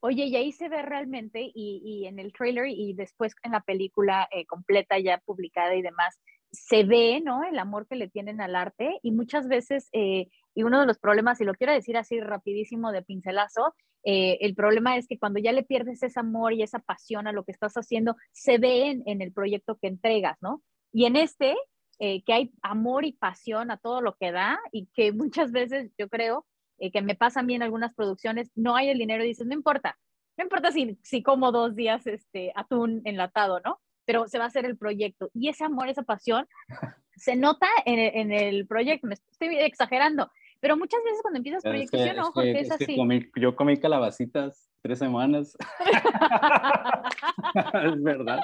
Oye, 0.00 0.26
y 0.26 0.36
ahí 0.36 0.52
se 0.52 0.68
ve 0.68 0.82
realmente, 0.82 1.50
y, 1.54 1.82
y 1.84 2.06
en 2.06 2.18
el 2.18 2.32
trailer 2.32 2.68
y 2.68 2.92
después 2.92 3.34
en 3.42 3.52
la 3.52 3.62
película 3.62 4.28
eh, 4.30 4.46
completa 4.46 4.98
ya 4.98 5.18
publicada 5.18 5.74
y 5.74 5.82
demás, 5.82 6.20
se 6.52 6.84
ve, 6.84 7.20
¿no? 7.24 7.44
El 7.44 7.58
amor 7.58 7.86
que 7.86 7.96
le 7.96 8.08
tienen 8.08 8.40
al 8.40 8.54
arte 8.54 9.00
y 9.02 9.10
muchas 9.10 9.48
veces, 9.48 9.88
eh, 9.92 10.28
y 10.56 10.64
uno 10.64 10.80
de 10.80 10.86
los 10.86 10.98
problemas, 10.98 11.40
y 11.40 11.44
lo 11.44 11.54
quiero 11.54 11.72
decir 11.72 11.96
así 11.96 12.18
rapidísimo 12.20 12.90
de 12.90 13.02
pincelazo, 13.02 13.74
eh, 14.04 14.38
el 14.40 14.54
problema 14.54 14.96
es 14.96 15.06
que 15.06 15.18
cuando 15.18 15.38
ya 15.38 15.52
le 15.52 15.62
pierdes 15.62 16.02
ese 16.02 16.18
amor 16.18 16.52
y 16.52 16.62
esa 16.62 16.80
pasión 16.80 17.26
a 17.26 17.32
lo 17.32 17.44
que 17.44 17.52
estás 17.52 17.74
haciendo, 17.74 18.16
se 18.32 18.58
ve 18.58 18.88
en, 18.88 19.02
en 19.06 19.22
el 19.22 19.32
proyecto 19.32 19.76
que 19.76 19.88
entregas, 19.88 20.38
¿no? 20.40 20.62
Y 20.92 21.04
en 21.04 21.16
este, 21.16 21.54
eh, 21.98 22.24
que 22.24 22.32
hay 22.32 22.52
amor 22.62 23.04
y 23.04 23.12
pasión 23.12 23.70
a 23.70 23.76
todo 23.76 24.00
lo 24.00 24.16
que 24.16 24.32
da 24.32 24.58
y 24.72 24.86
que 24.94 25.12
muchas 25.12 25.52
veces 25.52 25.92
yo 25.98 26.08
creo 26.08 26.46
que 26.92 27.00
me 27.00 27.14
pasa 27.14 27.40
a 27.40 27.42
mí 27.42 27.54
en 27.54 27.62
algunas 27.62 27.94
producciones, 27.94 28.50
no 28.54 28.76
hay 28.76 28.90
el 28.90 28.98
dinero 28.98 29.24
y 29.24 29.28
dices, 29.28 29.46
no 29.46 29.54
importa, 29.54 29.98
no 30.36 30.44
importa 30.44 30.72
si, 30.72 30.98
si 31.02 31.22
como 31.22 31.52
dos 31.52 31.74
días 31.74 32.06
este, 32.06 32.52
atún 32.54 33.00
enlatado, 33.04 33.60
¿no? 33.60 33.80
pero 34.06 34.26
se 34.28 34.38
va 34.38 34.44
a 34.44 34.46
hacer 34.46 34.64
el 34.64 34.78
proyecto. 34.78 35.30
Y 35.34 35.48
ese 35.48 35.64
amor, 35.64 35.88
esa 35.88 36.02
pasión, 36.02 36.48
se 37.16 37.36
nota 37.36 37.66
en, 37.84 37.98
en 37.98 38.32
el 38.32 38.66
proyecto. 38.66 39.06
Me 39.06 39.14
estoy 39.14 39.58
exagerando, 39.58 40.30
pero 40.60 40.76
muchas 40.76 41.02
veces 41.04 41.20
cuando 41.22 41.38
empiezas 41.38 41.62
proyectos, 41.62 42.00
es, 42.00 42.16
no, 42.16 42.32
Jorge, 42.32 42.60
es, 42.60 42.70
así. 42.70 42.96
yo 43.36 43.56
comí 43.56 43.78
calabacitas 43.78 44.70
tres 44.82 44.98
semanas. 44.98 45.56
es 47.84 48.02
verdad. 48.02 48.40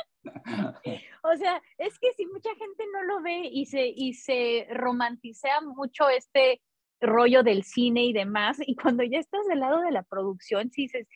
O 1.22 1.36
sea, 1.36 1.62
es 1.78 1.98
que 1.98 2.12
si 2.16 2.26
mucha 2.26 2.50
gente 2.56 2.84
no 2.92 3.02
lo 3.04 3.22
ve 3.22 3.48
y 3.50 3.66
se, 3.66 3.88
y 3.88 4.14
se 4.14 4.66
romanticea 4.70 5.60
mucho 5.60 6.08
este 6.08 6.60
rollo 7.00 7.42
del 7.42 7.64
cine 7.64 8.04
y 8.04 8.12
demás, 8.12 8.58
y 8.64 8.76
cuando 8.76 9.02
ya 9.02 9.18
estás 9.18 9.46
del 9.48 9.60
lado 9.60 9.80
de 9.80 9.90
la 9.90 10.02
producción, 10.02 10.70
si 10.70 10.82
dices, 10.82 11.08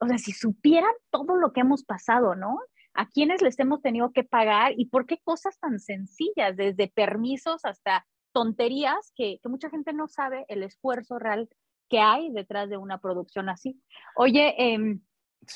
o 0.00 0.06
sea, 0.06 0.18
si 0.18 0.32
supieran 0.32 0.92
todo 1.10 1.36
lo 1.36 1.52
que 1.52 1.60
hemos 1.60 1.84
pasado, 1.84 2.34
¿no? 2.34 2.58
a 2.94 3.08
quienes 3.08 3.42
les 3.42 3.58
hemos 3.58 3.82
tenido 3.82 4.12
que 4.12 4.24
pagar 4.24 4.72
y 4.76 4.86
por 4.86 5.06
qué 5.06 5.18
cosas 5.22 5.58
tan 5.58 5.78
sencillas, 5.78 6.56
desde 6.56 6.88
permisos 6.88 7.64
hasta 7.64 8.06
tonterías 8.32 9.12
que, 9.14 9.40
mucha 9.44 9.70
gente 9.70 9.92
no 9.92 10.08
sabe 10.08 10.44
el 10.48 10.62
esfuerzo 10.62 11.18
real 11.18 11.48
que 11.88 11.98
hay 11.98 12.30
detrás 12.30 12.70
de 12.70 12.76
una 12.76 13.00
producción 13.00 13.48
así. 13.48 13.80
Oye, 14.16 14.54
em, 14.58 15.00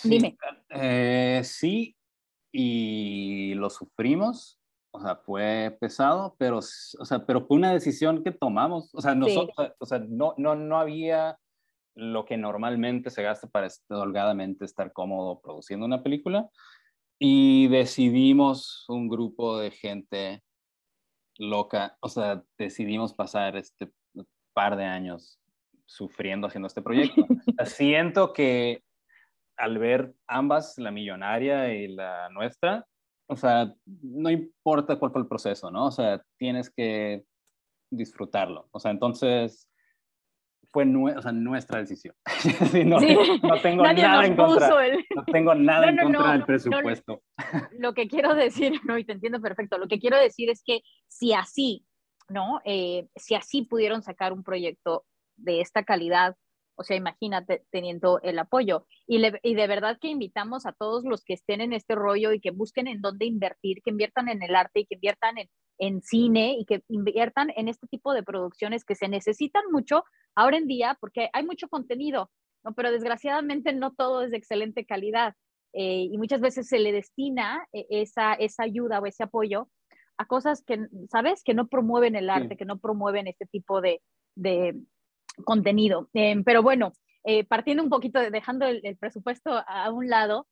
dime. 0.02 0.36
Eh, 0.70 1.42
sí, 1.44 1.96
y 2.52 3.54
lo 3.54 3.70
sufrimos, 3.70 4.60
o 4.90 5.00
sea, 5.00 5.16
fue 5.16 5.76
pesado, 5.80 6.34
pero, 6.38 6.58
o 6.58 6.62
sea, 7.04 7.24
pero 7.26 7.46
fue 7.46 7.56
una 7.56 7.72
decisión 7.72 8.22
que 8.22 8.32
tomamos, 8.32 8.94
o 8.94 9.00
sea, 9.00 9.14
nosotros, 9.14 9.72
o 9.78 9.86
sea, 9.86 10.00
no, 10.00 10.34
no, 10.36 10.54
no 10.54 10.78
había 10.78 11.38
lo 11.94 12.24
que 12.24 12.36
normalmente 12.36 13.10
se 13.10 13.22
gasta 13.22 13.48
para 13.48 13.68
holgadamente 13.88 14.64
estar 14.64 14.92
cómodo 14.92 15.40
produciendo 15.40 15.86
una 15.86 16.02
película. 16.02 16.48
Y 17.18 17.68
decidimos 17.68 18.84
un 18.88 19.08
grupo 19.08 19.58
de 19.58 19.70
gente 19.70 20.42
loca, 21.38 21.96
o 22.00 22.08
sea, 22.08 22.42
decidimos 22.58 23.14
pasar 23.14 23.56
este 23.56 23.90
par 24.52 24.76
de 24.76 24.84
años 24.84 25.40
sufriendo 25.86 26.46
haciendo 26.46 26.68
este 26.68 26.82
proyecto. 26.82 27.26
Siento 27.64 28.32
que 28.32 28.82
al 29.56 29.78
ver 29.78 30.14
ambas, 30.26 30.78
la 30.78 30.90
millonaria 30.90 31.74
y 31.74 31.88
la 31.88 32.28
nuestra, 32.30 32.86
o 33.26 33.36
sea, 33.36 33.74
no 33.86 34.30
importa 34.30 34.98
cuál 34.98 35.12
fue 35.12 35.22
el 35.22 35.28
proceso, 35.28 35.70
¿no? 35.70 35.86
O 35.86 35.90
sea, 35.90 36.22
tienes 36.36 36.70
que 36.70 37.24
disfrutarlo. 37.90 38.68
O 38.72 38.80
sea, 38.80 38.90
entonces, 38.90 39.68
fue 40.74 40.84
nuestra 40.84 41.78
decisión. 41.78 42.16
no, 42.84 42.98
tengo 43.62 43.84
nada 43.84 44.26
en 44.26 44.34
contra. 44.34 44.68
No 45.14 45.24
tengo 45.32 45.54
nada 45.54 45.88
en 45.88 45.96
contra 45.98 46.32
del 46.32 46.44
presupuesto. 46.44 47.22
lo 47.78 47.94
que 47.94 48.08
quiero 48.08 48.34
decir, 48.34 48.72
no, 48.84 48.98
y 48.98 49.04
te 49.04 49.12
entiendo 49.12 49.40
perfecto, 49.40 49.78
lo 49.78 49.86
que 49.86 50.00
quiero 50.00 50.18
decir 50.18 50.50
es 50.50 50.64
que 50.66 50.80
si 51.06 51.32
así, 51.32 51.86
¿no? 52.28 52.60
Eh, 52.64 53.06
si 53.14 53.36
así 53.36 53.62
pudieron 53.62 54.02
sacar 54.02 54.32
un 54.32 54.42
proyecto 54.42 55.04
de 55.36 55.60
esta 55.60 55.84
calidad, 55.84 56.34
o 56.74 56.82
sea, 56.82 56.96
imagínate 56.96 57.64
teniendo 57.70 58.20
el 58.22 58.36
apoyo. 58.40 58.84
Y, 59.06 59.24
y, 59.44 59.54
de 59.54 59.66
verdad 59.68 59.98
que 60.00 60.08
invitamos 60.08 60.66
a 60.66 60.72
todos 60.72 61.04
los 61.04 61.22
que 61.22 61.34
estén 61.34 61.60
en 61.60 61.72
este 61.72 61.94
rollo 61.94 62.32
y 62.32 62.40
que 62.40 62.50
busquen 62.50 62.88
en 62.88 63.00
dónde 63.00 63.26
invertir, 63.26 63.80
que 63.84 63.90
inviertan 63.90 64.28
en 64.28 64.42
el 64.42 64.56
arte 64.56 64.80
y 64.80 64.86
que 64.86 64.96
inviertan 64.96 65.38
en, 65.38 65.48
en 65.78 66.02
cine 66.02 66.56
y 66.58 66.64
que 66.64 66.82
inviertan 66.88 67.52
en 67.56 67.68
este 67.68 67.86
tipo 67.86 68.12
de 68.14 68.22
producciones 68.22 68.84
que 68.84 68.94
se 68.94 69.08
necesitan 69.08 69.64
mucho 69.72 70.04
ahora 70.34 70.56
en 70.56 70.66
día 70.66 70.96
porque 71.00 71.30
hay 71.32 71.44
mucho 71.44 71.68
contenido, 71.68 72.30
¿no? 72.62 72.74
pero 72.74 72.92
desgraciadamente 72.92 73.72
no 73.72 73.92
todo 73.92 74.22
es 74.22 74.30
de 74.30 74.36
excelente 74.36 74.84
calidad 74.86 75.34
eh, 75.74 76.08
y 76.10 76.16
muchas 76.18 76.40
veces 76.40 76.68
se 76.68 76.78
le 76.78 76.92
destina 76.92 77.66
eh, 77.72 77.86
esa, 77.90 78.34
esa 78.34 78.62
ayuda 78.62 79.00
o 79.00 79.06
ese 79.06 79.24
apoyo 79.24 79.68
a 80.16 80.26
cosas 80.26 80.62
que, 80.64 80.86
¿sabes? 81.10 81.42
Que 81.42 81.54
no 81.54 81.66
promueven 81.66 82.14
el 82.14 82.30
arte, 82.30 82.56
que 82.56 82.64
no 82.64 82.78
promueven 82.78 83.26
este 83.26 83.46
tipo 83.46 83.80
de, 83.80 84.00
de 84.36 84.76
contenido. 85.44 86.08
Eh, 86.14 86.40
pero 86.44 86.62
bueno, 86.62 86.92
partiendo 87.48 87.82
un 87.82 87.90
poquito, 87.90 88.20
dejando 88.20 88.66
el, 88.66 88.80
el 88.84 88.96
presupuesto 88.96 89.60
a 89.66 89.90
un 89.90 90.08
lado, 90.08 90.46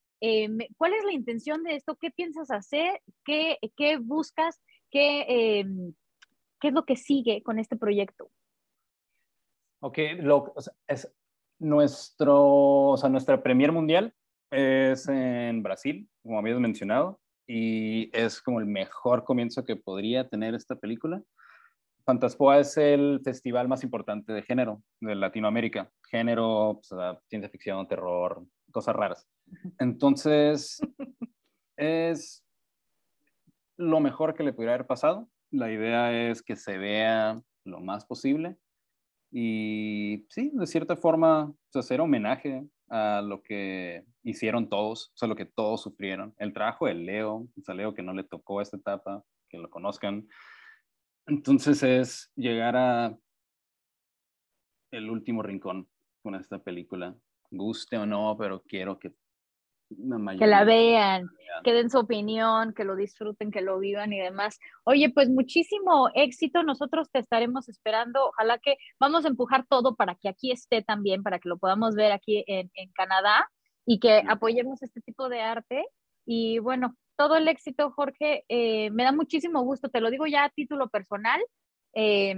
¿cuál 0.77 0.95
es 0.95 1.05
la 1.05 1.13
intención 1.13 1.63
de 1.63 1.77
esto? 1.77 1.95
¿Qué 1.95 2.11
piensas 2.11 2.51
hacer? 2.51 3.01
¿Qué, 3.25 3.59
qué 3.77 3.99
buscas? 3.99 4.61
¿Qué, 4.93 5.25
em, 5.61 5.95
¿Qué 6.61 6.69
es 6.69 6.75
lo 6.75 6.85
que 6.85 6.97
sigue 6.97 7.43
con 7.43 7.59
este 7.59 7.77
proyecto? 7.77 8.31
Ok, 9.81 9.99
lo, 10.21 10.55
es 10.87 11.13
nuestro, 11.59 12.91
o 12.91 12.97
sea, 12.97 13.09
nuestra 13.09 13.43
premier 13.43 13.73
mundial 13.73 14.15
es 14.51 15.09
en 15.09 15.63
Brasil, 15.63 16.09
como 16.23 16.39
habías 16.39 16.61
mencionado, 16.61 17.21
y 17.49 18.17
es 18.17 18.41
como 18.41 18.61
el 18.61 18.67
mejor 18.67 19.25
comienzo 19.25 19.65
que 19.65 19.77
podría 19.77 20.29
tener 20.29 20.55
esta 20.55 20.77
película. 20.77 21.23
Fantaspoa 22.05 22.59
es 22.59 22.77
el 22.77 23.21
festival 23.25 23.69
más 23.69 23.83
importante 23.85 24.33
de 24.33 24.43
género 24.43 24.83
de 25.01 25.15
Latinoamérica. 25.15 25.91
Género, 26.11 26.81
ciencia 27.29 27.49
ficción, 27.49 27.89
terror, 27.89 28.45
cosas 28.71 28.95
raras. 28.95 29.27
Entonces, 29.79 30.81
es 31.77 32.45
lo 33.83 34.01
mejor 34.01 34.35
que 34.35 34.43
le 34.43 34.53
pudiera 34.53 34.75
haber 34.75 34.87
pasado. 34.87 35.29
La 35.51 35.71
idea 35.71 36.31
es 36.31 36.43
que 36.43 36.57
se 36.57 36.79
vea 36.79 37.41
lo 37.65 37.81
más 37.81 38.05
posible 38.05 38.59
y 39.33 40.27
sí, 40.29 40.51
de 40.53 40.67
cierta 40.67 40.95
forma, 40.95 41.55
hacer 41.75 42.03
homenaje 42.03 42.67
a 42.91 43.23
lo 43.23 43.43
que 43.43 44.05
hicieron 44.23 44.69
todos, 44.69 45.09
o 45.09 45.17
sea, 45.17 45.27
lo 45.27 45.37
que 45.37 45.47
todos 45.47 45.81
sufrieron. 45.81 46.35
El 46.37 46.53
trabajo 46.53 46.87
de 46.87 46.95
Leo, 46.95 47.49
o 47.59 47.63
sea, 47.63 47.75
Leo 47.75 47.95
que 47.95 48.03
no 48.03 48.13
le 48.13 48.25
tocó 48.25 48.61
esta 48.61 48.77
etapa, 48.77 49.25
que 49.49 49.57
lo 49.57 49.71
conozcan. 49.71 50.29
Entonces 51.27 51.83
es 51.83 52.31
llegar 52.37 52.77
a 52.77 53.19
el 54.91 55.09
último 55.09 55.43
rincón 55.43 55.89
con 56.23 56.35
esta 56.35 56.63
película, 56.63 57.17
guste 57.51 57.97
o 57.97 58.05
no, 58.05 58.37
pero 58.39 58.63
quiero 58.65 58.99
que 58.99 59.15
que 60.39 60.47
la 60.47 60.65
vean, 60.65 61.29
que 61.65 61.73
den 61.73 61.91
su 61.91 61.99
opinión, 61.99 62.73
que 62.75 62.85
lo 62.85 62.97
disfruten, 62.97 63.51
que 63.51 63.61
lo 63.61 63.79
vivan 63.79 64.13
y 64.13 64.19
demás. 64.19 64.59
Oye, 64.85 65.11
pues 65.11 65.29
muchísimo 65.29 66.11
éxito. 66.15 66.63
Nosotros 66.63 67.11
te 67.11 67.19
estaremos 67.19 67.69
esperando. 67.69 68.29
Ojalá 68.29 68.59
que 68.59 68.77
vamos 68.99 69.25
a 69.25 69.29
empujar 69.29 69.67
todo 69.69 69.95
para 69.95 70.15
que 70.15 70.29
aquí 70.29 70.51
esté 70.51 70.83
también, 70.83 71.23
para 71.23 71.39
que 71.39 71.49
lo 71.49 71.59
podamos 71.59 71.95
ver 71.95 72.13
aquí 72.13 72.45
en, 72.47 72.71
Canadá 72.95 73.49
y 73.87 73.99
que 73.99 74.23
apoyemos 74.29 74.83
este 74.83 75.01
tipo 75.01 75.29
de 75.29 75.41
arte. 75.41 75.87
Y 76.25 76.59
bueno, 76.59 76.97
todo 77.17 77.37
el 77.37 77.49
éxito, 77.49 77.91
Jorge. 77.91 78.45
Eh, 78.49 78.91
me 78.91 79.05
da 79.05 79.13
muchísimo 79.13 79.63
gusto, 79.63 79.89
te 79.89 80.01
lo 80.01 80.11
digo 80.11 80.27
ya 80.27 80.45
a 80.45 80.51
título 80.51 80.89
personal. 80.89 81.41
Eh, 81.95 82.35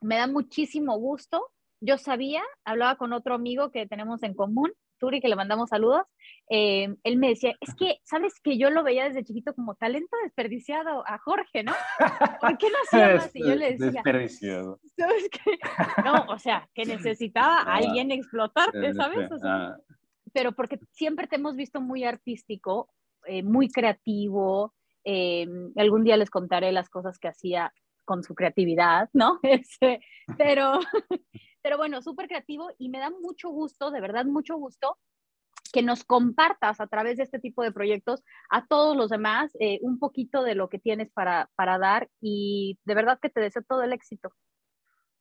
me 0.00 0.16
da 0.16 0.26
muchísimo 0.26 0.98
gusto. 0.98 1.50
Yo 1.80 1.98
sabía, 1.98 2.42
hablaba 2.64 2.96
con 2.96 3.12
otro 3.12 3.34
amigo 3.34 3.70
que 3.70 3.86
tenemos 3.86 4.22
en 4.22 4.34
común, 4.34 4.72
Turi, 5.02 5.20
que 5.20 5.28
le 5.28 5.34
mandamos 5.34 5.70
saludos, 5.70 6.06
eh, 6.48 6.94
él 7.02 7.16
me 7.16 7.30
decía, 7.30 7.54
es 7.60 7.74
que, 7.74 7.98
¿sabes 8.04 8.38
que 8.40 8.56
yo 8.56 8.70
lo 8.70 8.84
veía 8.84 9.04
desde 9.04 9.24
chiquito 9.24 9.52
como 9.52 9.74
talento 9.74 10.16
desperdiciado 10.22 11.02
a 11.08 11.18
Jorge, 11.18 11.64
¿no? 11.64 11.72
¿Por 12.40 12.56
qué 12.56 12.68
no 12.70 12.76
hacía 12.86 13.16
más? 13.16 13.34
Y 13.34 13.40
yo 13.40 13.56
le 13.56 13.72
decía, 13.72 13.90
desperdiciado. 13.90 14.78
¿sabes 14.96 15.28
qué? 15.28 15.58
No, 16.04 16.26
o 16.28 16.38
sea, 16.38 16.68
que 16.72 16.84
necesitaba 16.84 17.62
a 17.62 17.62
ah, 17.62 17.76
alguien 17.78 18.12
explotarte, 18.12 18.94
¿sabes? 18.94 19.28
Ah. 19.44 19.76
Pero 20.32 20.52
porque 20.52 20.78
siempre 20.92 21.26
te 21.26 21.34
hemos 21.34 21.56
visto 21.56 21.80
muy 21.80 22.04
artístico, 22.04 22.88
eh, 23.26 23.42
muy 23.42 23.68
creativo. 23.68 24.72
Eh, 25.04 25.48
algún 25.74 26.04
día 26.04 26.16
les 26.16 26.30
contaré 26.30 26.70
las 26.70 26.88
cosas 26.88 27.18
que 27.18 27.26
hacía 27.26 27.74
con 28.04 28.22
su 28.22 28.34
creatividad, 28.34 29.08
¿no? 29.12 29.40
Este, 29.42 30.00
pero, 30.38 30.78
pero 31.62 31.76
bueno, 31.76 32.02
súper 32.02 32.28
creativo 32.28 32.70
y 32.78 32.88
me 32.88 32.98
da 32.98 33.10
mucho 33.10 33.50
gusto, 33.50 33.90
de 33.90 34.00
verdad, 34.00 34.24
mucho 34.24 34.56
gusto 34.56 34.98
que 35.72 35.82
nos 35.82 36.04
compartas 36.04 36.80
a 36.80 36.86
través 36.86 37.16
de 37.16 37.22
este 37.22 37.38
tipo 37.38 37.62
de 37.62 37.72
proyectos 37.72 38.22
a 38.50 38.66
todos 38.66 38.96
los 38.96 39.08
demás 39.08 39.56
eh, 39.58 39.78
un 39.82 39.98
poquito 39.98 40.42
de 40.42 40.54
lo 40.54 40.68
que 40.68 40.78
tienes 40.78 41.10
para, 41.10 41.50
para 41.56 41.78
dar 41.78 42.10
y 42.20 42.78
de 42.84 42.94
verdad 42.94 43.18
que 43.20 43.30
te 43.30 43.40
deseo 43.40 43.62
todo 43.66 43.82
el 43.82 43.92
éxito. 43.92 44.32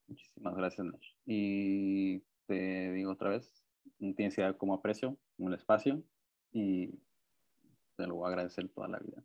Muchísimas 0.08 0.56
gracias, 0.56 0.86
Nash. 0.86 1.14
Y 1.26 2.20
te 2.48 2.92
digo 2.92 3.12
otra 3.14 3.30
vez, 3.30 3.64
tienes 3.98 4.38
idea 4.38 4.58
cómo 4.58 4.74
aprecio 4.74 5.18
un 5.38 5.54
espacio 5.54 6.04
y 6.52 7.00
te 7.96 8.08
lo 8.08 8.16
voy 8.16 8.26
a 8.26 8.30
agradecer 8.30 8.68
toda 8.70 8.90
la 8.90 9.00
vida. 9.00 9.24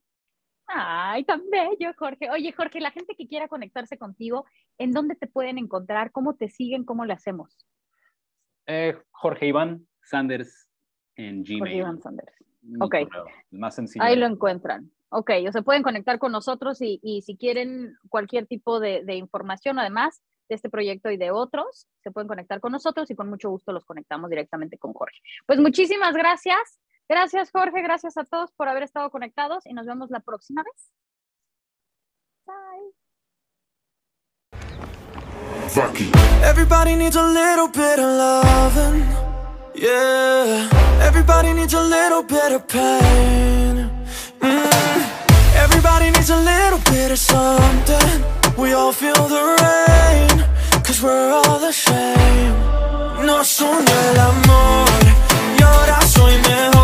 Ay, 0.66 1.24
tan 1.24 1.48
bello, 1.50 1.92
Jorge. 1.96 2.30
Oye, 2.30 2.52
Jorge, 2.52 2.80
la 2.80 2.90
gente 2.90 3.14
que 3.16 3.28
quiera 3.28 3.48
conectarse 3.48 3.98
contigo, 3.98 4.44
¿en 4.78 4.92
dónde 4.92 5.14
te 5.14 5.26
pueden 5.26 5.58
encontrar? 5.58 6.10
¿Cómo 6.12 6.34
te 6.34 6.48
siguen? 6.48 6.84
¿Cómo 6.84 7.04
le 7.04 7.12
hacemos? 7.12 7.56
Eh, 8.66 8.98
Jorge 9.12 9.46
Iván 9.46 9.86
Sanders 10.02 10.68
en 11.14 11.42
Gmail. 11.44 11.58
Jorge 11.60 11.76
Iván 11.76 12.00
Sanders. 12.02 12.32
Mi 12.62 12.78
Ok. 12.80 12.96
correo, 13.04 13.26
el 13.52 13.58
más 13.58 13.76
sencillo. 13.76 14.04
Ahí 14.04 14.16
lo 14.16 14.26
encuentran. 14.26 14.90
Ok, 15.08 15.30
o 15.48 15.52
se 15.52 15.62
pueden 15.62 15.84
conectar 15.84 16.18
con 16.18 16.32
nosotros 16.32 16.82
y, 16.82 16.98
y 17.02 17.22
si 17.22 17.36
quieren 17.36 17.94
cualquier 18.08 18.46
tipo 18.46 18.80
de, 18.80 19.04
de 19.04 19.14
información, 19.14 19.78
además 19.78 20.20
de 20.48 20.56
este 20.56 20.68
proyecto 20.68 21.10
y 21.10 21.16
de 21.16 21.30
otros, 21.30 21.86
se 22.02 22.10
pueden 22.10 22.26
conectar 22.26 22.60
con 22.60 22.72
nosotros 22.72 23.08
y 23.10 23.14
con 23.14 23.28
mucho 23.28 23.50
gusto 23.50 23.72
los 23.72 23.84
conectamos 23.84 24.30
directamente 24.30 24.78
con 24.78 24.92
Jorge. 24.92 25.18
Pues 25.46 25.60
muchísimas 25.60 26.14
gracias. 26.14 26.80
Gracias, 27.08 27.50
Jorge. 27.52 27.82
Gracias 27.82 28.16
a 28.16 28.24
todos 28.24 28.52
por 28.52 28.68
haber 28.68 28.82
estado 28.82 29.10
conectados 29.10 29.64
y 29.66 29.74
nos 29.74 29.86
vemos 29.86 30.10
la 30.10 30.20
próxima 30.20 30.62
vez. 30.62 30.90
Bye. 32.46 32.96
Everybody 36.44 36.96
needs 36.96 37.16
a 37.16 37.22
little 37.22 37.68
bit 37.68 37.98
of 37.98 38.06
loving. 38.06 39.04
Yeah. 39.74 40.68
Everybody 41.02 41.52
needs 41.52 41.74
a 41.74 41.82
little 41.82 42.22
bit 42.22 42.52
of 42.52 42.66
pain. 42.66 43.90
Mm. 44.40 45.16
Everybody 45.56 46.10
needs 46.10 46.30
a 46.30 46.36
little 46.36 46.78
bit 46.90 47.10
of 47.10 47.18
something. 47.18 48.24
We 48.56 48.72
all 48.72 48.92
feel 48.92 49.28
the 49.28 49.56
rain. 49.60 50.44
Cause 50.82 51.02
we're 51.02 51.30
all 51.30 51.58
the 51.58 51.72
same. 51.72 52.54
Nos 53.26 53.60
unió 53.60 53.94
el 54.10 54.18
amor. 54.18 54.88
Y 55.58 55.62
ahora 55.62 56.00
soy 56.02 56.38
mejor. 56.38 56.75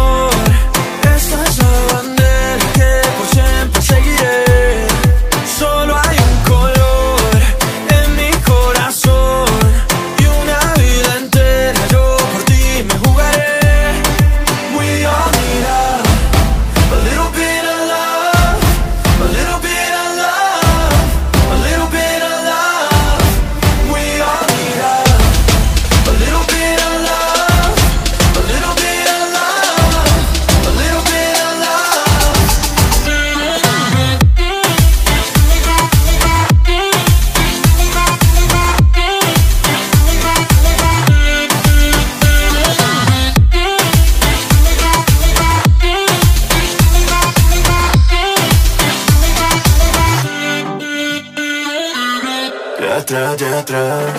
Atrás, 53.74 54.12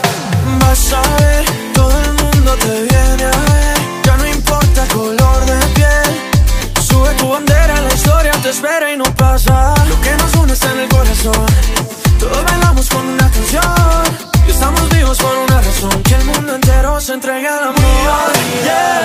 Vas 0.60 0.94
a 0.94 1.02
ver, 1.18 1.46
todo 1.74 1.92
el 1.92 2.14
mundo 2.14 2.56
te 2.56 2.82
viene 2.82 3.24
a 3.24 3.38
ver. 3.52 3.78
Ya 4.04 4.18
no 4.18 4.28
importa 4.28 4.86
color 4.94 5.46
de 5.46 5.68
piel. 5.76 6.84
Sube 6.88 7.14
tu 7.16 7.30
bandera, 7.30 7.80
la 7.82 7.94
historia 7.94 8.32
te 8.42 8.50
espera 8.50 8.92
y 8.92 8.98
no 8.98 9.06
pasa. 9.16 9.74
Lo 9.88 10.00
que 10.02 10.12
nos 10.18 10.34
une 10.36 10.54
está 10.54 10.72
en 10.72 10.80
el 10.80 10.90
corazón. 10.90 11.46
Todos 12.20 12.44
bailamos 12.46 12.90
con 12.90 13.06
una 13.06 13.30
canción. 13.30 14.04
Y 14.48 14.52
estamos 14.52 14.90
vivos 14.90 15.18
por 15.18 15.38
una 15.38 15.62
razón. 15.62 16.04
Que 16.04 16.16
el 16.16 16.26
mundo 16.26 16.56
entero 16.56 17.00
se 17.00 17.14
entregue 17.14 17.48
al 17.48 17.64
amor. 17.64 18.32
Yeah. 18.64 19.03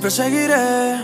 Siempre 0.00 0.10
seguiré. 0.10 0.99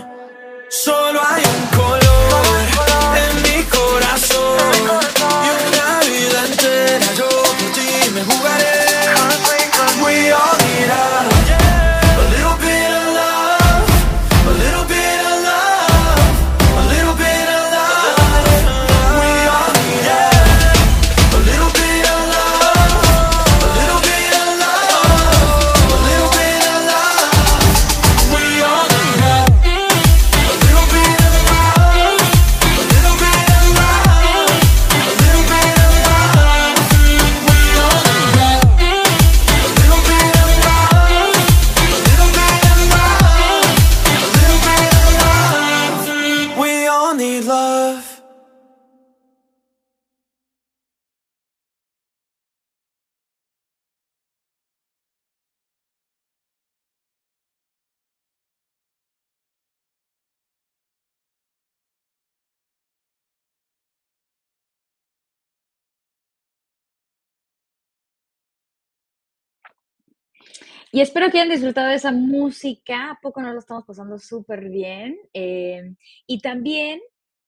Y 70.91 71.01
espero 71.01 71.29
que 71.29 71.39
hayan 71.39 71.49
disfrutado 71.49 71.89
de 71.89 71.95
esa 71.95 72.11
música. 72.11 73.11
¿A 73.11 73.19
poco 73.21 73.41
nos 73.41 73.53
lo 73.53 73.59
estamos 73.59 73.85
pasando 73.85 74.17
súper 74.19 74.69
bien? 74.69 75.17
Eh, 75.33 75.95
y 76.25 76.39
también, 76.39 77.01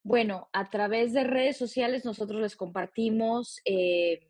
bueno, 0.03 0.49
a 0.51 0.69
través 0.69 1.13
de 1.13 1.23
redes 1.23 1.57
sociales 1.57 2.05
nosotros 2.05 2.41
les 2.41 2.55
compartimos 2.55 3.61
eh, 3.65 4.27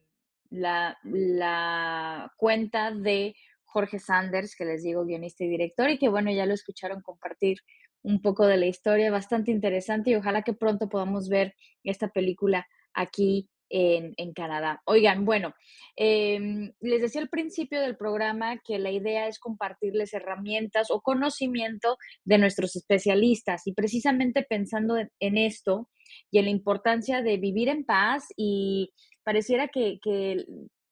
la, 0.50 0.98
la 1.04 2.32
cuenta 2.38 2.92
de 2.92 3.36
Jorge 3.64 4.00
Sanders, 4.00 4.56
que 4.56 4.66
les 4.66 4.84
digo, 4.84 5.06
guionista 5.06 5.44
y 5.44 5.50
director, 5.50 5.90
y 5.90 5.98
que 5.98 6.10
bueno, 6.10 6.32
ya 6.32 6.46
lo 6.46 6.54
escucharon 6.54 7.02
compartir 7.02 7.60
un 8.02 8.22
poco 8.22 8.46
de 8.48 8.58
la 8.58 8.66
historia, 8.66 9.12
bastante 9.12 9.52
interesante, 9.52 10.12
y 10.12 10.16
ojalá 10.16 10.42
que 10.42 10.54
pronto 10.54 10.90
podamos 10.90 11.30
ver 11.30 11.56
esta 11.84 12.08
película 12.08 12.68
aquí 12.94 13.50
en, 13.70 14.34
Canadá. 14.34 14.82
Oigan, 14.86 15.26
bueno, 15.26 15.54
em, 15.96 16.72
les 16.80 17.02
decía 17.02 17.22
al 17.22 17.30
principio 17.30 17.82
del 17.82 17.98
programa 17.98 18.60
que 18.60 18.80
la 18.80 18.92
idea 18.92 19.28
es 19.28 19.40
compartirles 19.40 20.14
herramientas 20.14 20.92
o 20.92 21.02
conocimiento 21.02 21.98
de 22.24 22.38
nuestros 22.38 22.76
especialistas 22.76 23.68
y 23.68 23.74
precisamente 23.74 24.44
pensando 24.44 24.98
en, 24.98 25.12
en 25.20 25.38
esto 25.38 25.90
y 26.32 26.40
en 26.40 26.46
la 26.46 26.52
importancia 26.52 27.22
de 27.22 27.38
vivir 27.38 27.70
en 27.70 27.86
paz 27.86 28.26
y 28.36 28.92
pareciera 29.24 29.68
que, 29.68 30.00
que, 30.02 30.46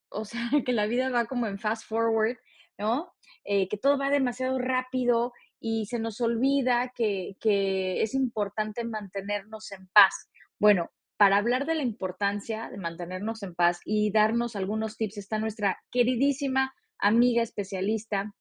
o 0.10 0.26
sea, 0.26 0.40
que 0.66 0.74
la 0.74 0.88
vida 0.88 1.10
va 1.10 1.26
como 1.26 1.48
en 1.48 1.60
fast 1.60 1.88
forward, 1.88 2.38
¿no? 2.78 3.12
Eh, 3.44 3.68
que 3.68 3.78
todo 3.78 3.98
va 3.98 4.10
demasiado 4.10 4.60
rápido 4.60 5.34
y 5.60 5.86
se 5.88 6.00
nos 6.00 6.22
olvida 6.22 6.92
que, 6.96 7.36
que 7.40 8.02
es 8.02 8.14
importante 8.14 8.84
mantenernos 8.84 9.72
en 9.72 9.88
paz. 9.88 10.30
Bueno, 10.60 10.92
para 11.18 11.38
hablar 11.38 11.66
de 11.66 11.76
la 11.76 11.84
importancia 11.84 12.70
de 12.70 12.78
mantenernos 12.78 13.44
en 13.44 13.56
paz 13.56 13.80
y 13.86 14.12
darnos 14.12 14.56
algunos 14.56 14.98
tips 14.98 15.18
está 15.18 15.40
nuestra 15.40 15.78
queridísima 15.92 16.74
amiga 17.00 17.42
especialista 17.42 18.34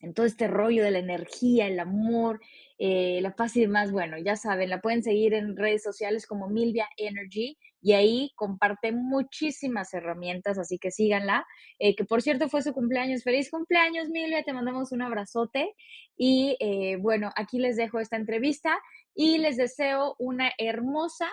en 0.00 0.14
todo 0.14 0.26
este 0.26 0.46
rollo 0.46 0.84
de 0.84 0.92
la 0.92 0.98
energía, 0.98 1.66
el 1.66 1.80
amor, 1.80 2.40
eh, 2.78 3.18
la 3.20 3.34
paz 3.34 3.56
y 3.56 3.62
demás. 3.62 3.90
Bueno, 3.90 4.16
ya 4.18 4.36
saben, 4.36 4.70
la 4.70 4.80
pueden 4.80 5.02
seguir 5.02 5.34
en 5.34 5.56
redes 5.56 5.82
sociales 5.82 6.26
como 6.26 6.48
Milvia 6.48 6.88
Energy 6.96 7.58
y 7.80 7.92
ahí 7.92 8.32
comparte 8.36 8.92
muchísimas 8.92 9.92
herramientas, 9.94 10.58
así 10.58 10.78
que 10.78 10.90
síganla. 10.90 11.46
Eh, 11.78 11.96
que 11.96 12.04
por 12.04 12.22
cierto 12.22 12.48
fue 12.48 12.62
su 12.62 12.72
cumpleaños. 12.72 13.24
Feliz 13.24 13.50
cumpleaños, 13.50 14.08
Milvia, 14.08 14.42
te 14.44 14.52
mandamos 14.52 14.92
un 14.92 15.02
abrazote. 15.02 15.74
Y 16.16 16.56
eh, 16.60 16.96
bueno, 16.96 17.32
aquí 17.36 17.58
les 17.58 17.76
dejo 17.76 17.98
esta 17.98 18.16
entrevista 18.16 18.78
y 19.14 19.38
les 19.38 19.56
deseo 19.56 20.14
una 20.18 20.52
hermosa, 20.58 21.28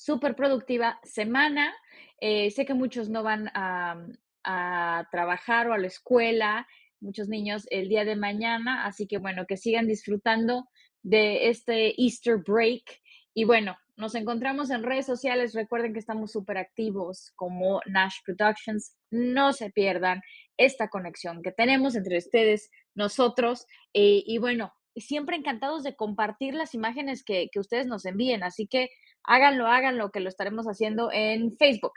súper 0.00 0.34
productiva 0.34 0.98
semana. 1.02 1.74
sé 2.20 2.64
que 2.66 2.74
muchos 2.74 3.08
no 3.08 3.22
van 3.22 3.50
a, 3.54 4.02
a 4.44 5.08
trabajar 5.10 5.68
o 5.68 5.72
a 5.72 5.78
la 5.78 5.86
escuela 5.86 6.66
muchos 7.00 7.28
niños 7.28 7.66
el 7.70 7.88
día 7.88 8.04
de 8.04 8.16
mañana, 8.16 8.86
así 8.86 9.06
que 9.06 9.18
bueno, 9.18 9.46
que 9.46 9.56
sigan 9.56 9.86
disfrutando 9.86 10.68
de 11.02 11.48
este 11.48 12.00
Easter 12.00 12.36
break. 12.36 12.82
Y 13.34 13.44
bueno, 13.44 13.76
nos 13.96 14.14
encontramos 14.14 14.70
en 14.70 14.82
redes 14.82 15.06
sociales. 15.06 15.54
Recuerden 15.54 15.92
que 15.92 15.98
estamos 15.98 16.32
súper 16.32 16.58
activos 16.58 17.32
como 17.36 17.80
Nash 17.86 18.16
Productions. 18.24 18.96
No 19.10 19.52
se 19.52 19.70
pierdan 19.70 20.20
esta 20.56 20.88
conexión 20.88 21.42
que 21.42 21.52
tenemos 21.52 21.96
entre 21.96 22.18
ustedes, 22.18 22.70
nosotros. 22.94 23.66
Eh, 23.94 24.22
y 24.26 24.38
bueno, 24.38 24.72
siempre 24.96 25.36
encantados 25.36 25.82
de 25.82 25.96
compartir 25.96 26.54
las 26.54 26.74
imágenes 26.74 27.24
que, 27.24 27.48
que 27.50 27.60
ustedes 27.60 27.86
nos 27.86 28.04
envíen. 28.04 28.42
Así 28.42 28.66
que 28.66 28.90
háganlo, 29.24 29.66
háganlo, 29.66 30.10
que 30.10 30.20
lo 30.20 30.28
estaremos 30.28 30.66
haciendo 30.66 31.10
en 31.12 31.56
Facebook. 31.56 31.92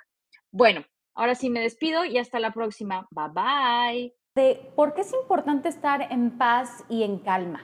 Bueno, 0.51 0.83
ahora 1.15 1.35
sí 1.35 1.49
me 1.49 1.61
despido 1.61 2.05
y 2.05 2.17
hasta 2.17 2.39
la 2.39 2.51
próxima. 2.51 3.07
Bye 3.11 3.29
bye 3.33 4.13
de 4.35 4.71
por 4.75 4.95
qué 4.95 5.01
es 5.01 5.13
importante 5.13 5.69
estar 5.69 6.11
en 6.11 6.31
paz 6.31 6.83
y 6.89 7.03
en 7.03 7.19
calma. 7.19 7.61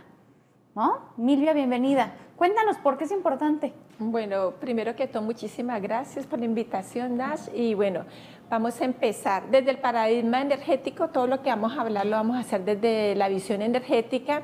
¿No? 0.76 1.14
Milvia, 1.18 1.54
bienvenida. 1.54 2.14
Cuéntanos 2.36 2.78
por 2.78 2.98
qué 2.98 3.06
es 3.06 3.12
importante. 3.12 3.74
Bueno, 3.98 4.52
primero 4.62 4.96
que 4.96 5.08
todo, 5.08 5.24
muchísimas 5.24 5.82
gracias 5.82 6.26
por 6.26 6.40
la 6.40 6.46
invitación, 6.46 7.18
Nash. 7.18 7.50
Y 7.54 7.74
bueno, 7.74 8.06
vamos 8.50 8.80
a 8.80 8.86
empezar. 8.86 9.50
Desde 9.50 9.72
el 9.72 9.80
paradigma 9.80 10.42
energético, 10.42 11.10
todo 11.10 11.28
lo 11.28 11.42
que 11.42 11.50
vamos 11.50 11.76
a 11.76 11.82
hablar 11.82 12.06
lo 12.06 12.16
vamos 12.18 12.38
a 12.38 12.42
hacer 12.42 12.64
desde 12.64 13.16
la 13.16 13.28
visión 13.30 13.62
energética 13.62 14.44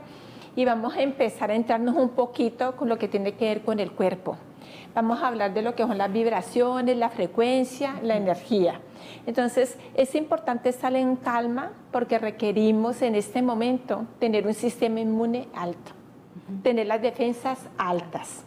y 0.56 0.66
vamos 0.66 0.96
a 0.96 1.02
empezar 1.04 1.52
a 1.52 1.56
entrarnos 1.56 1.96
un 1.96 2.10
poquito 2.10 2.76
con 2.76 2.90
lo 2.90 2.98
que 2.98 3.08
tiene 3.08 3.36
que 3.36 3.46
ver 3.46 3.62
con 3.62 3.80
el 3.80 3.92
cuerpo. 3.92 4.38
Vamos 4.94 5.22
a 5.22 5.28
hablar 5.28 5.54
de 5.54 5.62
lo 5.62 5.76
que 5.76 5.84
son 5.84 5.98
las 5.98 6.12
vibraciones, 6.12 6.96
la 6.98 7.10
frecuencia, 7.10 7.96
la 8.02 8.16
energía. 8.16 8.80
Entonces, 9.26 9.78
es 9.96 10.16
importante 10.16 10.70
estar 10.70 10.96
en 10.96 11.16
calma 11.16 11.72
porque 11.92 12.18
requerimos 12.18 13.02
en 13.02 13.16
este 13.16 13.42
momento 13.42 14.06
tener 14.20 14.48
un 14.48 14.54
sistema 14.54 15.00
inmune 15.00 15.48
alto, 15.56 15.92
tener 16.64 16.88
las 16.88 17.02
defensas 17.02 17.60
altas. 17.78 18.44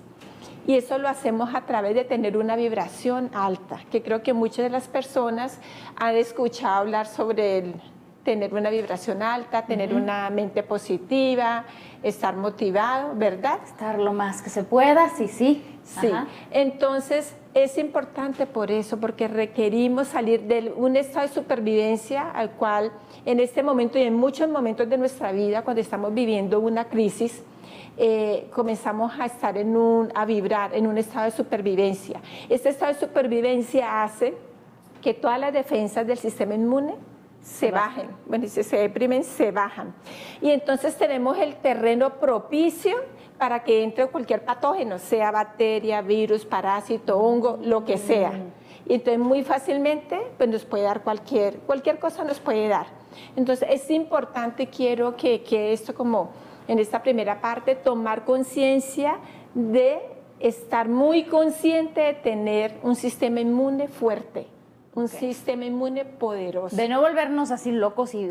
Y 0.67 0.77
eso 0.77 0.99
lo 0.99 1.09
hacemos 1.09 1.55
a 1.55 1.63
través 1.63 1.95
de 1.95 2.05
tener 2.05 2.37
una 2.37 2.55
vibración 2.55 3.31
alta, 3.35 3.81
que 3.91 4.03
creo 4.03 4.23
que 4.23 4.35
muchas 4.35 4.65
de 4.65 4.71
las 4.71 4.87
personas 4.87 5.59
han 5.97 6.15
escuchado 6.15 6.75
hablar 6.75 7.07
sobre 7.07 7.59
el 7.59 7.75
tener 8.23 8.53
una 8.53 8.69
vibración 8.69 9.23
alta, 9.23 9.65
tener 9.65 9.95
una 9.95 10.29
mente 10.29 10.63
positiva, 10.63 11.65
estar 12.03 12.37
motivado, 12.37 13.15
¿verdad? 13.17 13.59
Estar 13.65 13.99
lo 13.99 14.13
más 14.13 14.43
que 14.43 14.51
se 14.51 14.65
pueda, 14.65 15.09
sí, 15.11 15.29
sí. 15.29 15.65
Sí. 16.01 16.11
Entonces, 16.51 17.35
es 17.55 17.79
importante 17.79 18.47
por 18.47 18.71
eso, 18.71 19.01
porque 19.01 19.27
requerimos 19.27 20.09
salir 20.09 20.43
de 20.43 20.73
un 20.77 20.97
estado 20.97 21.27
de 21.27 21.33
supervivencia 21.33 22.31
al 22.31 22.51
cual 22.51 22.93
en 23.25 23.41
este 23.41 23.63
momento 23.63 23.99
y 23.99 24.03
en 24.03 24.15
muchos 24.15 24.51
momentos 24.51 24.89
de 24.89 24.99
nuestra 24.99 25.33
vida, 25.33 25.63
cuando 25.63 25.81
estamos 25.81 26.13
viviendo 26.13 26.61
una 26.61 26.85
crisis, 26.85 27.43
eh, 27.97 28.49
comenzamos 28.53 29.19
a 29.19 29.27
estar 29.27 29.57
en 29.57 29.77
un, 29.77 30.13
a 30.15 30.25
vibrar 30.25 30.75
en 30.75 30.87
un 30.87 30.99
estado 30.99 31.25
de 31.25 31.31
supervivencia. 31.33 32.21
Este 32.49 32.69
estado 32.69 32.93
de 32.93 33.01
supervivencia 33.01 34.05
hace 34.05 34.35
que 35.03 35.15
todas 35.15 35.41
las 35.41 35.53
defensas 35.53 36.07
del 36.07 36.19
sistema 36.19 36.55
inmune 36.55 36.95
se 37.43 37.71
bajen, 37.71 38.11
bueno, 38.27 38.47
si 38.47 38.63
se 38.63 38.77
deprimen, 38.77 39.25
se 39.25 39.51
bajan. 39.51 39.95
Y 40.41 40.51
entonces 40.51 40.97
tenemos 40.97 41.39
el 41.39 41.57
terreno 41.57 42.15
propicio 42.15 42.97
para 43.39 43.63
que 43.63 43.83
entre 43.83 44.07
cualquier 44.07 44.45
patógeno, 44.45 44.99
sea 44.99 45.31
bacteria, 45.31 46.03
virus, 46.03 46.45
parásito, 46.45 47.19
hongo, 47.19 47.59
lo 47.63 47.85
que 47.85 47.97
sea. 47.97 48.33
Y 48.87 48.95
entonces 48.95 49.19
muy 49.19 49.43
fácilmente 49.45 50.21
pues 50.37 50.49
nos 50.49 50.65
puede 50.65 50.85
dar 50.85 51.03
cualquier, 51.03 51.59
cualquier 51.61 51.99
cosa 51.99 52.25
nos 52.25 52.41
puede 52.41 52.69
dar. 52.69 52.87
Entonces 53.37 53.69
es 53.71 53.91
importante, 53.91 54.69
quiero 54.69 55.17
que, 55.17 55.43
que 55.43 55.73
esto 55.73 55.95
como 55.95 56.31
en 56.67 56.79
esta 56.79 57.03
primera 57.03 57.41
parte, 57.41 57.75
tomar 57.75 58.25
conciencia 58.25 59.19
de 59.55 60.01
estar 60.39 60.89
muy 60.89 61.25
consciente 61.25 62.01
de 62.01 62.15
tener 62.15 62.79
un 62.83 62.95
sistema 62.95 63.41
inmune 63.41 63.89
fuerte 63.89 64.47
un 64.99 65.09
sistema 65.09 65.65
inmune 65.65 66.05
poderoso. 66.05 66.75
De 66.77 66.89
no 66.89 67.01
volvernos 67.01 67.51
así 67.51 67.71
locos 67.73 68.15
y, 68.15 68.31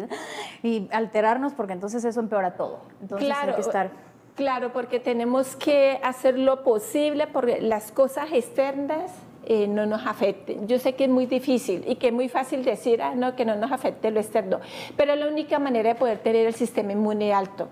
y, 0.63 0.88
alterarnos, 0.91 1.53
porque 1.53 1.74
entonces 1.74 2.03
eso 2.03 2.20
empeora 2.20 2.55
todo. 2.55 2.80
Entonces 3.01 3.28
claro, 3.28 3.49
hay 3.49 3.55
que 3.55 3.61
estar... 3.61 3.91
claro, 4.36 4.74
porque 4.74 4.99
tenemos 4.99 5.55
que 5.55 5.99
hacer 6.03 6.38
lo 6.38 6.63
posible 6.63 7.28
porque 7.28 7.61
las 7.61 7.91
cosas 7.91 8.30
externas 8.32 9.11
eh, 9.45 9.68
no 9.68 9.86
nos 9.86 10.05
afecten. 10.05 10.68
Yo 10.68 10.78
sé 10.78 10.95
que 10.95 11.05
es 11.05 11.09
muy 11.09 11.26
difícil 11.26 11.84
y 11.88 11.95
que 11.95 12.07
es 12.07 12.13
muy 12.13 12.28
fácil 12.28 12.65
decir, 12.65 13.01
ah, 13.01 13.15
no, 13.15 13.36
que 13.36 13.45
no 13.45 13.55
nos 13.55 13.72
afecte 13.72 14.11
lo 14.11 14.20
externo, 14.20 14.59
pero 14.97 15.15
la 15.15 15.28
única 15.28 15.57
manera 15.57 15.93
de 15.93 15.95
poder 15.95 16.20
tener 16.20 16.45
el 16.47 16.53
sistema 16.53 16.91
inmune 16.91 17.34
alto. 17.34 17.70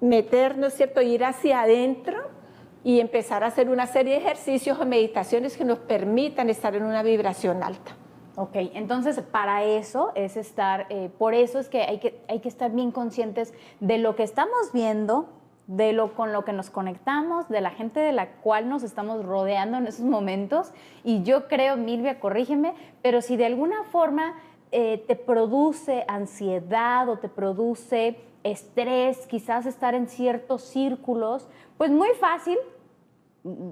Meternos, 0.00 0.72
¿cierto? 0.72 1.02
Ir 1.02 1.24
hacia 1.24 1.62
adentro 1.62 2.37
y 2.84 3.00
empezar 3.00 3.44
a 3.44 3.48
hacer 3.48 3.68
una 3.68 3.86
serie 3.86 4.14
de 4.14 4.20
ejercicios 4.20 4.78
o 4.78 4.86
meditaciones 4.86 5.56
que 5.56 5.64
nos 5.64 5.78
permitan 5.78 6.50
estar 6.50 6.74
en 6.74 6.84
una 6.84 7.02
vibración 7.02 7.62
alta. 7.62 7.96
Ok, 8.36 8.54
entonces 8.74 9.20
para 9.20 9.64
eso 9.64 10.12
es 10.14 10.36
estar, 10.36 10.86
eh, 10.90 11.10
por 11.18 11.34
eso 11.34 11.58
es 11.58 11.68
que 11.68 11.82
hay, 11.82 11.98
que 11.98 12.20
hay 12.28 12.38
que 12.38 12.48
estar 12.48 12.70
bien 12.70 12.92
conscientes 12.92 13.52
de 13.80 13.98
lo 13.98 14.14
que 14.14 14.22
estamos 14.22 14.72
viendo, 14.72 15.28
de 15.66 15.92
lo 15.92 16.14
con 16.14 16.32
lo 16.32 16.44
que 16.44 16.52
nos 16.52 16.70
conectamos, 16.70 17.48
de 17.48 17.60
la 17.60 17.70
gente 17.70 17.98
de 17.98 18.12
la 18.12 18.28
cual 18.36 18.68
nos 18.68 18.84
estamos 18.84 19.24
rodeando 19.24 19.76
en 19.76 19.88
esos 19.88 20.04
momentos. 20.04 20.72
Y 21.02 21.24
yo 21.24 21.48
creo, 21.48 21.76
Milvia, 21.76 22.20
corrígeme, 22.20 22.74
pero 23.02 23.22
si 23.22 23.36
de 23.36 23.46
alguna 23.46 23.82
forma 23.90 24.34
eh, 24.70 25.02
te 25.08 25.16
produce 25.16 26.04
ansiedad 26.08 27.08
o 27.08 27.18
te 27.18 27.28
produce 27.28 28.18
estrés, 28.44 29.26
quizás 29.26 29.66
estar 29.66 29.94
en 29.94 30.08
ciertos 30.08 30.62
círculos, 30.62 31.48
pues 31.76 31.90
muy 31.90 32.10
fácil, 32.20 32.58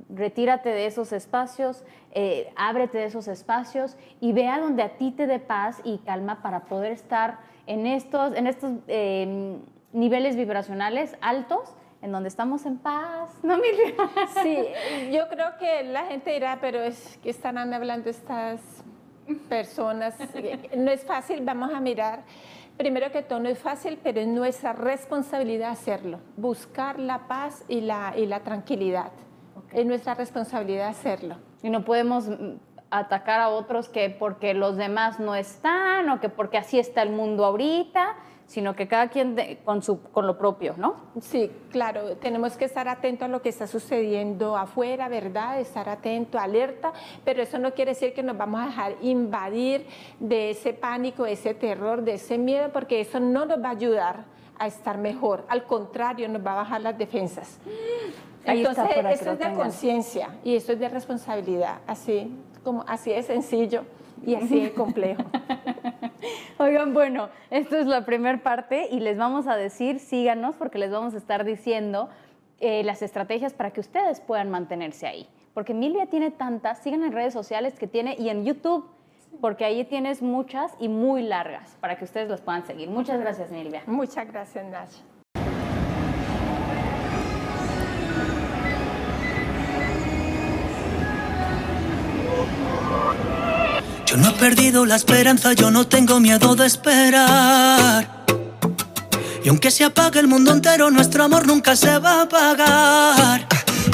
retírate 0.08 0.70
de 0.70 0.86
esos 0.86 1.12
espacios, 1.12 1.84
eh, 2.12 2.52
ábrete 2.56 2.98
de 2.98 3.04
esos 3.06 3.28
espacios 3.28 3.96
y 4.20 4.32
vea 4.32 4.60
donde 4.60 4.82
a 4.82 4.96
ti 4.96 5.10
te 5.10 5.26
dé 5.26 5.38
paz 5.38 5.80
y 5.84 5.98
calma 5.98 6.42
para 6.42 6.64
poder 6.64 6.92
estar 6.92 7.38
en 7.66 7.86
estos, 7.86 8.34
en 8.36 8.46
estos 8.46 8.72
em, 8.86 9.58
niveles 9.92 10.36
vibracionales 10.36 11.16
altos 11.20 11.74
en 12.02 12.12
donde 12.12 12.28
estamos 12.28 12.66
en 12.66 12.78
paz, 12.78 13.30
¿no, 13.42 13.58
Miriam? 13.58 14.08
Sí, 14.42 14.56
yo 15.12 15.28
creo 15.28 15.56
que 15.58 15.82
la 15.84 16.04
gente 16.04 16.30
dirá, 16.30 16.58
pero 16.60 16.82
es 16.82 17.18
que 17.22 17.30
estarán 17.30 17.72
hablando 17.74 18.08
estas 18.10 18.60
personas. 19.48 20.16
No 20.76 20.90
es 20.90 21.04
fácil, 21.04 21.40
vamos 21.44 21.72
a 21.72 21.80
mirar 21.80 22.22
Primero 22.76 23.10
que 23.10 23.22
todo, 23.22 23.40
no 23.40 23.48
es 23.48 23.58
fácil, 23.58 23.98
pero 24.02 24.20
es 24.20 24.26
nuestra 24.26 24.74
responsabilidad 24.74 25.70
hacerlo, 25.70 26.18
buscar 26.36 26.98
la 26.98 27.26
paz 27.26 27.64
y 27.68 27.80
la, 27.80 28.12
y 28.16 28.26
la 28.26 28.40
tranquilidad. 28.40 29.12
Es 29.72 29.86
nuestra 29.86 30.14
responsabilidad 30.14 30.88
hacerlo. 30.88 31.36
Y 31.62 31.70
no 31.70 31.84
podemos 31.84 32.28
mm, 32.28 32.56
atacar 32.90 33.40
a 33.40 33.48
otros 33.48 33.88
que 33.88 34.10
porque 34.10 34.52
los 34.52 34.76
demás 34.76 35.18
no 35.18 35.34
están 35.34 36.10
o 36.10 36.20
que 36.20 36.28
porque 36.28 36.58
así 36.58 36.78
está 36.78 37.02
el 37.02 37.10
mundo 37.10 37.46
ahorita, 37.46 38.14
sino 38.46 38.76
que 38.76 38.86
cada 38.86 39.08
quien 39.08 39.36
con, 39.64 39.82
su, 39.82 40.00
con 40.00 40.26
lo 40.26 40.38
propio, 40.38 40.74
¿no? 40.76 40.94
Sí, 41.20 41.50
claro, 41.70 42.16
tenemos 42.16 42.56
que 42.56 42.64
estar 42.64 42.88
atentos 42.88 43.26
a 43.26 43.28
lo 43.28 43.42
que 43.42 43.48
está 43.48 43.66
sucediendo 43.66 44.56
afuera, 44.56 45.08
¿verdad? 45.08 45.60
Estar 45.60 45.88
atento, 45.88 46.38
alerta, 46.38 46.92
pero 47.24 47.42
eso 47.42 47.58
no 47.58 47.74
quiere 47.74 47.92
decir 47.92 48.14
que 48.14 48.22
nos 48.22 48.36
vamos 48.36 48.62
a 48.62 48.66
dejar 48.66 48.94
invadir 49.02 49.86
de 50.20 50.50
ese 50.50 50.72
pánico, 50.72 51.24
de 51.24 51.32
ese 51.32 51.54
terror, 51.54 52.02
de 52.02 52.14
ese 52.14 52.38
miedo, 52.38 52.70
porque 52.72 53.00
eso 53.00 53.18
no 53.18 53.46
nos 53.46 53.62
va 53.62 53.68
a 53.68 53.72
ayudar 53.72 54.24
a 54.58 54.66
estar 54.66 54.96
mejor, 54.96 55.44
al 55.48 55.64
contrario, 55.64 56.28
nos 56.28 56.44
va 56.44 56.52
a 56.52 56.56
bajar 56.56 56.80
las 56.80 56.96
defensas. 56.96 57.58
Entonces, 58.44 58.84
eso 59.20 59.32
es 59.32 59.38
de 59.38 59.52
conciencia 59.52 60.38
y 60.44 60.54
eso 60.54 60.72
es 60.72 60.78
de 60.78 60.88
responsabilidad, 60.88 61.80
así 61.86 62.32
como 62.62 62.84
así 62.86 63.10
de 63.10 63.22
sencillo 63.22 63.84
y 64.24 64.34
así 64.34 64.60
de 64.60 64.72
complejo. 64.72 65.22
Oigan, 66.58 66.94
bueno, 66.94 67.28
esto 67.50 67.76
es 67.76 67.86
la 67.86 68.04
primera 68.04 68.38
parte 68.42 68.88
y 68.90 69.00
les 69.00 69.18
vamos 69.18 69.46
a 69.46 69.56
decir, 69.56 69.98
síganos 69.98 70.54
porque 70.56 70.78
les 70.78 70.90
vamos 70.90 71.14
a 71.14 71.18
estar 71.18 71.44
diciendo 71.44 72.08
eh, 72.60 72.82
las 72.84 73.02
estrategias 73.02 73.52
para 73.52 73.70
que 73.70 73.80
ustedes 73.80 74.20
puedan 74.20 74.50
mantenerse 74.50 75.06
ahí. 75.06 75.28
Porque 75.52 75.74
Milvia 75.74 76.06
tiene 76.06 76.30
tantas, 76.30 76.78
sigan 76.78 77.02
en 77.02 77.12
redes 77.12 77.32
sociales 77.32 77.78
que 77.78 77.86
tiene 77.86 78.16
y 78.18 78.28
en 78.28 78.44
YouTube, 78.44 78.86
porque 79.40 79.64
ahí 79.64 79.84
tienes 79.84 80.22
muchas 80.22 80.72
y 80.78 80.88
muy 80.88 81.22
largas 81.22 81.76
para 81.80 81.96
que 81.96 82.04
ustedes 82.04 82.28
las 82.28 82.40
puedan 82.40 82.66
seguir. 82.66 82.88
Muchas 82.88 83.20
gracias, 83.20 83.50
Milvia. 83.50 83.82
Muchas 83.86 84.26
gracias, 84.26 84.64
Nash. 84.66 85.15
Yo 94.16 94.22
no 94.22 94.30
he 94.30 94.32
perdido 94.32 94.86
la 94.86 94.96
esperanza, 94.96 95.52
yo 95.52 95.70
no 95.70 95.86
tengo 95.86 96.20
miedo 96.20 96.56
de 96.56 96.64
esperar. 96.66 98.24
Y 99.44 99.48
aunque 99.50 99.70
se 99.70 99.84
apague 99.84 100.20
el 100.20 100.26
mundo 100.26 100.52
entero, 100.52 100.90
nuestro 100.90 101.24
amor 101.24 101.46
nunca 101.46 101.76
se 101.76 101.98
va 101.98 102.20
a 102.20 102.22
apagar. 102.22 103.46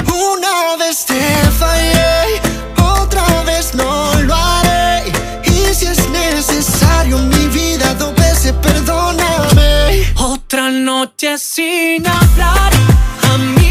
Una 0.07 0.77
vez 0.79 1.05
te 1.07 1.19
fallé, 1.59 2.39
otra 2.81 3.43
vez 3.43 3.75
no 3.75 4.13
lo 4.21 4.33
haré. 4.33 5.11
Y 5.43 5.75
si 5.75 5.87
es 5.87 6.09
necesario 6.09 7.17
mi 7.17 7.47
vida, 7.47 7.93
dos 7.95 8.15
veces 8.15 8.53
perdóname. 8.53 10.07
Otra 10.15 10.71
noche 10.71 11.37
sin 11.37 12.07
hablar, 12.07 12.71
a 13.23 13.37
mí 13.37 13.62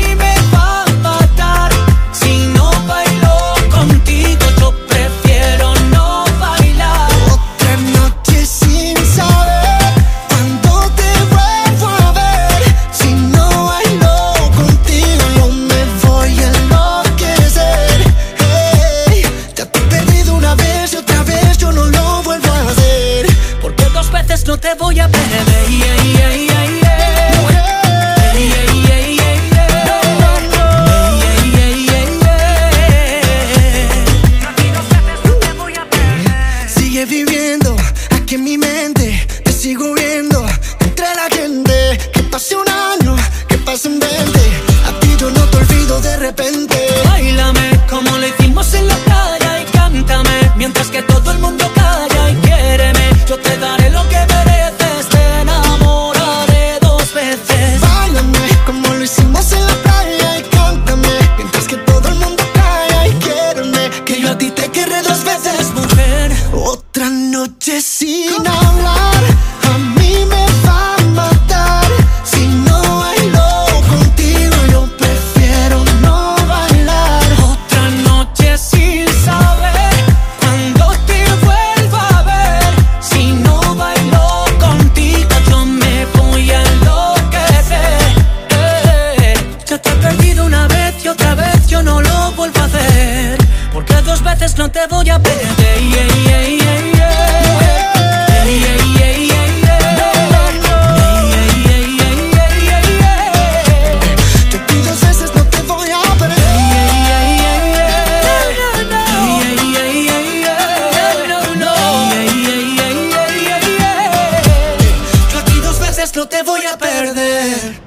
no 116.23 116.29
te 116.29 116.45
voy 116.45 116.61
a 116.73 116.79
perder. 116.79 117.81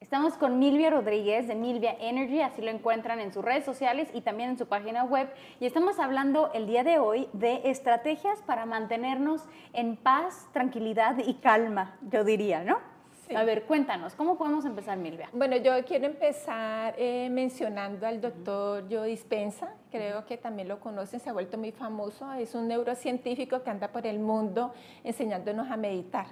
Estamos 0.00 0.38
con 0.38 0.58
Milvia 0.58 0.88
Rodríguez 0.88 1.46
de 1.46 1.54
Milvia 1.54 1.94
Energy, 2.00 2.40
así 2.40 2.62
lo 2.62 2.70
encuentran 2.70 3.20
en 3.20 3.30
sus 3.30 3.44
redes 3.44 3.66
sociales 3.66 4.08
y 4.14 4.22
también 4.22 4.48
en 4.48 4.58
su 4.58 4.66
página 4.66 5.04
web. 5.04 5.28
Y 5.60 5.66
estamos 5.66 5.98
hablando 5.98 6.50
el 6.54 6.66
día 6.66 6.82
de 6.82 6.98
hoy 6.98 7.28
de 7.34 7.60
estrategias 7.64 8.40
para 8.46 8.64
mantenernos 8.64 9.42
en 9.74 9.96
paz, 9.96 10.48
tranquilidad 10.54 11.18
y 11.18 11.34
calma, 11.34 11.98
yo 12.10 12.24
diría, 12.24 12.64
¿no? 12.64 12.89
A 13.34 13.44
ver, 13.44 13.62
cuéntanos, 13.62 14.14
¿cómo 14.14 14.36
podemos 14.36 14.64
empezar, 14.64 14.98
Milvia? 14.98 15.28
Bueno, 15.32 15.56
yo 15.56 15.72
quiero 15.84 16.06
empezar 16.06 16.94
eh, 16.98 17.28
mencionando 17.30 18.04
al 18.06 18.20
doctor 18.20 18.84
Joe 18.90 19.06
Dispensa, 19.08 19.72
creo 19.90 20.26
que 20.26 20.36
también 20.36 20.66
lo 20.66 20.80
conocen, 20.80 21.20
se 21.20 21.30
ha 21.30 21.32
vuelto 21.32 21.56
muy 21.56 21.70
famoso, 21.70 22.32
es 22.32 22.54
un 22.56 22.66
neurocientífico 22.66 23.62
que 23.62 23.70
anda 23.70 23.88
por 23.88 24.04
el 24.06 24.18
mundo 24.18 24.72
enseñándonos 25.04 25.70
a 25.70 25.76
meditar. 25.76 26.26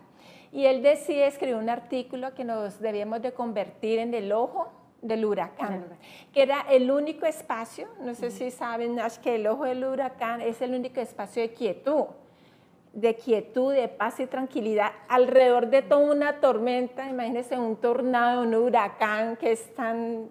Y 0.50 0.64
él 0.64 0.82
decide 0.82 1.28
escribir 1.28 1.54
un 1.54 1.68
artículo 1.68 2.34
que 2.34 2.42
nos 2.42 2.80
debíamos 2.80 3.22
de 3.22 3.32
convertir 3.32 4.00
en 4.00 4.12
el 4.14 4.32
ojo 4.32 4.72
del 5.00 5.24
huracán, 5.24 5.84
que 6.32 6.42
era 6.42 6.62
el 6.62 6.90
único 6.90 7.26
espacio, 7.26 7.86
no 8.00 8.14
sé 8.16 8.32
si 8.32 8.50
saben, 8.50 8.96
Nash, 8.96 9.18
que 9.18 9.36
el 9.36 9.46
ojo 9.46 9.64
del 9.64 9.84
huracán 9.84 10.40
es 10.40 10.60
el 10.62 10.74
único 10.74 11.00
espacio 11.00 11.42
de 11.42 11.52
quietud, 11.52 12.06
de 13.00 13.14
quietud, 13.16 13.72
de 13.72 13.88
paz 13.88 14.18
y 14.20 14.26
tranquilidad 14.26 14.90
alrededor 15.08 15.68
de 15.68 15.82
toda 15.82 16.12
una 16.12 16.40
tormenta, 16.40 17.08
imagínense 17.08 17.58
un 17.58 17.76
tornado, 17.76 18.42
un 18.42 18.54
huracán 18.54 19.36
que 19.36 19.52
es 19.52 19.74
tan 19.74 20.28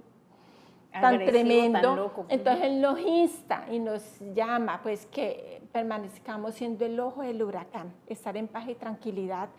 tan 0.91 1.13
Agresivo, 1.15 1.31
tremendo. 1.31 1.79
tan 1.81 1.95
loco. 1.95 2.25
Entonces 2.29 2.63
él 2.65 2.81
nos 2.81 2.99
insta 2.99 3.65
y 3.71 3.77
nos 3.77 4.01
llama 4.33 4.79
pues 4.81 5.05
que 5.05 5.61
permanezcamos 5.71 6.55
siendo 6.55 6.85
el 6.85 6.99
ojo 6.99 7.21
del 7.21 7.43
huracán, 7.43 7.93
estar 8.07 8.35
en 8.35 8.47
paz 8.47 8.67
y 8.67 8.73
tranquilidad 8.73 9.49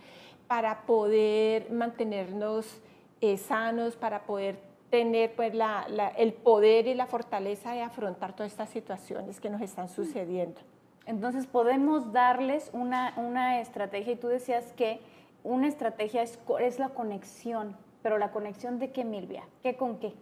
para 0.48 0.82
poder 0.82 1.70
mantenernos 1.70 2.80
eh, 3.20 3.36
sanos, 3.36 3.94
para 3.96 4.22
poder 4.24 4.59
tener 4.90 5.34
pues 5.36 5.54
la- 5.54 5.86
la- 5.88 6.09
el 6.09 6.32
poder 6.32 6.86
y 6.88 6.94
la 6.94 7.06
fortaleza 7.06 7.72
de 7.72 7.82
afrontar 7.82 8.34
todas 8.34 8.50
estas 8.52 8.70
situaciones 8.70 9.38
que 9.40 9.48
nos 9.50 9.61
están 9.61 9.88
sucediendo. 9.88 10.61
Entonces 11.09 11.46
podemos 11.46 12.12
darles 12.12 12.68
una, 12.74 13.14
una 13.16 13.61
estrategia 13.61 14.12
y 14.12 14.16
tú 14.16 14.28
decías 14.28 14.74
que 14.74 15.00
una 15.42 15.66
estrategia 15.66 16.20
es, 16.20 16.38
es 16.61 16.78
la 16.78 16.90
conexión, 16.90 17.74
pero 18.02 18.18
la 18.18 18.30
conexión 18.30 18.78
de 18.78 18.90
qué, 18.90 19.06
Milvia? 19.06 19.44
¿Qué 19.62 19.74
con 19.74 19.98
qué? 19.98 20.12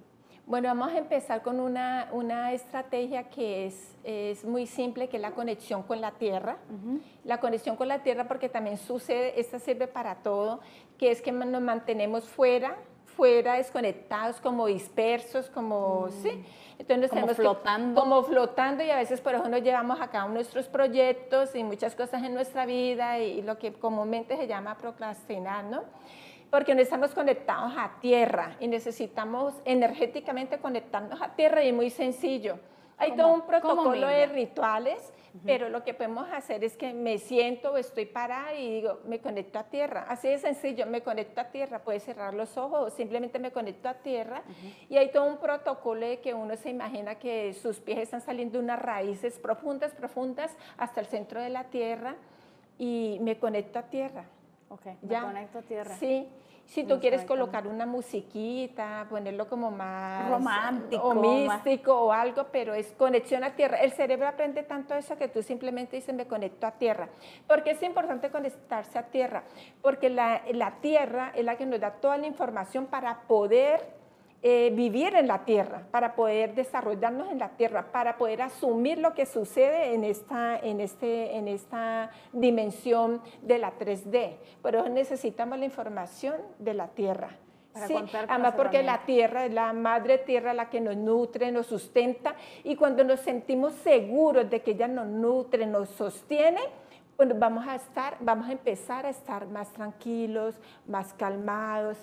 Bueno, 0.47 0.69
vamos 0.69 0.93
a 0.93 0.99
empezar 0.99 1.43
con 1.43 1.59
una, 1.59 2.09
una 2.13 2.53
estrategia 2.53 3.25
que 3.25 3.67
es, 3.67 3.97
es 4.05 4.45
muy 4.45 4.69
simple, 4.69 5.09
que 5.09 5.17
es 5.17 5.21
la 5.21 5.33
conexión 5.33 5.83
con 5.83 6.01
la 6.01 6.13
tierra. 6.13 6.59
La 7.25 7.41
conexión 7.41 7.75
con 7.75 7.89
la 7.89 8.05
tierra 8.05 8.29
porque 8.29 8.49
también 8.49 8.77
sucede, 8.79 9.41
esta 9.41 9.59
sirve 9.59 9.89
para 9.89 10.15
todo, 10.23 10.61
que 10.99 11.11
es 11.11 11.21
que 11.21 11.33
nos 11.33 11.63
mantenemos 11.63 12.29
fuera, 12.29 12.77
fuera 13.17 13.55
desconectados, 13.55 14.41
como 14.41 14.67
dispersos, 14.67 15.49
como, 15.51 16.09
sí. 16.23 16.45
Entonces 16.79 17.09
Como 17.09 17.23
tenemos 17.23 17.37
que- 17.37 17.43
flotando. 17.43 18.01
como 18.01 18.23
flotando 18.23 18.85
y 18.85 18.91
a 18.91 18.97
veces 18.97 19.21
por 19.23 19.35
eso 19.35 19.49
nos 19.49 19.63
llevamos 19.63 19.99
a 20.01 20.09
cabo 20.09 20.29
nuestros 20.29 20.67
proyectos 20.69 21.55
y 21.55 21.65
muchas 21.65 21.95
cosas 21.95 22.23
en 22.23 22.35
nuestra 22.35 22.67
vida 22.67 23.19
y, 23.19 23.41
lo 23.41 23.59
que 23.59 23.73
comúnmente 23.73 24.37
se 24.37 24.47
llama 24.47 24.77
procrastinar, 24.77 25.65
¿no? 25.65 25.85
Porque 26.51 26.75
no 26.75 26.83
estamos 26.83 27.13
conectados 27.15 27.73
a 27.77 27.93
tierra 28.01 28.57
y 28.61 28.69
necesitamos 28.69 29.55
energéticamente 29.65 30.59
conectarnos 30.59 31.21
a 31.23 31.35
tierra 31.35 31.65
y 31.65 31.69
es 31.69 31.75
muy 31.75 31.89
sencillo. 31.91 32.59
Hay 32.99 33.15
todo 33.15 33.29
un 33.29 33.41
¿Cómo, 33.41 33.47
protocolo 33.47 34.07
de 34.07 34.27
rituales, 34.27 35.13
pero 35.45 35.69
lo 35.69 35.85
que 35.85 35.93
podemos 35.93 36.29
hacer 36.33 36.65
es 36.65 36.79
que 36.79 36.95
me 36.95 37.19
siento 37.19 37.73
o 37.73 37.77
estoy 37.77 38.07
parada 38.07 38.55
y 38.55 38.77
digo, 38.77 39.01
me 39.05 39.21
conecto 39.21 39.59
a 39.59 39.65
tierra. 39.65 40.07
Así 40.09 40.29
de 40.29 40.39
sencillo, 40.39 40.87
me 40.87 41.03
conecto 41.03 41.41
a 41.43 41.45
tierra. 41.45 41.81
Puedes 41.81 42.05
cerrar 42.05 42.33
los 42.33 42.57
ojos 42.57 42.81
o 42.87 42.91
simplemente 42.91 43.39
me 43.39 43.53
conecto 43.53 43.89
a 43.91 43.95
tierra. 43.95 44.43
Y 44.89 44.97
hay 44.97 45.11
todo 45.11 45.25
un 45.25 45.37
protocolo 45.37 46.07
de 46.07 46.21
que 46.21 46.33
uno 46.33 46.57
se 46.57 46.71
imagina 46.71 47.17
que 47.17 47.53
sus 47.53 47.81
pies 47.81 47.99
están 47.99 48.23
saliendo 48.23 48.59
de 48.59 48.65
unas 48.65 48.81
raíces 48.81 49.39
profundas, 49.39 49.93
profundas, 49.93 50.57
hasta 50.79 51.01
el 51.01 51.07
centro 51.07 51.41
de 51.41 51.51
la 51.51 51.65
tierra 51.65 52.17
y 52.79 53.19
me 53.21 53.39
conecto 53.39 53.79
a 53.79 53.83
tierra. 53.83 54.25
Ok, 54.71 54.87
me 54.87 55.09
¿Ya? 55.09 55.23
conecto 55.23 55.59
a 55.59 55.63
tierra. 55.63 55.95
Sí. 55.97 56.27
Si 56.67 56.83
tú 56.85 56.99
quieres 57.01 57.25
colocar 57.25 57.67
una 57.69 57.87
musiquita, 57.87 59.07
ponerlo 59.09 59.49
como 59.49 59.71
más 59.71 60.29
Romántico, 60.29 61.03
o 61.09 61.15
más- 61.15 61.63
místico 61.65 61.95
o 62.07 62.13
algo, 62.13 62.47
pero 62.51 62.75
es 62.75 62.93
conexión 62.99 63.45
a 63.45 63.55
tierra. 63.55 63.79
El 63.79 63.93
cerebro 63.93 64.27
aprende 64.29 64.63
tanto 64.65 64.95
eso 64.95 65.17
que 65.17 65.29
tú 65.29 65.43
simplemente 65.43 65.97
dices 65.97 66.15
me 66.15 66.27
conecto 66.27 66.67
a 66.67 66.73
tierra. 66.73 67.09
¿Por 67.47 67.63
qué 67.63 67.71
es 67.71 67.83
importante 67.83 68.31
conectarse 68.31 68.99
a 68.99 69.05
tierra? 69.05 69.45
Porque 69.81 70.11
la, 70.11 70.43
la 70.53 70.73
tierra 70.81 71.33
es 71.35 71.45
la 71.45 71.57
que 71.57 71.67
nos 71.67 71.81
da 71.81 71.93
toda 71.93 72.19
la 72.19 72.27
información 72.27 72.87
para 72.87 73.21
poder 73.23 73.96
eh, 74.43 74.71
vivir 74.75 75.15
en 75.15 75.27
la 75.27 75.45
tierra, 75.45 75.87
para 75.91 76.15
poder 76.15 76.55
desarrollarnos 76.55 77.31
en 77.31 77.39
la 77.39 77.51
tierra, 77.51 77.91
para 77.91 78.17
poder 78.17 78.43
asumir 78.43 78.99
lo 78.99 79.15
que 79.15 79.27
sucede 79.27 79.95
en 79.95 80.05
esta, 80.05 80.59
en 80.59 80.81
este, 80.81 81.37
en 81.37 81.49
esta 81.49 82.11
dimensión 82.33 83.23
de 83.43 83.59
la 83.59 83.77
3D. 83.79 84.37
Por 84.63 84.77
eso 84.77 84.89
necesitamos 84.89 85.59
la 85.59 85.65
información 85.65 86.37
de 86.59 86.75
la 86.75 86.89
tierra. 86.89 87.31
Sí, 87.87 87.95
además 88.29 88.55
porque 88.57 88.83
la 88.83 89.05
tierra 89.05 89.45
es 89.45 89.53
la 89.53 89.73
madre 89.73 90.19
tierra 90.19 90.55
la 90.55 90.71
que 90.71 90.81
nos 90.81 90.97
nutre, 90.97 91.53
nos 91.53 91.67
sustenta 91.67 92.35
y 92.65 92.75
cuando 92.75 93.05
nos 93.05 93.21
sentimos 93.21 93.75
seguros 93.75 94.49
de 94.49 94.63
que 94.63 94.71
ella 94.71 94.89
nos 94.89 95.07
nutre, 95.07 95.67
nos 95.67 95.91
sostiene, 95.91 96.61
bueno, 97.17 97.35
vamos 97.39 97.67
a 97.67 97.75
estar, 97.75 98.17
vamos 98.21 98.49
a 98.49 98.53
empezar 98.53 99.07
a 99.07 99.11
estar 99.11 99.47
más 99.49 99.73
tranquilos, 99.73 100.55
más 100.87 101.13
calmados, 101.15 101.99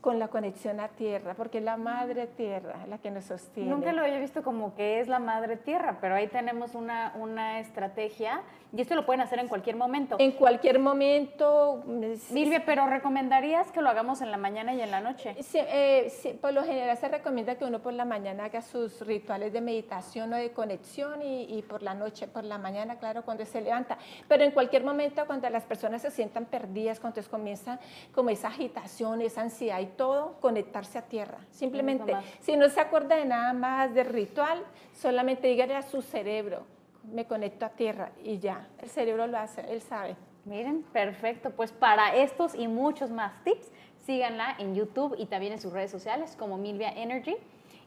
con 0.00 0.18
la 0.18 0.28
conexión 0.28 0.80
a 0.80 0.88
tierra, 0.88 1.34
porque 1.34 1.58
es 1.58 1.64
la 1.64 1.76
madre 1.76 2.26
tierra 2.26 2.86
la 2.88 2.98
que 2.98 3.10
nos 3.10 3.24
sostiene. 3.24 3.68
Nunca 3.68 3.92
lo 3.92 4.02
había 4.02 4.18
visto 4.18 4.42
como 4.42 4.74
que 4.74 5.00
es 5.00 5.08
la 5.08 5.18
madre 5.18 5.56
tierra, 5.56 5.98
pero 6.00 6.14
ahí 6.14 6.26
tenemos 6.28 6.74
una, 6.74 7.12
una 7.16 7.60
estrategia 7.60 8.40
y 8.72 8.80
esto 8.80 8.94
lo 8.94 9.06
pueden 9.06 9.20
hacer 9.20 9.38
en 9.38 9.48
cualquier 9.48 9.76
momento. 9.76 10.16
En 10.18 10.32
cualquier 10.32 10.78
momento. 10.78 11.84
Silvia, 12.16 12.64
pero 12.64 12.86
¿recomendarías 12.86 13.70
que 13.72 13.82
lo 13.82 13.88
hagamos 13.88 14.20
en 14.20 14.30
la 14.30 14.36
mañana 14.36 14.74
y 14.74 14.80
en 14.80 14.90
la 14.90 15.00
noche? 15.00 15.36
Sí, 15.42 15.58
eh, 15.60 16.12
sí, 16.22 16.38
por 16.40 16.52
lo 16.52 16.64
general 16.64 16.96
se 16.96 17.08
recomienda 17.08 17.56
que 17.56 17.64
uno 17.64 17.80
por 17.80 17.92
la 17.92 18.04
mañana 18.04 18.44
haga 18.44 18.62
sus 18.62 19.00
rituales 19.06 19.52
de 19.52 19.60
meditación 19.60 20.32
o 20.32 20.36
de 20.36 20.52
conexión 20.52 21.22
y, 21.22 21.44
y 21.44 21.62
por 21.62 21.82
la 21.82 21.94
noche, 21.94 22.26
por 22.26 22.44
la 22.44 22.58
mañana, 22.58 22.98
claro, 22.98 23.22
cuando 23.24 23.44
se 23.44 23.60
levanta. 23.60 23.98
Pero 24.28 24.44
en 24.44 24.52
cualquier 24.52 24.84
momento, 24.84 25.24
cuando 25.26 25.48
las 25.50 25.64
personas 25.64 26.02
se 26.02 26.10
sientan 26.10 26.46
perdidas, 26.46 26.98
cuando 26.98 27.20
comienza 27.28 27.78
como 28.14 28.30
esa 28.30 28.48
agitación, 28.48 29.20
esa 29.20 29.42
ansiedad 29.42 29.80
y 29.80 29.86
todo, 29.86 30.36
conectarse 30.40 30.98
a 30.98 31.02
tierra. 31.02 31.38
Simplemente, 31.50 32.16
si 32.40 32.56
no 32.56 32.68
se 32.68 32.80
acuerda 32.80 33.16
de 33.16 33.24
nada 33.24 33.52
más 33.52 33.94
del 33.94 34.06
ritual, 34.06 34.62
solamente 34.92 35.48
dígale 35.48 35.74
a 35.74 35.82
su 35.82 36.02
cerebro, 36.02 36.64
me 37.04 37.26
conecto 37.26 37.66
a 37.66 37.70
tierra 37.70 38.12
y 38.22 38.38
ya, 38.38 38.68
el 38.78 38.88
cerebro 38.88 39.26
lo 39.26 39.38
hace, 39.38 39.60
él 39.72 39.80
sabe. 39.80 40.16
Miren, 40.44 40.82
perfecto. 40.92 41.50
Pues 41.50 41.72
para 41.72 42.14
estos 42.16 42.54
y 42.54 42.66
muchos 42.68 43.10
más 43.10 43.32
tips, 43.44 43.70
síganla 44.04 44.56
en 44.58 44.74
YouTube 44.74 45.14
y 45.18 45.26
también 45.26 45.52
en 45.52 45.60
sus 45.60 45.72
redes 45.72 45.90
sociales 45.90 46.36
como 46.38 46.56
Milvia 46.56 46.90
Energy. 46.90 47.36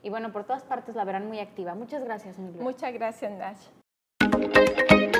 Y 0.04 0.10
bueno, 0.10 0.32
por 0.32 0.44
todas 0.44 0.64
partes 0.64 0.96
la 0.96 1.04
verán 1.06 1.28
muy 1.28 1.40
activa. 1.40 1.76
Muchas 1.76 2.04
gracias, 2.04 2.38
Milvia. 2.38 2.62
Muchas 2.62 2.94
gracias, 2.94 3.32
Nash. 3.32 5.14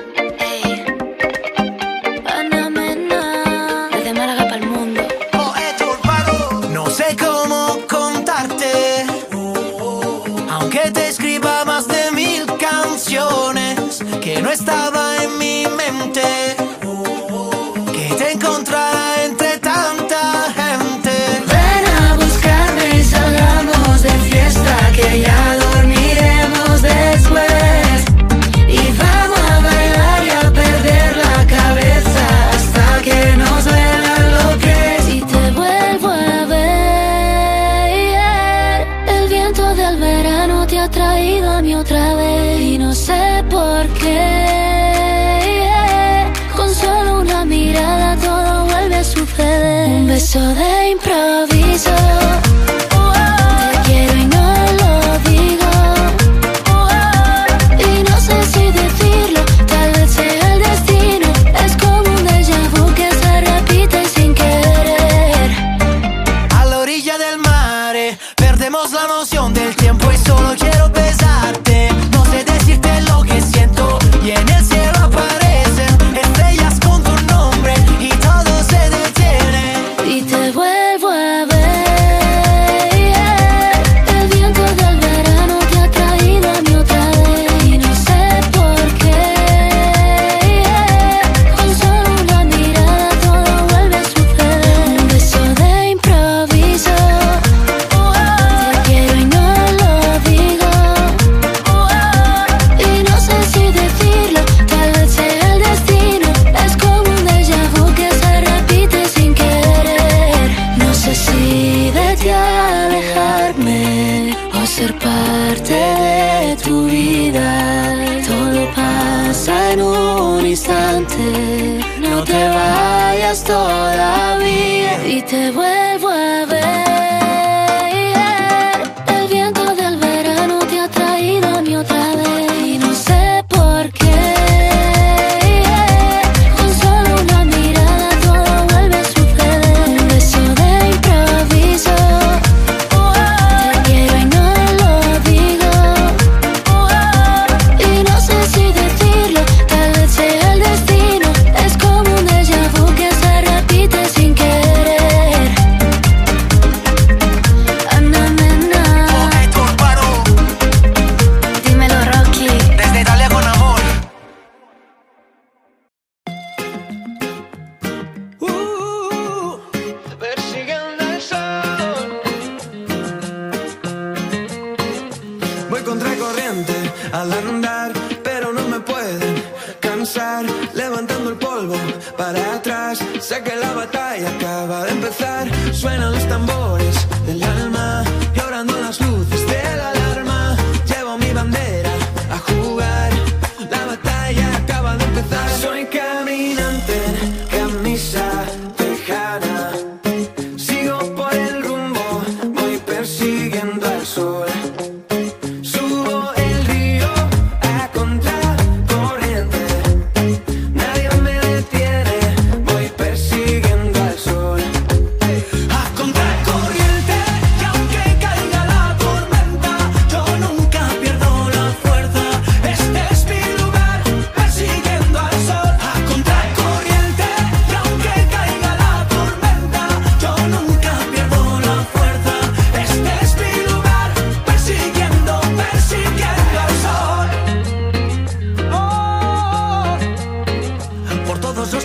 Pasa 119.34 119.72
en 119.72 119.82
un 119.82 120.46
instante. 120.46 121.80
No 122.00 122.24
te 122.24 122.50
vayas 122.50 123.44
todavía. 123.44 125.08
Y 125.08 125.24
te 125.24 125.50
vuelvo 125.50 126.10
a 126.10 126.46
ver. 126.46 126.53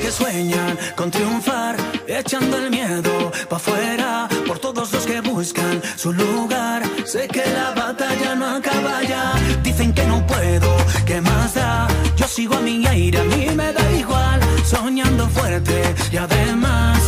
que 0.08 0.12
sueñan 0.12 0.78
con 0.96 1.10
triunfar, 1.10 1.76
echando 2.06 2.56
el 2.56 2.70
miedo 2.70 3.30
pa' 3.50 3.56
afuera, 3.56 4.26
por 4.46 4.58
todos 4.58 4.90
los 4.90 5.04
que 5.04 5.20
buscan 5.20 5.82
su 5.96 6.14
lugar. 6.14 6.82
Sé 7.04 7.28
que 7.28 7.44
la 7.58 7.74
batalla 7.74 8.34
no 8.34 8.46
acaba 8.56 9.02
ya, 9.02 9.34
dicen 9.62 9.92
que 9.92 10.04
no 10.04 10.26
puedo, 10.26 10.70
que 11.04 11.20
más 11.20 11.52
da? 11.54 11.88
Yo 12.16 12.26
sigo 12.26 12.54
a 12.56 12.60
mi 12.60 12.86
aire, 12.86 13.18
a 13.18 13.24
mí 13.24 13.50
me 13.54 13.70
da 13.70 13.92
igual, 13.92 14.40
soñando 14.64 15.28
fuerte 15.28 15.94
y 16.10 16.16
además, 16.16 16.98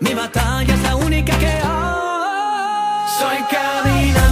mi 0.00 0.14
batalla 0.14 0.72
es 0.72 0.82
la 0.82 0.96
única 0.96 1.38
que 1.38 1.48
hay. 1.48 1.62
Soy 3.18 3.38
cabina. 3.50 4.25